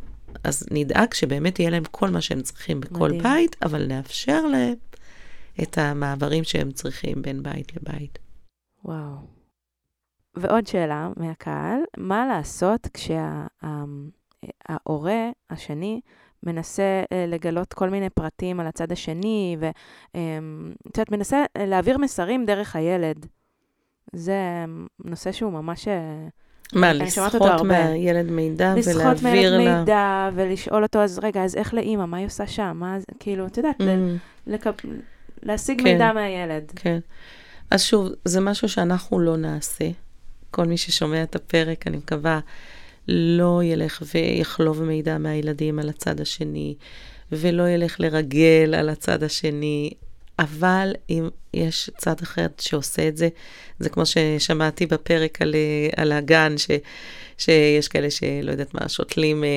אז 0.43 0.65
נדאג 0.71 1.13
שבאמת 1.13 1.59
יהיה 1.59 1.69
להם 1.69 1.83
כל 1.91 2.09
מה 2.09 2.21
שהם 2.21 2.41
צריכים 2.41 2.79
בכל 2.79 3.07
מדהים. 3.07 3.23
בית, 3.23 3.55
אבל 3.63 3.87
נאפשר 3.87 4.45
להם 4.45 4.75
את 5.63 5.77
המעברים 5.77 6.43
שהם 6.43 6.71
צריכים 6.71 7.21
בין 7.21 7.43
בית 7.43 7.75
לבית. 7.75 8.19
וואו. 8.85 9.15
ועוד 10.35 10.67
שאלה 10.67 11.09
מהקהל, 11.17 11.79
מה 11.97 12.27
לעשות 12.27 12.87
כשההורה 14.73 15.29
השני 15.49 16.01
מנסה 16.43 17.03
אה, 17.11 17.25
לגלות 17.27 17.73
כל 17.73 17.89
מיני 17.89 18.09
פרטים 18.09 18.59
על 18.59 18.67
הצד 18.67 18.91
השני, 18.91 19.57
ואת 19.59 19.75
יודעת, 20.85 21.11
מנסה 21.11 21.43
להעביר 21.57 21.97
מסרים 21.97 22.45
דרך 22.45 22.75
הילד. 22.75 23.25
זה 24.13 24.65
נושא 25.05 25.31
שהוא 25.31 25.51
ממש... 25.53 25.87
מה, 26.73 26.93
לסחוט. 26.93 27.41
מהילד 27.65 28.31
מידע 28.31 28.73
לסחוט 28.77 28.95
ולהעביר 28.95 29.57
לה... 29.57 29.79
מידע, 29.79 30.29
ולשאול 30.35 30.83
אותו, 30.83 30.99
אז 30.99 31.19
רגע, 31.23 31.43
אז 31.43 31.55
איך 31.55 31.73
לאימא, 31.73 32.05
מה 32.05 32.17
היא 32.17 32.25
עושה 32.25 32.47
שם? 32.47 32.71
מה 32.75 32.97
כאילו, 33.19 33.45
את 33.47 33.57
יודעת, 33.57 33.81
Mm. 33.81 34.47
להשיג 35.43 35.77
כן. 35.77 35.83
מידע 35.83 36.13
מהילד. 36.13 36.71
כן. 36.75 36.99
אז 37.71 37.83
שוב, 37.83 38.09
זה 38.25 38.39
משהו 38.41 38.69
שאנחנו 38.69 39.19
לא 39.19 39.37
נעשה. 39.37 39.89
כל 40.51 40.65
מי 40.65 40.77
ששומע 40.77 41.23
את 41.23 41.35
הפרק, 41.35 41.87
אני 41.87 41.97
מקווה, 41.97 42.39
לא 43.07 43.61
ילך 43.63 44.03
ויחלוב 44.13 44.83
מידע 44.83 45.17
מהילדים 45.17 45.79
על 45.79 45.89
הצד 45.89 46.21
השני, 46.21 46.75
ולא 47.31 47.69
ילך 47.69 47.99
לרגל 47.99 48.75
על 48.77 48.89
הצד 48.89 49.23
השני. 49.23 49.91
אבל 50.39 50.93
אם 51.09 51.29
יש 51.53 51.89
צד 51.97 52.15
אחר 52.23 52.47
שעושה 52.59 53.07
את 53.07 53.17
זה, 53.17 53.29
זה 53.79 53.89
כמו 53.89 54.03
ששמעתי 54.05 54.85
בפרק 54.85 55.41
על, 55.41 55.55
אה, 55.55 56.03
על 56.03 56.11
הגן, 56.11 56.57
ש, 56.57 56.67
שיש 57.37 57.87
כאלה 57.87 58.11
שלא 58.11 58.51
יודעת 58.51 58.73
מה, 58.73 58.89
שותלים 58.89 59.43
אה, 59.43 59.49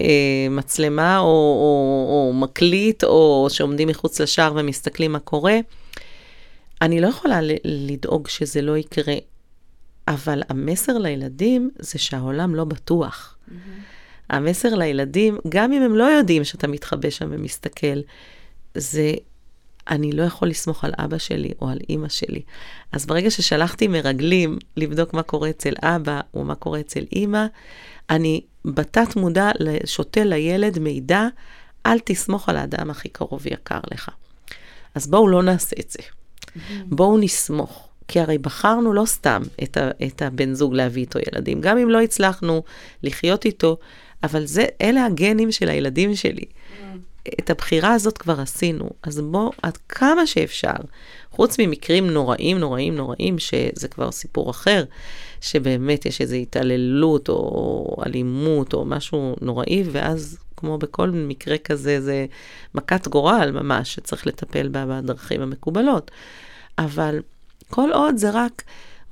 אה, 0.00 0.46
מצלמה 0.50 1.18
או, 1.18 1.24
או, 1.24 2.06
או 2.08 2.32
מקליט, 2.32 3.04
או 3.04 3.46
שעומדים 3.50 3.88
מחוץ 3.88 4.20
לשער 4.20 4.52
ומסתכלים 4.56 5.12
מה 5.12 5.18
קורה. 5.18 5.58
אני 6.82 7.00
לא 7.00 7.06
יכולה 7.06 7.40
לדאוג 7.64 8.28
שזה 8.28 8.62
לא 8.62 8.76
יקרה, 8.76 9.14
אבל 10.08 10.42
המסר 10.48 10.98
לילדים 10.98 11.70
זה 11.78 11.98
שהעולם 11.98 12.54
לא 12.54 12.64
בטוח. 12.64 13.36
המסר 14.30 14.74
לילדים, 14.74 15.38
גם 15.48 15.72
אם 15.72 15.82
הם 15.82 15.96
לא 15.96 16.04
יודעים 16.04 16.44
שאתה 16.44 16.66
מתחבא 16.66 17.10
שם 17.10 17.28
ומסתכל, 17.30 18.00
זה 18.74 19.14
אני 19.90 20.12
לא 20.12 20.22
יכול 20.22 20.48
לסמוך 20.48 20.84
על 20.84 20.92
אבא 20.98 21.18
שלי 21.18 21.52
או 21.60 21.68
על 21.68 21.78
אימא 21.88 22.08
שלי. 22.08 22.42
אז 22.92 23.06
ברגע 23.06 23.30
ששלחתי 23.30 23.88
מרגלים 23.88 24.58
לבדוק 24.76 25.14
מה 25.14 25.22
קורה 25.22 25.50
אצל 25.50 25.72
אבא 25.82 26.20
או 26.34 26.44
מה 26.44 26.54
קורה 26.54 26.80
אצל 26.80 27.04
אימא, 27.12 27.46
אני 28.10 28.40
בתת 28.64 29.16
מודע 29.16 29.50
שותה 29.84 30.24
לילד 30.24 30.78
מידע, 30.78 31.26
אל 31.86 31.98
תסמוך 32.04 32.48
על 32.48 32.56
האדם 32.56 32.90
הכי 32.90 33.08
קרוב 33.08 33.40
ויקר 33.42 33.80
לך. 33.92 34.08
אז 34.94 35.06
בואו 35.06 35.28
לא 35.28 35.42
נעשה 35.42 35.76
את 35.80 35.90
זה. 35.90 36.02
בואו 36.86 37.18
נסמוך. 37.18 37.88
כי 38.08 38.20
הרי 38.20 38.38
בחרנו 38.38 38.92
לא 38.92 39.04
סתם 39.06 39.42
את, 39.62 39.76
ה, 39.76 39.90
את 40.06 40.22
הבן 40.22 40.54
זוג 40.54 40.74
להביא 40.74 41.02
איתו 41.02 41.18
ילדים, 41.18 41.60
גם 41.60 41.78
אם 41.78 41.90
לא 41.90 42.00
הצלחנו 42.00 42.62
לחיות 43.02 43.44
איתו, 43.44 43.76
אבל 44.22 44.46
זה, 44.46 44.64
אלה 44.80 45.04
הגנים 45.04 45.52
של 45.52 45.68
הילדים 45.68 46.14
שלי. 46.14 46.44
את 47.40 47.50
הבחירה 47.50 47.92
הזאת 47.92 48.18
כבר 48.18 48.40
עשינו, 48.40 48.90
אז 49.02 49.20
בואו 49.20 49.50
עד 49.62 49.76
כמה 49.88 50.26
שאפשר, 50.26 50.76
חוץ 51.30 51.58
ממקרים 51.58 52.10
נוראים, 52.10 52.58
נוראים, 52.58 52.96
נוראים, 52.96 53.38
שזה 53.38 53.88
כבר 53.88 54.10
סיפור 54.10 54.50
אחר, 54.50 54.84
שבאמת 55.40 56.06
יש 56.06 56.20
איזו 56.20 56.36
התעללות 56.36 57.28
או 57.28 57.96
אלימות 58.06 58.74
או 58.74 58.84
משהו 58.84 59.36
נוראי, 59.40 59.84
ואז 59.92 60.38
כמו 60.56 60.78
בכל 60.78 61.10
מקרה 61.10 61.58
כזה, 61.58 62.00
זה 62.00 62.26
מכת 62.74 63.08
גורל 63.08 63.50
ממש, 63.50 63.94
שצריך 63.94 64.26
לטפל 64.26 64.68
בה 64.68 64.84
בדרכים 64.86 65.40
המקובלות. 65.40 66.10
אבל 66.78 67.20
כל 67.70 67.90
עוד 67.92 68.16
זה 68.16 68.30
רק, 68.30 68.62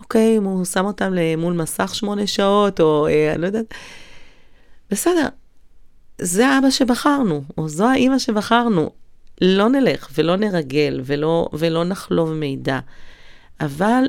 אוקיי, 0.01 0.37
אם 0.39 0.45
הוא 0.45 0.65
שם 0.65 0.85
אותם 0.85 1.13
מול 1.39 1.55
מסך 1.55 1.95
שמונה 1.95 2.27
שעות, 2.27 2.81
או 2.81 3.07
אה, 3.07 3.33
אני 3.33 3.43
לא 3.43 3.47
יודעת, 3.47 3.75
בסדר, 4.91 5.29
זה 6.21 6.47
האבא 6.49 6.71
שבחרנו, 6.71 7.43
או 7.59 7.69
זו 7.69 7.89
האימא 7.89 8.19
שבחרנו. 8.19 8.91
לא 9.41 9.69
נלך 9.69 10.09
ולא 10.15 10.37
נרגל 10.37 11.01
ולא, 11.05 11.49
ולא 11.53 11.85
נחלוב 11.85 12.33
מידע. 12.33 12.79
אבל 13.61 14.05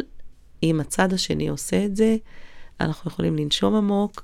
אם 0.64 0.80
הצד 0.80 1.14
השני 1.14 1.48
עושה 1.48 1.86
את 1.86 1.96
זה, 1.96 2.16
אנחנו 2.82 3.12
יכולים 3.12 3.36
לנשום 3.36 3.76
עמוק 3.76 4.24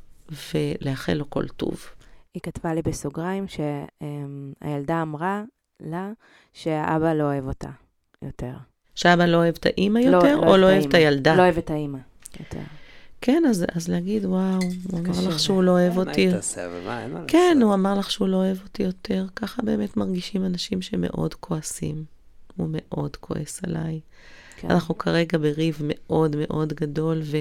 ולאחל 0.54 1.14
לו 1.14 1.30
כל 1.30 1.48
טוב. 1.48 1.86
היא 2.34 2.42
כתבה 2.42 2.74
לי 2.74 2.82
בסוגריים 2.82 3.46
שהילדה 3.48 5.02
אמרה 5.02 5.44
לה 5.80 6.12
שהאבא 6.54 7.14
לא 7.14 7.24
אוהב 7.24 7.48
אותה 7.48 7.70
יותר. 8.22 8.54
שאבא 8.96 9.26
לא 9.26 9.38
אוהב 9.38 9.56
את 9.60 9.66
האימא 9.66 10.00
לא- 10.00 10.18
יותר, 10.18 10.42
לא 10.42 10.48
או 10.48 10.58
לא 10.58 10.66
אוהב 10.66 10.84
את. 10.86 10.94
הילדה? 10.94 11.36
לא 11.36 11.42
אוהב 11.42 11.58
את 11.58 11.70
האימא 11.70 11.98
יותר. 12.40 12.60
כן, 13.26 13.44
אז, 13.50 13.66
אז 13.76 13.88
להגיד, 13.88 14.26
וואו, 14.26 14.60
הוא 14.92 15.00
אמר. 15.00 15.28
לך 15.28 15.40
שהוא 15.40 15.64
לא 15.64 15.72
אוהב 15.72 15.98
אותי. 15.98 16.28
מה, 16.28 17.04
אין 17.04 17.12
מה 17.12 17.20
לעשות. 17.20 17.32
כן, 17.32 17.58
הוא 17.62 17.74
אמר 17.74 18.00
לך 18.00 18.12
שהוא 18.12 18.28
לא 18.28 18.38
אוהב 18.38 18.58
אותי 18.64 18.84
יותר. 18.84 19.26
ככה 19.36 19.62
באמת 19.62 19.98
מרגישים 19.98 20.46
אנשים 20.46 20.82
שמאוד 20.82 21.34
כועסים. 21.34 22.04
הוא 22.58 22.68
מאוד 22.72 23.16
כועס 23.16 23.62
עליי. 23.64 24.00
כן. 24.58 24.72
אנחנו 24.72 24.98
כרגע 24.98 25.38
בריב 25.38 25.80
מאוד 25.84 26.36
מאוד 26.36 26.74
גדול, 26.74 27.22
ו... 27.24 27.38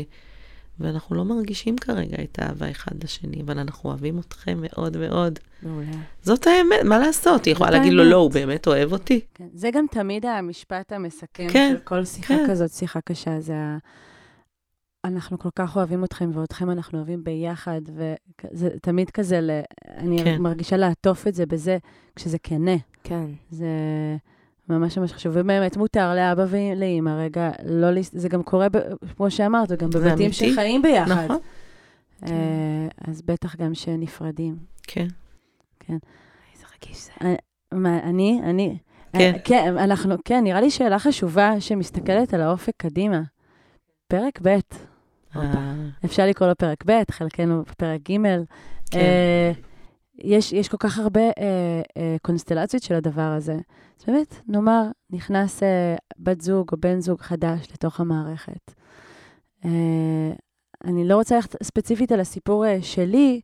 ואנחנו 0.80 1.16
לא 1.16 1.24
מרגישים 1.24 1.78
כרגע 1.78 2.16
את 2.22 2.38
האהבה 2.38 2.70
אחד 2.70 3.04
לשני, 3.04 3.42
אבל 3.42 3.58
אנחנו 3.58 3.90
אוהבים 3.90 4.18
אתכם 4.18 4.58
מאוד 4.62 4.96
מאוד. 4.96 5.38
מעולה. 5.62 5.86
זאת 6.22 6.46
האמת, 6.46 6.84
מה 6.84 6.98
לעשות? 6.98 7.44
היא 7.44 7.52
יכולה 7.52 7.70
להגיד 7.70 7.92
לו. 7.92 8.04
לא, 8.04 8.16
הוא 8.16 8.30
באמת 8.30 8.66
אוהב 8.66 8.92
אותי. 8.92 9.20
כן. 9.34 9.46
זה 9.54 9.70
גם 9.70 9.84
תמיד 9.90 10.26
המשפט 10.26 10.92
המסכם 10.92 11.48
כן, 11.48 11.74
של 11.74 11.80
כל 11.84 12.04
שיחה 12.04 12.34
כן. 12.34 12.46
כזאת, 12.50 12.70
שיחה 12.70 13.00
קשה, 13.00 13.40
זה 13.40 13.54
ה... 13.56 13.78
אנחנו 15.04 15.38
כל 15.38 15.48
כך 15.56 15.76
אוהבים 15.76 16.04
אתכם, 16.04 16.30
ואתכם 16.34 16.70
אנחנו 16.70 16.98
אוהבים 16.98 17.24
ביחד, 17.24 17.80
וזה 17.94 18.70
תמיד 18.82 19.10
כזה, 19.10 19.40
ל... 19.40 19.50
אני 19.96 20.24
כן. 20.24 20.42
מרגישה 20.42 20.76
לעטוף 20.76 21.26
את 21.26 21.34
זה 21.34 21.46
בזה, 21.46 21.78
כשזה 22.16 22.38
כנה. 22.38 22.76
כן. 23.04 23.24
זה 23.50 23.66
ממש 24.68 24.98
ממש 24.98 25.12
חשוב. 25.12 25.32
ובאמת 25.36 25.76
מותר 25.76 26.14
לאבא 26.14 26.44
ולאמא, 26.48 27.10
רגע, 27.10 27.50
לא... 27.64 27.90
לס- 27.90 28.12
זה 28.12 28.28
גם 28.28 28.42
קורה, 28.42 28.68
ב... 28.68 28.76
כמו 29.16 29.30
שאמרת, 29.30 29.72
גם 29.72 29.90
בבתים 29.90 30.10
אמיתי. 30.10 30.32
שחיים 30.52 30.82
ביחד. 30.82 31.10
נכון. 31.12 31.36
אה, 32.26 32.88
אז 33.08 33.22
בטח 33.22 33.56
גם 33.56 33.74
שנפרדים. 33.74 34.56
כן. 34.82 35.06
איזה 35.88 36.64
רגיש 36.76 37.04
זה. 37.04 37.12
מה, 37.72 37.98
אני? 38.02 38.40
אני? 38.44 38.78
כן. 39.12 39.18
אה, 39.34 39.38
כן, 39.44 39.78
אנחנו, 39.78 40.14
כן, 40.24 40.44
נראה 40.44 40.60
לי 40.60 40.70
שאלה 40.70 40.98
חשובה 40.98 41.60
שמסתכלת 41.60 42.34
על 42.34 42.40
האופק 42.40 42.72
קדימה. 42.76 43.22
פרק 44.08 44.40
ב', 44.42 44.46
אה, 44.46 44.58
אפשר 46.04 46.26
לקרוא 46.26 46.48
לו 46.48 46.54
פרק 46.56 46.84
ב', 46.86 47.10
חלקנו 47.10 47.62
בפרק 47.62 48.00
ג'. 48.10 48.16
כן. 48.90 48.98
אה, 48.98 49.52
יש, 50.18 50.52
יש 50.52 50.68
כל 50.68 50.76
כך 50.76 50.98
הרבה 50.98 51.20
אה, 51.20 51.32
אה, 51.96 52.16
קונסטלציות 52.22 52.82
של 52.82 52.94
הדבר 52.94 53.32
הזה. 53.36 53.56
אז 53.98 54.04
באמת, 54.06 54.40
נאמר, 54.48 54.82
נכנס 55.10 55.62
אה, 55.62 55.96
בת 56.18 56.40
זוג 56.40 56.68
או 56.72 56.76
בן 56.80 57.00
זוג 57.00 57.20
חדש 57.20 57.66
לתוך 57.72 58.00
המערכת. 58.00 58.74
אה, 59.64 59.70
אני 60.84 61.08
לא 61.08 61.16
רוצה 61.16 61.34
ללכת 61.34 61.62
ספציפית 61.62 62.12
על 62.12 62.20
הסיפור 62.20 62.66
אה, 62.66 62.78
שלי, 62.82 63.40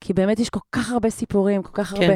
כי 0.00 0.12
באמת 0.12 0.40
יש 0.40 0.50
כל 0.50 0.60
כך 0.72 0.90
הרבה 0.90 1.10
סיפורים, 1.10 1.62
כל 1.62 1.72
כך 1.72 1.94
כן. 1.94 2.02
הרבה... 2.02 2.14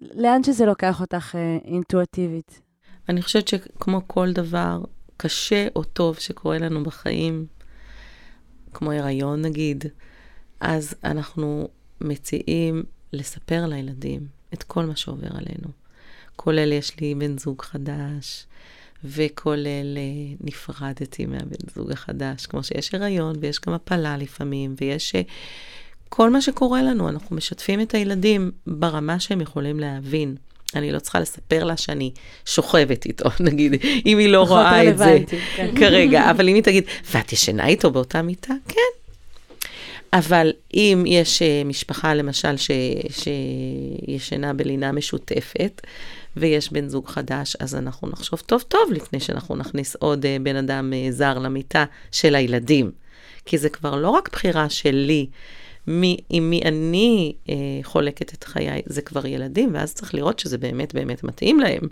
לאן 0.00 0.42
שזה 0.42 0.66
לוקח 0.66 1.00
אותך 1.00 1.34
אה, 1.34 1.58
אינטואטיבית. 1.64 2.60
אני 3.08 3.22
חושבת 3.22 3.48
שכמו 3.48 4.00
כל 4.06 4.32
דבר 4.32 4.80
קשה 5.20 5.68
או 5.76 5.84
טוב 5.84 6.18
שקורה 6.18 6.58
לנו 6.58 6.82
בחיים, 6.82 7.46
כמו 8.74 8.92
הריון 8.92 9.42
נגיד, 9.42 9.84
אז 10.60 10.94
אנחנו 11.04 11.68
מציעים 12.00 12.82
לספר 13.12 13.66
לילדים 13.66 14.26
את 14.54 14.62
כל 14.62 14.84
מה 14.84 14.96
שעובר 14.96 15.28
עלינו. 15.30 15.68
כולל 16.36 16.72
יש 16.72 17.00
לי 17.00 17.14
בן 17.14 17.38
זוג 17.38 17.62
חדש, 17.62 18.46
וכולל 19.04 19.96
אה, 19.96 20.34
נפרדתי 20.40 21.26
מהבן 21.26 21.70
זוג 21.74 21.92
החדש, 21.92 22.46
כמו 22.46 22.62
שיש 22.62 22.94
הריון 22.94 23.36
ויש 23.40 23.60
גם 23.66 23.72
הפלה 23.72 24.16
לפעמים, 24.16 24.74
ויש 24.80 25.14
אה, 25.14 25.22
כל 26.08 26.30
מה 26.30 26.40
שקורה 26.40 26.82
לנו, 26.82 27.08
אנחנו 27.08 27.36
משתפים 27.36 27.80
את 27.80 27.94
הילדים 27.94 28.50
ברמה 28.66 29.20
שהם 29.20 29.40
יכולים 29.40 29.80
להבין. 29.80 30.36
אני 30.74 30.92
לא 30.92 30.98
צריכה 30.98 31.20
לספר 31.20 31.64
לה 31.64 31.76
שאני 31.76 32.10
שוכבת 32.46 33.06
איתו, 33.06 33.28
נגיד, 33.40 33.82
אם 34.06 34.18
היא 34.18 34.28
לא 34.28 34.42
רואה 34.42 34.88
את 34.88 34.98
זה 34.98 35.18
כן. 35.56 35.74
כרגע, 35.76 36.30
אבל 36.30 36.48
אם 36.48 36.54
היא 36.54 36.62
תגיד, 36.62 36.84
ואת 37.10 37.32
ישנה 37.32 37.66
איתו 37.66 37.90
באותה 37.90 38.22
מיטה? 38.22 38.54
כן. 38.68 38.98
אבל 40.12 40.52
אם 40.74 41.04
יש 41.06 41.42
אה, 41.42 41.62
משפחה, 41.64 42.14
למשל, 42.14 42.56
ש, 42.56 42.70
שישנה 43.10 44.52
בלינה 44.52 44.92
משותפת, 44.92 45.80
ויש 46.36 46.72
בן 46.72 46.88
זוג 46.88 47.08
חדש, 47.08 47.56
אז 47.60 47.74
אנחנו 47.74 48.08
נחשוב 48.08 48.40
טוב 48.46 48.62
טוב 48.62 48.92
לפני 48.92 49.20
שאנחנו 49.20 49.56
נכניס 49.56 49.96
עוד 49.96 50.26
אה, 50.26 50.36
בן 50.42 50.56
אדם 50.56 50.92
אה, 50.92 51.06
זר 51.10 51.38
למיטה 51.38 51.84
של 52.12 52.34
הילדים. 52.34 52.90
כי 53.44 53.58
זה 53.58 53.68
כבר 53.68 53.96
לא 53.96 54.10
רק 54.10 54.28
בחירה 54.32 54.70
שלי, 54.70 55.26
מי, 55.88 56.16
עם 56.30 56.50
מי 56.50 56.62
אני 56.64 57.34
אה, 57.48 57.54
חולקת 57.82 58.34
את 58.34 58.44
חיי, 58.44 58.82
זה 58.86 59.02
כבר 59.02 59.26
ילדים, 59.26 59.70
ואז 59.74 59.94
צריך 59.94 60.14
לראות 60.14 60.38
שזה 60.38 60.58
באמת 60.58 60.94
באמת 60.94 61.24
מתאים 61.24 61.60
להם, 61.60 61.82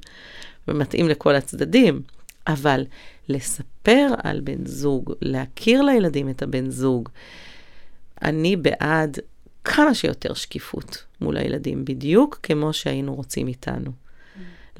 ומתאים 0.69 1.09
לכל 1.09 1.35
הצדדים. 1.35 2.03
אבל 2.47 2.85
לספר 3.29 4.09
על 4.23 4.41
בן 4.41 4.67
זוג, 4.67 5.13
להכיר 5.23 5.83
לילדים 5.83 6.29
את 6.29 6.43
הבן 6.43 6.71
זוג, 6.71 7.09
אני 8.23 8.57
בעד 8.57 9.19
כמה 9.65 9.95
שיותר 9.95 10.35
שקיפות 10.35 11.05
מול 11.21 11.37
הילדים, 11.37 11.85
בדיוק 11.85 12.39
כמו 12.43 12.73
שהיינו 12.73 13.15
רוצים 13.15 13.49
איתנו. 13.49 13.91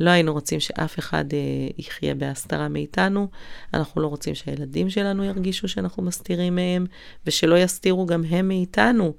לא 0.01 0.11
היינו 0.11 0.33
רוצים 0.33 0.61
שאף 0.61 0.99
אחד 0.99 1.25
אה, 1.33 1.39
יחיה 1.79 2.15
בהסתרה 2.15 2.69
מאיתנו, 2.69 3.29
אנחנו 3.75 4.01
לא 4.01 4.07
רוצים 4.07 4.35
שהילדים 4.35 4.91
שלנו 4.91 5.25
ירגישו 5.25 5.69
שאנחנו 5.69 6.03
מסתירים 6.03 6.55
מהם, 6.55 6.87
ושלא 7.27 7.59
יסתירו 7.59 8.07
גם 8.07 8.25
הם 8.25 8.49
מאיתנו, 8.49 9.13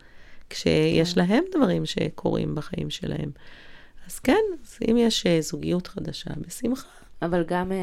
כשיש 0.49 1.13
כן. 1.13 1.21
להם 1.21 1.43
דברים 1.55 1.85
שקורים 1.85 2.55
בחיים 2.55 2.89
שלהם. 2.89 3.31
אז 4.07 4.19
כן, 4.19 4.33
אז 4.63 4.77
אם 4.89 4.97
יש 4.97 5.25
אה, 5.25 5.41
זוגיות 5.41 5.87
חדשה, 5.87 6.29
בשמחה. 6.47 6.87
אבל 7.21 7.43
גם, 7.47 7.71
אה, 7.71 7.77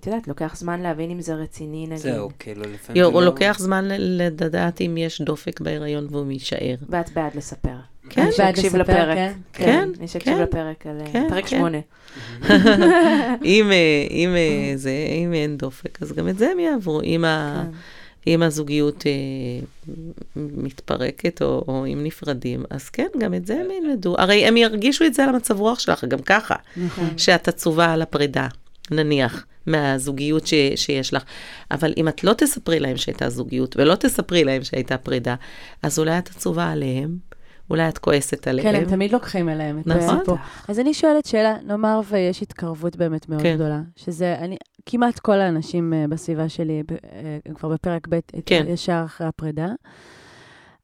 את 0.00 0.06
יודעת, 0.06 0.28
לוקח 0.28 0.56
זמן 0.56 0.80
להבין 0.80 1.10
אם 1.10 1.20
זה 1.20 1.34
רציני, 1.34 1.86
נגיד. 1.86 1.98
זהו, 1.98 2.30
כאילו 2.38 2.62
לפעמים 2.62 3.04
או 3.04 3.10
לא... 3.10 3.24
לוקח 3.24 3.56
זמן 3.58 3.84
לדעת 3.90 4.80
אם 4.80 4.96
יש 4.96 5.20
דופק 5.20 5.60
בהיריון 5.60 6.06
והוא 6.10 6.32
יישאר. 6.32 6.74
ואת 6.88 7.12
בעד 7.12 7.34
לספר. 7.34 7.76
כן, 8.10 8.26
מי 8.26 8.32
שיקשיב 8.32 8.72
בעד 8.72 8.80
לספר, 8.80 8.80
לפרק. 8.80 9.16
כן. 9.16 9.32
כן, 9.52 9.88
מי 10.00 10.08
שיקשיב 10.08 10.34
כן. 10.34 10.42
לפרק 10.42 10.86
על 10.86 11.00
אה, 11.00 11.12
כן, 11.12 11.26
פרק 11.28 11.44
כן. 11.46 11.56
שמונה. 11.56 11.78
אם, 13.44 13.70
אה, 13.72 14.06
אם, 14.10 14.34
אה, 14.36 14.72
זה, 14.76 14.92
אם 15.24 15.32
אין 15.32 15.56
דופק, 15.56 16.02
אז 16.02 16.12
גם 16.12 16.28
את 16.28 16.38
זה 16.38 16.50
הם 16.50 16.58
יעברו. 16.58 17.02
אם, 17.02 17.24
ה, 17.24 17.64
כן. 17.64 17.76
אם 18.26 18.42
הזוגיות 18.42 19.04
מתפרקת 20.36 21.42
או, 21.42 21.64
או 21.68 21.86
אם 21.86 22.04
נפרדים, 22.04 22.64
אז 22.70 22.88
כן, 22.88 23.06
גם 23.18 23.34
את 23.34 23.46
זה 23.46 23.54
הם 23.54 23.66
ילמדו. 23.70 24.14
הרי 24.18 24.46
הם 24.46 24.56
ירגישו 24.56 25.04
את 25.04 25.14
זה 25.14 25.24
על 25.24 25.28
המצב 25.28 25.60
רוח 25.60 25.78
שלך, 25.78 26.04
גם 26.04 26.18
ככה, 26.18 26.54
נכון. 26.76 27.08
שאת 27.16 27.48
עצובה 27.48 27.92
על 27.92 28.02
הפרידה, 28.02 28.48
נניח, 28.90 29.46
מהזוגיות 29.66 30.46
ש, 30.46 30.54
שיש 30.76 31.14
לך. 31.14 31.22
אבל 31.70 31.92
אם 31.96 32.08
את 32.08 32.24
לא 32.24 32.32
תספרי 32.32 32.80
להם 32.80 32.96
שהייתה 32.96 33.30
זוגיות 33.30 33.76
ולא 33.76 33.94
תספרי 33.94 34.44
להם 34.44 34.64
שהייתה 34.64 34.98
פרידה, 34.98 35.34
אז 35.82 35.98
אולי 35.98 36.18
את 36.18 36.28
עצובה 36.28 36.70
עליהם, 36.70 37.16
אולי 37.70 37.88
את 37.88 37.98
כועסת 37.98 38.46
עליהם. 38.46 38.72
כן, 38.72 38.74
הם 38.74 38.84
תמיד 38.84 39.12
לוקחים 39.12 39.48
אליהם 39.48 39.78
את 39.78 39.86
נכון. 39.86 40.16
הסיפור. 40.16 40.36
אז 40.68 40.80
אני 40.80 40.94
שואלת 40.94 41.26
שאלה, 41.26 41.56
נאמר 41.64 42.00
ויש 42.08 42.42
התקרבות 42.42 42.96
באמת 42.96 43.28
מאוד 43.28 43.42
כן. 43.42 43.54
גדולה, 43.54 43.80
שזה, 43.96 44.36
אני, 44.38 44.56
כמעט 44.86 45.18
כל 45.18 45.40
האנשים 45.40 45.92
אה, 45.92 46.04
בסביבה 46.08 46.48
שלי, 46.48 46.82
אה, 46.92 47.38
הם 47.46 47.54
כבר 47.54 47.68
בפרק 47.68 48.06
ב', 48.08 48.18
כן. 48.46 48.64
ישר 48.68 49.02
אחרי 49.06 49.26
הפרידה. 49.26 49.68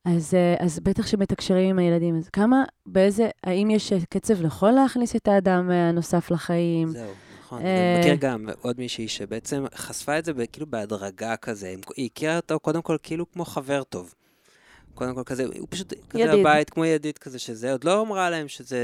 אז, 0.05 0.34
אה, 0.34 0.55
אז 0.66 0.80
בטח 0.80 1.07
שמתקשרים 1.07 1.70
עם 1.70 1.78
הילדים, 1.78 2.16
אז 2.18 2.28
כמה, 2.28 2.64
באיזה, 2.87 3.28
האם 3.45 3.70
יש 3.70 3.93
קצב 4.11 4.43
לכל 4.43 4.70
להכניס 4.70 5.16
את 5.16 5.28
האדם 5.28 5.70
הנוסף 5.70 6.30
לחיים? 6.30 6.89
זהו, 6.89 7.11
נכון. 7.41 7.59
אני 7.61 8.01
מכיר 8.01 8.14
גם 8.14 8.49
עוד 8.61 8.78
מישהי 8.78 9.09
שבעצם 9.09 9.64
חשפה 9.74 10.18
את 10.18 10.24
זה 10.24 10.32
כאילו 10.53 10.66
בהדרגה 10.66 11.37
כזה. 11.37 11.74
היא 11.97 12.09
הכירה 12.12 12.37
אותו 12.37 12.61
קודם 12.61 12.82
כל 12.82 12.97
כאילו 13.03 13.30
כמו 13.32 13.45
חבר 13.45 13.82
טוב. 13.82 14.14
קודם 14.97 15.15
כל 15.15 15.23
כזה, 15.27 15.45
הוא 15.59 15.67
פשוט 15.71 15.95
כזה 16.11 16.23
ידיד. 16.23 16.41
בבית, 16.41 16.71
כמו 16.71 16.85
ידיד 16.85 17.19
כזה, 17.19 17.39
שזה 17.39 17.73
עוד 17.73 17.85
לא 17.85 18.03
אמרה 18.03 18.31
להם 18.31 18.49
שזה... 18.49 18.81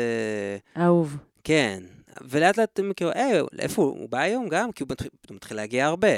אהוב. 0.76 1.16
כן. 1.44 1.82
ולאט 2.28 2.58
לאט 2.58 2.78
הם 2.78 2.92
כאילו, 2.96 3.10
היי, 3.14 3.40
איפה 3.58 3.82
הוא? 3.82 3.98
הוא 3.98 4.08
בא 4.08 4.18
היום 4.18 4.48
גם? 4.48 4.72
כי 4.72 4.82
הוא 4.82 4.88
מתחיל, 4.90 5.10
הוא 5.28 5.36
מתחיל 5.36 5.56
להגיע 5.56 5.86
הרבה. 5.86 6.08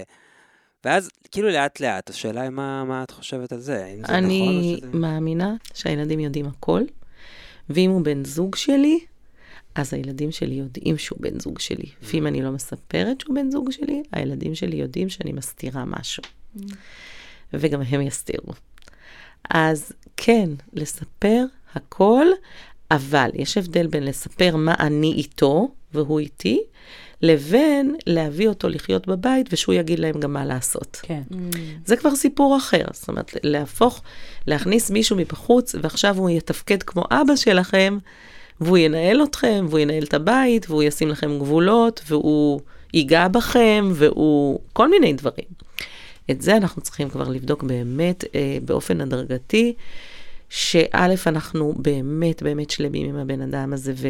ואז, 0.85 1.11
כאילו 1.31 1.49
לאט 1.49 1.81
לאט, 1.81 2.11
השאלה 2.11 2.43
היא 2.43 2.51
מה, 2.51 2.85
מה 2.85 3.03
את 3.03 3.11
חושבת 3.11 3.53
על 3.53 3.61
זה? 3.61 3.85
האם 3.85 3.97
זה 3.97 4.03
נכון 4.03 4.15
או 4.15 4.19
אני 4.19 4.77
שזה... 4.81 4.99
מאמינה 4.99 5.55
שהילדים 5.75 6.21
יודעים 6.21 6.47
הכל, 6.47 6.83
ואם 7.71 7.91
הוא 7.91 8.03
בן 8.03 8.25
זוג 8.25 8.57
שלי, 8.57 8.99
אז 9.75 9.95
הילדים 9.95 10.33
שלי 10.33 10.55
יודעים 10.55 10.99
שהוא 10.99 11.19
בן 11.21 11.41
זוג 11.41 11.59
שלי. 11.59 11.87
ואם 12.03 12.27
אני 12.27 12.43
לא 12.43 12.51
מספרת 12.51 13.21
שהוא 13.21 13.35
בן 13.35 13.51
זוג 13.51 13.71
שלי, 13.71 14.03
הילדים 14.13 14.55
שלי 14.55 14.77
יודעים 14.77 15.09
שאני 15.09 15.33
מסתירה 15.33 15.85
משהו. 15.85 16.23
וגם 17.55 17.83
הם 17.83 18.01
יסתירו. 18.01 18.53
אז 19.51 19.93
כן, 20.17 20.51
לספר 20.73 21.45
הכל, 21.75 22.27
אבל 22.91 23.31
יש 23.35 23.59
הבדל 23.59 23.87
בין 23.87 24.05
לספר 24.05 24.57
מה 24.57 24.75
אני 24.81 25.13
איתו 25.13 25.69
והוא 25.95 26.19
איתי, 26.19 26.63
לבין 27.23 27.97
להביא 28.07 28.49
אותו 28.49 28.69
לחיות 28.69 29.07
בבית 29.07 29.47
ושהוא 29.53 29.75
יגיד 29.75 29.99
להם 29.99 30.21
גם 30.21 30.33
מה 30.33 30.45
לעשות. 30.45 31.01
כן. 31.03 31.23
זה 31.85 31.97
כבר 31.97 32.15
סיפור 32.15 32.57
אחר. 32.57 32.85
זאת 32.93 33.09
אומרת, 33.09 33.37
להפוך, 33.43 34.03
להכניס 34.47 34.91
מישהו 34.91 35.17
מבחוץ, 35.17 35.75
ועכשיו 35.83 36.19
הוא 36.19 36.31
יתפקד 36.31 36.83
כמו 36.83 37.05
אבא 37.11 37.37
שלכם, 37.37 37.99
והוא 38.61 38.79
ינהל 38.79 39.25
אתכם, 39.25 39.67
והוא 39.69 39.79
ינהל 39.79 40.03
את 40.03 40.15
הבית, 40.15 40.71
והוא 40.71 40.83
ישים 40.83 41.09
לכם 41.09 41.39
גבולות, 41.39 42.03
והוא 42.09 42.61
ייגע 42.95 43.29
בכם, 43.29 43.91
והוא... 43.95 44.59
כל 44.73 44.91
מיני 44.91 45.13
דברים. 45.13 45.64
את 46.31 46.43
זה 46.43 46.57
אנחנו 46.57 46.83
צריכים 46.83 47.09
כבר 47.09 47.29
לבדוק 47.29 47.63
באמת 47.63 48.25
אה, 48.35 48.59
באופן 48.65 49.01
הדרגתי, 49.01 49.75
שא', 50.49 51.15
אנחנו 51.27 51.75
באמת 51.77 52.43
באמת 52.43 52.71
שלמים 52.71 53.09
עם 53.09 53.17
הבן 53.17 53.41
אדם 53.41 53.73
הזה, 53.73 53.93
ו, 53.97 54.09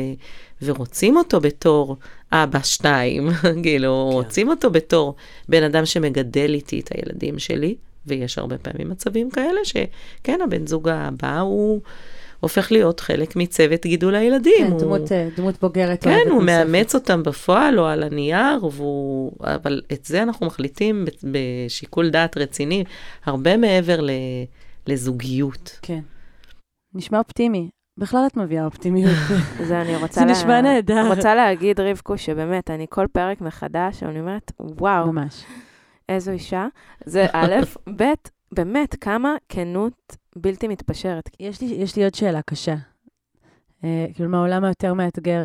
ורוצים 0.62 1.16
אותו 1.16 1.40
בתור 1.40 1.96
אבא 2.32 2.62
שתיים, 2.62 3.28
כאילו, 3.62 4.08
כן. 4.10 4.14
רוצים 4.16 4.48
אותו 4.48 4.70
בתור 4.70 5.14
בן 5.48 5.62
אדם 5.62 5.86
שמגדל 5.86 6.50
איתי 6.54 6.80
את 6.80 6.90
הילדים 6.94 7.38
שלי, 7.38 7.74
ויש 8.06 8.38
הרבה 8.38 8.58
פעמים 8.58 8.90
מצבים 8.90 9.30
כאלה 9.30 9.60
שכן, 9.64 10.38
הבן 10.44 10.66
זוג 10.66 10.88
הבא 10.88 11.40
הוא 11.40 11.80
הופך 12.40 12.72
להיות 12.72 13.00
חלק 13.00 13.36
מצוות 13.36 13.86
גידול 13.86 14.14
הילדים. 14.14 14.66
כן, 14.66 14.72
הוא... 14.72 14.80
דמות, 14.80 15.12
אה, 15.12 15.28
דמות 15.36 15.60
בוגרת. 15.60 16.04
כן, 16.04 16.26
הוא. 16.30 16.42
מאמץ 16.42 16.94
אותם 16.94 17.22
בפועל 17.22 17.78
או 17.78 17.86
על 17.86 18.02
הנייר, 18.02 18.64
והוא... 18.72 19.32
אבל 19.40 19.82
את 19.92 20.04
זה 20.04 20.22
אנחנו 20.22 20.46
מחליטים 20.46 21.04
בשיקול 21.24 22.10
דעת 22.10 22.36
רציני, 22.36 22.84
הרבה 23.24 23.56
מעבר 23.56 24.00
ל... 24.00 24.10
לזוגיות. 24.86 25.78
כן. 25.82 26.00
נשמע 26.94 27.18
אופטימי. 27.18 27.68
בכלל 27.98 28.24
את 28.26 28.36
מביאה 28.36 28.64
אופטימיות. 28.64 29.12
זה 29.68 29.80
אני 29.80 29.96
רוצה... 29.96 30.20
זה 30.20 30.26
נשמע 30.26 30.60
נהדר. 30.60 31.08
רוצה 31.08 31.34
להגיד, 31.34 31.80
רבקו, 31.80 32.18
שבאמת, 32.18 32.70
אני 32.70 32.86
כל 32.90 33.06
פרק 33.12 33.40
מחדש, 33.40 34.02
אני 34.02 34.20
אומרת, 34.20 34.52
וואו, 34.60 35.12
ממש. 35.12 35.44
איזו 36.08 36.30
אישה. 36.30 36.66
זה 37.04 37.26
א', 37.32 37.54
ב', 37.96 38.04
באמת, 38.54 38.94
כמה 39.00 39.36
כנות 39.48 40.16
בלתי 40.36 40.68
מתפשרת. 40.68 41.30
יש 41.40 41.60
לי, 41.60 41.66
יש 41.66 41.96
לי 41.96 42.04
עוד 42.04 42.14
שאלה 42.14 42.42
קשה. 42.42 42.74
אה, 43.84 44.06
כאילו, 44.14 44.28
מהעולם 44.28 44.64
היותר 44.64 44.94
מאתגר. 44.94 45.44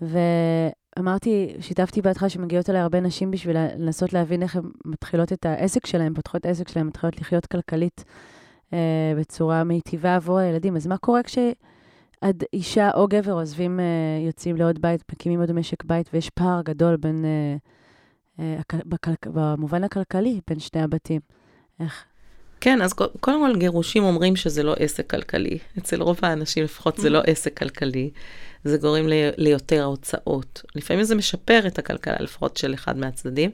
ואמרתי, 0.00 1.54
שיתפתי 1.60 2.02
בהתחלה 2.02 2.28
שמגיעות 2.28 2.70
אליי 2.70 2.80
הרבה 2.80 3.00
נשים 3.00 3.30
בשביל 3.30 3.56
לנסות 3.76 4.12
להבין 4.12 4.42
איך 4.42 4.56
הן 4.56 4.62
מתחילות 4.84 5.32
את 5.32 5.46
העסק 5.46 5.86
שלהן, 5.86 6.14
פותחות 6.14 6.46
עסק 6.46 6.68
שלהן, 6.68 6.86
מתחילות 6.86 7.20
לחיות 7.20 7.46
כלכלית 7.46 8.04
אה, 8.72 9.12
בצורה 9.18 9.64
מיטיבה 9.64 10.14
עבור 10.14 10.38
הילדים. 10.38 10.76
אז 10.76 10.86
מה 10.86 10.98
קורה 10.98 11.22
כשעד 11.22 12.44
אישה 12.52 12.90
או 12.94 13.08
גבר 13.08 13.32
עוזבים, 13.32 13.80
אה, 13.80 13.84
יוצאים 14.26 14.56
לעוד 14.56 14.82
בית, 14.82 15.02
מקימים 15.12 15.40
עוד 15.40 15.52
משק 15.52 15.84
בית, 15.84 16.10
ויש 16.12 16.30
פער 16.30 16.62
גדול 16.62 16.96
בין, 16.96 17.24
אה, 17.24 17.56
אה, 18.40 18.80
בכלכ... 18.86 19.26
במובן 19.26 19.84
הכלכלי, 19.84 20.40
בין 20.48 20.58
שני 20.58 20.82
הבתים? 20.82 21.20
איך? 21.80 22.04
כן, 22.60 22.82
אז 22.82 22.92
קו- 22.92 23.04
קודם 23.20 23.40
כל 23.52 23.58
גירושים 23.58 24.04
אומרים 24.04 24.36
שזה 24.36 24.62
לא 24.62 24.74
עסק 24.78 25.10
כלכלי. 25.10 25.58
אצל 25.78 26.02
רוב 26.02 26.18
האנשים 26.22 26.64
לפחות 26.64 26.96
זה 26.98 27.10
לא 27.10 27.20
עסק 27.26 27.56
כלכלי. 27.58 28.10
זה 28.64 28.76
גורם 28.78 29.08
ל- 29.08 29.30
ליותר 29.36 29.84
הוצאות. 29.84 30.62
לפעמים 30.74 31.04
זה 31.04 31.14
משפר 31.14 31.60
את 31.66 31.78
הכלכלה, 31.78 32.16
לפחות 32.20 32.56
של 32.56 32.74
אחד 32.74 32.98
מהצדדים, 32.98 33.50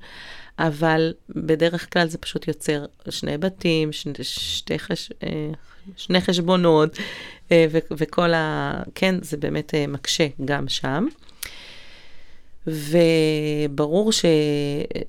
אבל 0.58 1.12
בדרך 1.28 1.92
כלל 1.92 2.08
זה 2.08 2.18
פשוט 2.18 2.48
יוצר 2.48 2.84
שני 3.10 3.38
בתים, 3.38 3.92
ש- 3.92 4.06
שתי 4.22 4.78
חש... 4.78 5.10
אה, 5.22 5.50
שני 5.96 6.20
חשבונות, 6.20 6.96
אה, 7.52 7.66
ו- 7.72 7.78
וכל 7.90 8.34
ה... 8.34 8.72
כן, 8.94 9.14
זה 9.22 9.36
באמת 9.36 9.74
אה, 9.74 9.86
מקשה 9.86 10.26
גם 10.44 10.68
שם. 10.68 11.06
וברור 12.66 14.12
ש... 14.12 14.24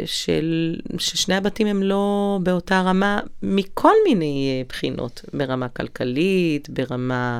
של... 0.05 0.75
ששני 0.97 1.35
הבתים 1.35 1.67
הם 1.67 1.83
לא 1.83 2.39
באותה 2.43 2.81
רמה 2.81 3.19
מכל 3.43 3.93
מיני 4.07 4.49
אה, 4.49 4.63
בחינות, 4.69 5.21
ברמה 5.33 5.67
כלכלית, 5.69 6.69
ברמה 6.69 7.39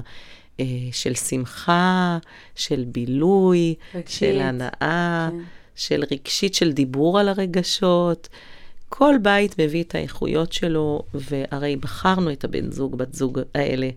אה, 0.59 0.66
של 0.91 1.13
שמחה, 1.13 2.18
של 2.55 2.86
בילוי, 2.88 3.76
של 4.07 4.39
הנאה, 4.39 5.30
כן. 5.32 5.38
של 5.76 6.03
רגשית, 6.11 6.55
של 6.55 6.72
דיבור 6.72 7.20
על 7.20 7.30
הרגשות. 7.30 8.30
כל 8.89 9.16
בית 9.22 9.59
מביא 9.59 9.84
את 9.84 9.95
האיכויות 9.95 10.53
שלו, 10.53 11.03
והרי 11.13 11.76
בחרנו 11.76 12.32
את 12.32 12.43
הבן 12.43 12.72
זוג, 12.72 12.97
בת 12.97 13.13
זוג 13.13 13.39
האלה. 13.55 13.89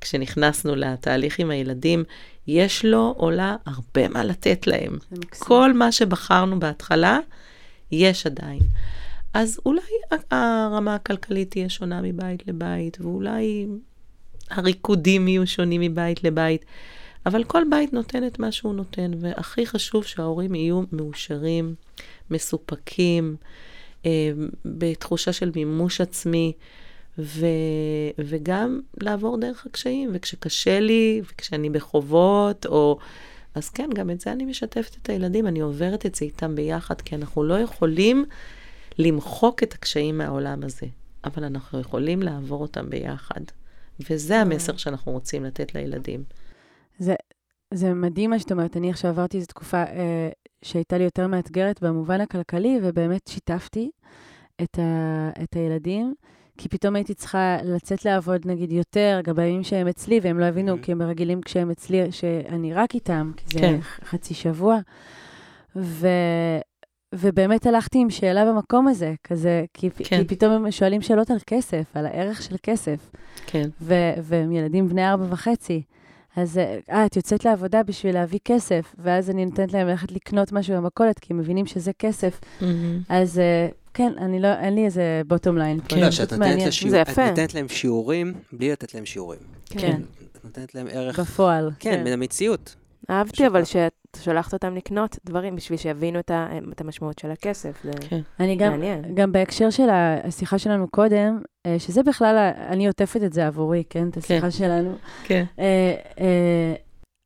כשנכנסנו 0.00 0.76
לתהליך 0.76 1.38
עם 1.38 1.50
הילדים, 1.50 2.04
יש 2.46 2.84
לו 2.84 3.14
או 3.18 3.30
לה 3.30 3.56
הרבה 3.66 4.08
מה 4.08 4.24
לתת 4.24 4.66
להם. 4.66 4.98
כל 5.38 5.72
מה 5.72 5.92
שבחרנו 5.92 6.60
בהתחלה, 6.60 7.18
יש 7.92 8.26
עדיין. 8.26 8.62
אז 9.34 9.60
אולי 9.66 9.82
הרמה 10.30 10.94
הכלכלית 10.94 11.50
תהיה 11.50 11.68
שונה 11.68 12.00
מבית 12.02 12.46
לבית, 12.46 13.00
ואולי 13.00 13.66
הריקודים 14.50 15.28
יהיו 15.28 15.46
שונים 15.46 15.80
מבית 15.80 16.24
לבית, 16.24 16.64
אבל 17.26 17.44
כל 17.44 17.62
בית 17.70 17.92
נותן 17.92 18.26
את 18.26 18.38
מה 18.38 18.52
שהוא 18.52 18.74
נותן, 18.74 19.10
והכי 19.20 19.66
חשוב 19.66 20.04
שההורים 20.04 20.54
יהיו 20.54 20.82
מאושרים, 20.92 21.74
מסופקים, 22.30 23.36
אה, 24.06 24.30
בתחושה 24.64 25.32
של 25.32 25.50
מימוש 25.54 26.00
עצמי, 26.00 26.52
ו, 27.18 27.46
וגם 28.18 28.80
לעבור 29.00 29.38
דרך 29.38 29.66
הקשיים, 29.66 30.10
וכשקשה 30.12 30.80
לי, 30.80 31.22
וכשאני 31.24 31.70
בחובות, 31.70 32.66
או... 32.66 32.98
אז 33.54 33.68
כן, 33.68 33.90
גם 33.94 34.10
את 34.10 34.20
זה 34.20 34.32
אני 34.32 34.44
משתפת 34.44 34.96
את 35.02 35.08
הילדים, 35.08 35.46
אני 35.46 35.60
עוברת 35.60 36.06
את 36.06 36.14
זה 36.14 36.24
איתם 36.24 36.54
ביחד, 36.54 37.00
כי 37.00 37.14
אנחנו 37.14 37.44
לא 37.44 37.58
יכולים 37.58 38.24
למחוק 38.98 39.62
את 39.62 39.74
הקשיים 39.74 40.18
מהעולם 40.18 40.62
הזה, 40.62 40.86
אבל 41.24 41.44
אנחנו 41.44 41.80
יכולים 41.80 42.22
לעבור 42.22 42.62
אותם 42.62 42.90
ביחד. 42.90 43.40
וזה 44.10 44.40
המסר 44.40 44.76
שאנחנו 44.76 45.12
רוצים 45.12 45.44
לתת 45.44 45.74
לילדים. 45.74 46.24
זה, 46.98 47.14
זה 47.74 47.94
מדהים 47.94 48.30
מה 48.30 48.38
שאת 48.38 48.52
אומרת. 48.52 48.76
אני 48.76 48.90
עכשיו 48.90 49.10
עברתי 49.10 49.36
איזו 49.36 49.46
תקופה 49.46 49.82
אה, 49.82 50.28
שהייתה 50.62 50.98
לי 50.98 51.04
יותר 51.04 51.26
מאתגרת 51.26 51.82
במובן 51.82 52.20
הכלכלי, 52.20 52.78
ובאמת 52.82 53.28
שיתפתי 53.28 53.90
את, 54.62 54.78
ה, 54.78 55.30
את 55.42 55.56
הילדים. 55.56 56.14
כי 56.62 56.68
פתאום 56.68 56.96
הייתי 56.96 57.14
צריכה 57.14 57.56
לצאת 57.64 58.04
לעבוד, 58.04 58.40
נגיד, 58.44 58.72
יותר, 58.72 59.20
גם 59.24 59.34
בימים 59.34 59.64
שהם 59.64 59.88
אצלי, 59.88 60.20
והם 60.22 60.38
לא 60.38 60.44
הבינו, 60.44 60.76
כי 60.82 60.92
הם 60.92 61.02
רגילים 61.02 61.40
כשהם 61.40 61.70
אצלי, 61.70 62.12
שאני 62.12 62.74
רק 62.74 62.94
איתם, 62.94 63.32
כי 63.36 63.44
זה 63.52 63.58
כן. 63.58 63.78
חצי 64.04 64.34
שבוע. 64.34 64.78
ו... 65.76 66.08
ובאמת 67.14 67.66
הלכתי 67.66 67.98
עם 67.98 68.10
שאלה 68.10 68.44
במקום 68.44 68.88
הזה, 68.88 69.14
כזה, 69.24 69.64
כי, 69.74 69.90
כן. 69.90 70.18
כי 70.18 70.24
פתאום 70.24 70.52
הם 70.52 70.70
שואלים 70.70 71.02
שאלות 71.02 71.30
על 71.30 71.38
כסף, 71.46 71.84
על 71.94 72.06
הערך 72.06 72.42
של 72.42 72.56
כסף. 72.62 73.10
כן. 73.46 73.68
ו- 73.80 74.12
והם 74.22 74.52
ילדים 74.52 74.88
בני 74.88 75.08
ארבע 75.08 75.24
וחצי. 75.30 75.82
אז, 76.36 76.58
אה, 76.90 77.06
את 77.06 77.16
יוצאת 77.16 77.44
לעבודה 77.44 77.82
בשביל 77.82 78.14
להביא 78.14 78.38
כסף, 78.44 78.94
ואז 78.98 79.30
אני 79.30 79.44
נותנת 79.44 79.72
להם 79.72 79.86
ללכת 79.86 80.12
לקנות 80.12 80.52
משהו 80.52 80.76
במכולת, 80.76 81.18
כי 81.18 81.32
הם 81.32 81.38
מבינים 81.38 81.66
שזה 81.66 81.92
כסף. 81.98 82.40
Mm-hmm. 82.40 82.64
אז 83.08 83.38
אה, 83.38 83.68
כן, 83.94 84.12
אני 84.18 84.40
לא, 84.40 84.48
אין 84.48 84.74
לי 84.74 84.84
איזה 84.84 85.22
בוטום 85.26 85.58
ליין 85.58 85.80
פה. 85.80 85.88
כן, 85.88 86.12
שאת 86.12 86.32
נותנת, 86.32 86.66
לשיעור, 86.66 86.90
זה 86.90 86.98
יפה. 86.98 87.24
את 87.24 87.30
נותנת 87.30 87.54
להם 87.54 87.68
שיעורים 87.68 88.34
בלי 88.52 88.72
לתת 88.72 88.94
להם 88.94 89.06
שיעורים. 89.06 89.38
כן. 89.70 89.78
כן. 89.80 90.00
את 90.32 90.44
נותנת 90.44 90.74
להם 90.74 90.86
ערך... 90.90 91.20
בפועל. 91.20 91.70
כן, 91.78 91.92
כן. 91.92 92.04
מן 92.04 92.12
המציאות. 92.12 92.76
אהבתי, 93.10 93.46
אבל 93.46 93.64
שאת 93.64 93.92
שולחת 94.22 94.52
אותם 94.52 94.74
לקנות 94.74 95.18
דברים 95.24 95.56
בשביל 95.56 95.78
שיבינו 95.78 96.18
את, 96.18 96.30
ה, 96.30 96.48
את 96.72 96.80
המשמעות 96.80 97.18
של 97.18 97.30
הכסף. 97.30 97.82
זה 97.84 97.90
כן. 98.08 98.20
אני 98.40 98.56
גם, 98.56 98.72
מעניין. 98.72 99.14
גם 99.14 99.32
בהקשר 99.32 99.70
של 99.70 99.88
השיחה 99.90 100.58
שלנו 100.58 100.88
קודם, 100.88 101.40
אה, 101.66 101.78
שזה 101.78 102.02
בכלל, 102.02 102.52
אני 102.68 102.86
עוטפת 102.86 103.22
את 103.22 103.32
זה 103.32 103.46
עבורי, 103.46 103.82
כן? 103.90 104.08
את 104.08 104.16
השיחה 104.16 104.46
כן. 104.46 104.50
שלנו. 104.50 104.94
כן. 105.24 105.44
אה, 105.58 105.94
אה, 106.20 106.74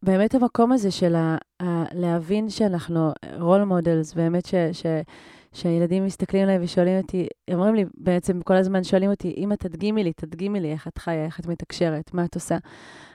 באמת 0.03 0.35
המקום 0.35 0.73
הזה 0.73 0.91
של 0.91 1.15
ה, 1.15 1.37
ה, 1.63 1.85
להבין 1.93 2.51
שאנחנו 2.51 3.13
role 3.39 3.65
models, 3.65 4.15
באמת 4.15 4.47
ש... 4.47 4.55
ש 4.73 4.87
שהילדים 5.57 6.05
מסתכלים 6.05 6.43
עליי 6.43 6.59
ושואלים 6.61 7.01
אותי, 7.01 7.27
אומרים 7.55 7.75
לי, 7.75 7.85
בעצם 7.95 8.41
כל 8.41 8.57
הזמן 8.57 8.85
שואלים 8.85 9.11
אותי, 9.11 9.35
אמא, 9.37 9.55
תדגימי 9.55 10.05
לי, 10.05 10.13
תדגימי 10.13 10.61
לי 10.61 10.73
איך 10.73 10.89
את 10.89 10.99
חיה, 10.99 11.25
איך 11.25 11.41
את 11.41 11.47
מתקשרת, 11.47 12.15
מה 12.15 12.25
את 12.25 12.35
עושה. 12.35 12.57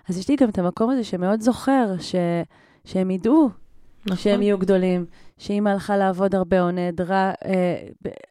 אז 0.09 0.17
יש 0.17 0.29
לי 0.29 0.35
גם 0.35 0.49
את 0.49 0.59
המקום 0.59 0.89
הזה 0.89 1.03
שמאוד 1.03 1.41
זוכר, 1.41 1.93
ש... 1.99 2.15
שהם 2.85 3.11
ידעו 3.11 3.49
נכון. 4.05 4.17
שהם 4.17 4.41
יהיו 4.41 4.57
גדולים, 4.57 5.05
שאימא 5.37 5.69
הלכה 5.69 5.97
לעבוד 5.97 6.35
הרבה 6.35 6.61
או 6.61 6.71
נעדרה, 6.71 7.31
אה, 7.45 7.87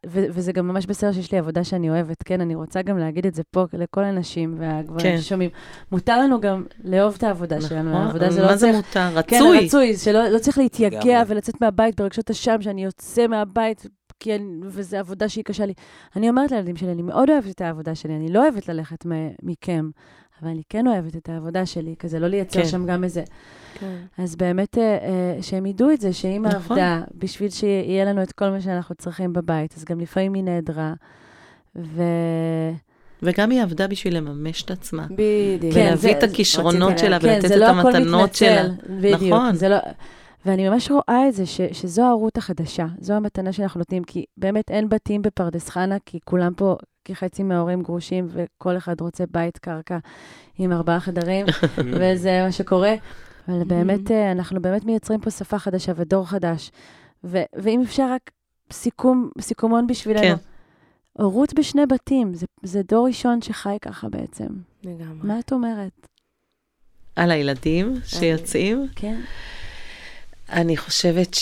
ו- 0.06 0.26
וזה 0.30 0.52
גם 0.52 0.68
ממש 0.68 0.86
בסדר 0.86 1.12
שיש 1.12 1.32
לי 1.32 1.38
עבודה 1.38 1.64
שאני 1.64 1.90
אוהבת, 1.90 2.22
כן? 2.22 2.40
אני 2.40 2.54
רוצה 2.54 2.82
גם 2.82 2.98
להגיד 2.98 3.26
את 3.26 3.34
זה 3.34 3.42
פה 3.50 3.64
לכל 3.72 4.04
הנשים 4.04 4.54
והגברים 4.58 5.00
כן. 5.00 5.18
ששומעים. 5.20 5.50
מותר 5.92 6.20
לנו 6.20 6.40
גם 6.40 6.64
לאהוב 6.84 7.14
את 7.18 7.22
העבודה 7.22 7.56
נכון. 7.56 7.68
שלנו, 7.68 7.96
העבודה 7.96 8.30
זה 8.30 8.42
לא 8.42 8.46
צריך... 8.46 8.50
מה 8.50 8.56
זה 8.56 8.72
מותר? 8.72 9.22
כן, 9.26 9.38
רצוי. 9.38 9.58
כן, 9.58 9.64
רצוי, 9.64 9.96
שלא 9.96 10.28
לא 10.28 10.38
צריך 10.38 10.58
להתייגע 10.58 11.22
ולצאת 11.26 11.60
מהבית 11.60 12.00
ברגשות 12.00 12.30
אשם, 12.30 12.56
שאני 12.60 12.84
יוצא 12.84 13.26
מהבית, 13.26 13.86
כי 14.20 14.34
אני, 14.34 14.60
וזו 14.62 14.96
עבודה 14.96 15.28
שהיא 15.28 15.44
קשה 15.44 15.66
לי. 15.66 15.72
אני 16.16 16.28
אומרת 16.28 16.52
לילדים 16.52 16.76
שלי, 16.76 16.92
אני 16.92 17.02
מאוד 17.02 17.30
אוהבת 17.30 17.50
את 17.50 17.60
העבודה 17.60 17.94
שלי, 17.94 18.16
אני 18.16 18.32
לא 18.32 18.42
אוהבת 18.42 18.68
ללכת 18.68 19.06
מכם, 19.42 19.90
אבל 20.42 20.50
אני 20.50 20.62
כן 20.68 20.86
אוהבת 20.86 21.16
את 21.16 21.28
העבודה 21.28 21.66
שלי, 21.66 21.94
כזה 21.98 22.18
לא 22.18 22.28
לייצר 22.28 22.62
כן. 22.62 22.68
שם 22.68 22.86
גם 22.86 23.04
איזה... 23.04 23.22
כן. 23.74 23.96
אז 24.18 24.36
באמת, 24.36 24.78
אה, 24.78 24.82
אה, 24.82 25.42
שהם 25.42 25.66
ידעו 25.66 25.92
את 25.92 26.00
זה, 26.00 26.12
שאימא 26.12 26.48
נכון. 26.48 26.78
עבדה 26.78 27.02
בשביל 27.14 27.50
שיהיה 27.50 28.04
לנו 28.04 28.22
את 28.22 28.32
כל 28.32 28.50
מה 28.50 28.60
שאנחנו 28.60 28.94
צריכים 28.94 29.32
בבית, 29.32 29.74
אז 29.76 29.84
גם 29.84 30.00
לפעמים 30.00 30.34
היא 30.34 30.44
נעדרה. 30.44 30.94
ו... 31.76 32.02
וגם 33.22 33.50
היא 33.50 33.62
עבדה 33.62 33.86
בשביל 33.86 34.16
לממש 34.16 34.62
את 34.62 34.70
עצמה. 34.70 35.06
בדיוק. 35.10 35.74
כן, 35.74 35.86
ולהביא 35.86 36.12
את 36.12 36.22
הכישרונות 36.22 36.98
שלה 36.98 37.20
כן, 37.20 37.26
ולתת 37.28 37.44
את 37.44 37.56
לא 37.56 37.66
המתנות 37.66 38.34
שלה. 38.34 38.68
בדיוק, 39.00 39.22
נכון. 39.22 39.54
זה 39.54 39.68
לא... 39.68 39.76
ואני 40.46 40.68
ממש 40.68 40.90
רואה 40.90 41.28
את 41.28 41.34
זה, 41.34 41.46
ש, 41.46 41.60
שזו 41.72 42.02
הרות 42.02 42.36
החדשה, 42.36 42.86
זו 43.00 43.14
המתנה 43.14 43.52
שאנחנו 43.52 43.78
נותנים, 43.78 44.04
כי 44.04 44.24
באמת 44.36 44.70
אין 44.70 44.88
בתים 44.88 45.22
בפרדס 45.22 45.68
חנה, 45.68 45.96
כי 46.06 46.18
כולם 46.24 46.54
פה, 46.54 46.76
כי 47.04 47.14
חצי 47.14 47.42
מההורים 47.42 47.82
גרושים, 47.82 48.28
וכל 48.28 48.76
אחד 48.76 49.00
רוצה 49.00 49.24
בית 49.30 49.58
קרקע 49.58 49.98
עם 50.58 50.72
ארבעה 50.72 51.00
חדרים, 51.00 51.46
וזה 52.00 52.42
מה 52.44 52.52
שקורה. 52.52 52.94
אבל 53.48 53.64
באמת, 53.64 54.10
אה, 54.10 54.32
אנחנו 54.32 54.62
באמת 54.62 54.84
מייצרים 54.84 55.20
פה 55.20 55.30
שפה 55.30 55.58
חדשה 55.58 55.92
ודור 55.96 56.26
חדש. 56.26 56.70
ו- 57.24 57.42
ואם 57.56 57.82
אפשר 57.82 58.12
רק 58.12 58.30
סיכום, 58.72 59.30
סיכומון 59.40 59.86
בשבילנו. 59.86 60.22
כן. 60.22 60.34
הורות 61.12 61.54
בשני 61.54 61.86
בתים, 61.86 62.34
זה, 62.34 62.46
זה 62.62 62.82
דור 62.82 63.06
ראשון 63.06 63.42
שחי 63.42 63.76
ככה 63.82 64.08
בעצם. 64.08 64.46
לגמרי. 64.84 65.28
מה 65.28 65.38
את 65.38 65.52
אומרת? 65.52 66.06
על 67.16 67.30
הילדים 67.30 67.94
שיוצאים? 68.04 68.86
כן. 68.96 69.20
אני 70.52 70.76
חושבת 70.76 71.36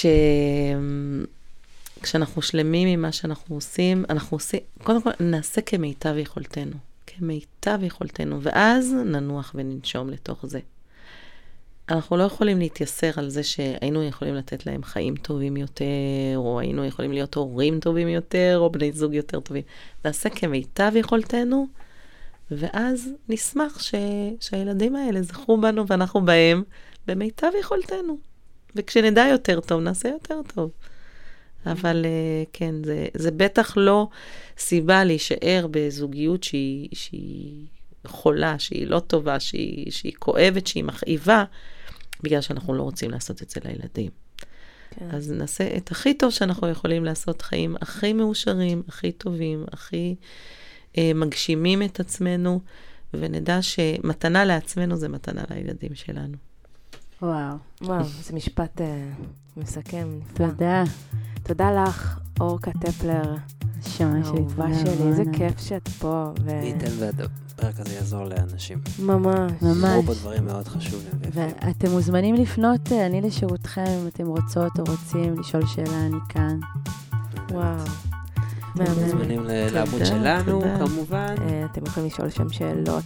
שכשאנחנו 2.01 2.43
שלמים 2.43 2.89
עם 2.89 3.03
מה 3.03 3.13
שאנחנו 3.13 3.55
עושים, 3.55 4.05
אנחנו 4.11 4.35
עושים, 4.37 4.61
קודם 4.83 5.03
כל 5.03 5.11
נעשה 5.21 5.61
כמיטב 5.61 6.15
יכולתנו. 6.17 6.77
כמיטב 7.07 7.79
יכולתנו, 7.83 8.43
ואז 8.43 8.93
ננוח 8.93 9.53
וננשום 9.55 10.11
לתוך 10.11 10.47
זה. 10.47 10.61
אנחנו 11.89 12.17
לא 12.17 12.23
יכולים 12.23 12.59
להתייסר 12.59 13.11
על 13.17 13.29
זה 13.29 13.43
שהיינו 13.43 14.03
יכולים 14.03 14.35
לתת 14.35 14.67
להם 14.67 14.83
חיים 14.83 15.17
טובים 15.17 15.57
יותר, 15.57 15.85
או 16.37 16.61
היינו 16.61 16.85
יכולים 16.85 17.13
להיות 17.13 17.35
הורים 17.35 17.81
טובים 17.81 18.09
יותר, 18.09 18.59
או 18.59 18.71
בני 18.71 18.93
זוג 18.93 19.15
יותר 19.15 19.41
טובים. 19.41 19.63
נעשה 20.05 20.31
כמיטב 20.31 20.93
יכולתנו, 20.95 21.67
ואז 22.51 23.11
נשמח 23.29 23.81
ש... 23.81 23.95
שהילדים 24.41 24.97
האלה 24.97 25.23
זכו 25.23 25.61
בנו 25.61 25.87
ואנחנו 25.87 26.25
בהם 26.25 26.63
במיטב 27.07 27.51
יכולתנו. 27.61 28.28
וכשנדע 28.77 29.27
יותר 29.31 29.61
טוב, 29.61 29.81
נעשה 29.81 30.09
יותר 30.09 30.41
טוב. 30.55 30.71
אבל 31.67 32.05
אה, 32.05 32.45
כן, 32.53 32.85
זה, 32.85 33.07
זה 33.15 33.31
בטח 33.31 33.77
לא 33.77 34.09
סיבה 34.59 35.05
להישאר 35.05 35.67
בזוגיות 35.71 36.45
שהיא, 36.45 36.89
שהיא 36.93 37.67
חולה, 38.07 38.59
שהיא 38.59 38.87
לא 38.87 39.01
טובה, 39.01 39.41
שהיא, 39.41 39.93
שהיא 39.93 40.13
כואבת, 40.19 40.67
שהיא 40.67 40.85
מכאיבה, 40.85 41.45
בגלל 42.23 42.41
שאנחנו 42.41 42.75
לא 42.75 42.83
רוצים 42.83 43.11
לעשות 43.11 43.43
את 43.43 43.51
זה 43.51 43.61
לילדים. 43.65 44.11
כן. 44.91 45.11
אז 45.11 45.33
נעשה 45.33 45.77
את 45.77 45.91
הכי 45.91 46.15
טוב 46.15 46.31
שאנחנו 46.31 46.69
יכולים 46.69 47.05
לעשות 47.05 47.43
חיים 47.43 47.77
הכי 47.81 48.13
מאושרים, 48.13 48.83
הכי 48.89 49.13
טובים, 49.13 49.65
הכי 49.73 50.15
אה, 50.99 51.11
מגשימים 51.15 51.83
את 51.83 52.01
עצמנו, 52.01 52.61
ונדע 53.15 53.63
שמתנה 53.63 54.45
לעצמנו 54.45 54.97
זה 54.97 55.09
מתנה 55.09 55.45
לילדים 55.51 55.95
שלנו. 55.95 56.48
וואו. 57.23 57.57
וואו, 57.83 58.05
זה 58.05 58.35
משפט 58.35 58.81
uh, 58.81 58.83
מסכם. 59.57 60.09
תודה. 60.35 60.85
תודה 61.43 61.71
לך, 61.83 62.21
אורקה 62.41 62.71
טפלר. 62.81 63.35
נשמה 63.79 64.25
שלי, 64.25 64.45
תודה 64.49 64.75
שלי, 64.75 65.09
איזה 65.09 65.23
כיף 65.33 65.61
שאת 65.61 65.89
פה. 65.89 66.33
ו... 66.41 66.61
מי 66.61 66.67
ייתן 66.67 66.91
והפרק 66.99 67.81
הזה 67.81 67.95
יעזור 67.95 68.25
לאנשים. 68.25 68.81
ממש. 68.99 69.53
ממש. 69.63 69.85
דיברו 69.85 70.03
פה 70.07 70.15
דברים 70.15 70.45
מאוד 70.45 70.69
חשובים. 70.69 71.13
ואתם 71.33 71.91
מוזמנים 71.91 72.35
לפנות, 72.35 72.93
אה, 72.93 73.07
אני 73.07 73.21
לשירותכם, 73.21 73.85
אם 74.03 74.07
אתם 74.07 74.27
רוצות 74.27 74.79
או 74.79 74.85
רוצים 74.85 75.41
לשאול 75.41 75.67
שאלה, 75.67 76.07
אני 76.07 76.19
כאן. 76.29 76.61
וואו. 77.51 78.08
מוזמנים 78.85 79.45
לעמוד 79.47 80.05
שלנו, 80.05 80.61
כמובן. 80.79 81.35
אה, 81.41 81.65
אתם 81.73 81.87
יכולים 81.87 82.09
לשאול 82.09 82.31
שם 82.31 82.49
שאלות 82.49 83.05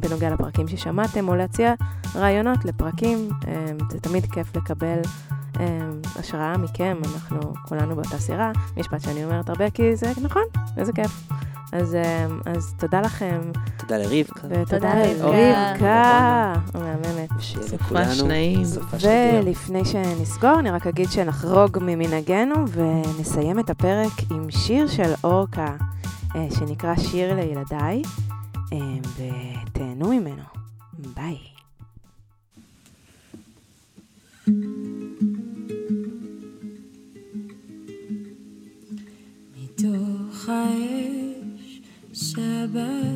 בנוגע 0.00 0.30
לפרקים 0.30 0.68
ששמעתם, 0.68 1.28
או 1.28 1.34
להציע 1.34 1.74
רעיונות 2.14 2.64
לפרקים. 2.64 3.28
אה, 3.48 3.66
זה 3.90 4.00
תמיד 4.00 4.26
כיף 4.32 4.56
לקבל 4.56 4.98
אה, 5.60 5.88
השראה 6.16 6.56
מכם, 6.56 6.96
אנחנו 7.14 7.54
כולנו 7.68 7.94
באותה 7.94 8.18
סירה. 8.18 8.52
משפט 8.76 9.00
שאני 9.00 9.24
אומרת 9.24 9.48
הרבה, 9.48 9.70
כי 9.70 9.96
זה 9.96 10.12
נכון, 10.22 10.42
איזה 10.76 10.92
כיף. 10.92 11.28
אז, 11.72 11.94
אמ, 11.94 12.40
אז 12.46 12.74
תודה 12.78 13.00
לכם. 13.00 13.40
תודה 13.76 13.98
לרבקה. 13.98 14.48
ותודה 14.50 14.94
לרבקה, 14.94 16.54
המהממת. 16.74 17.30
סופש 17.40 18.20
נעים. 18.22 18.62
ולפני 19.42 19.84
שנסגור, 19.84 20.58
אני 20.58 20.70
רק 20.70 20.86
אגיד 20.86 21.10
שנחרוג 21.10 21.78
ממנהגנו 21.80 22.54
ונסיים 22.68 23.58
את 23.58 23.70
הפרק 23.70 24.12
עם 24.30 24.50
שיר 24.50 24.86
של 24.86 25.12
אורקה, 25.24 25.76
אה, 26.36 26.46
שנקרא 26.58 26.96
שיר 26.96 27.34
לילדיי, 27.34 28.02
אה, 28.72 28.78
ותהנו 29.16 30.08
ממנו. 30.08 30.42
ביי. 31.14 31.38
מתוך 39.56 40.48
האש 40.48 40.85
survive. 42.76 43.15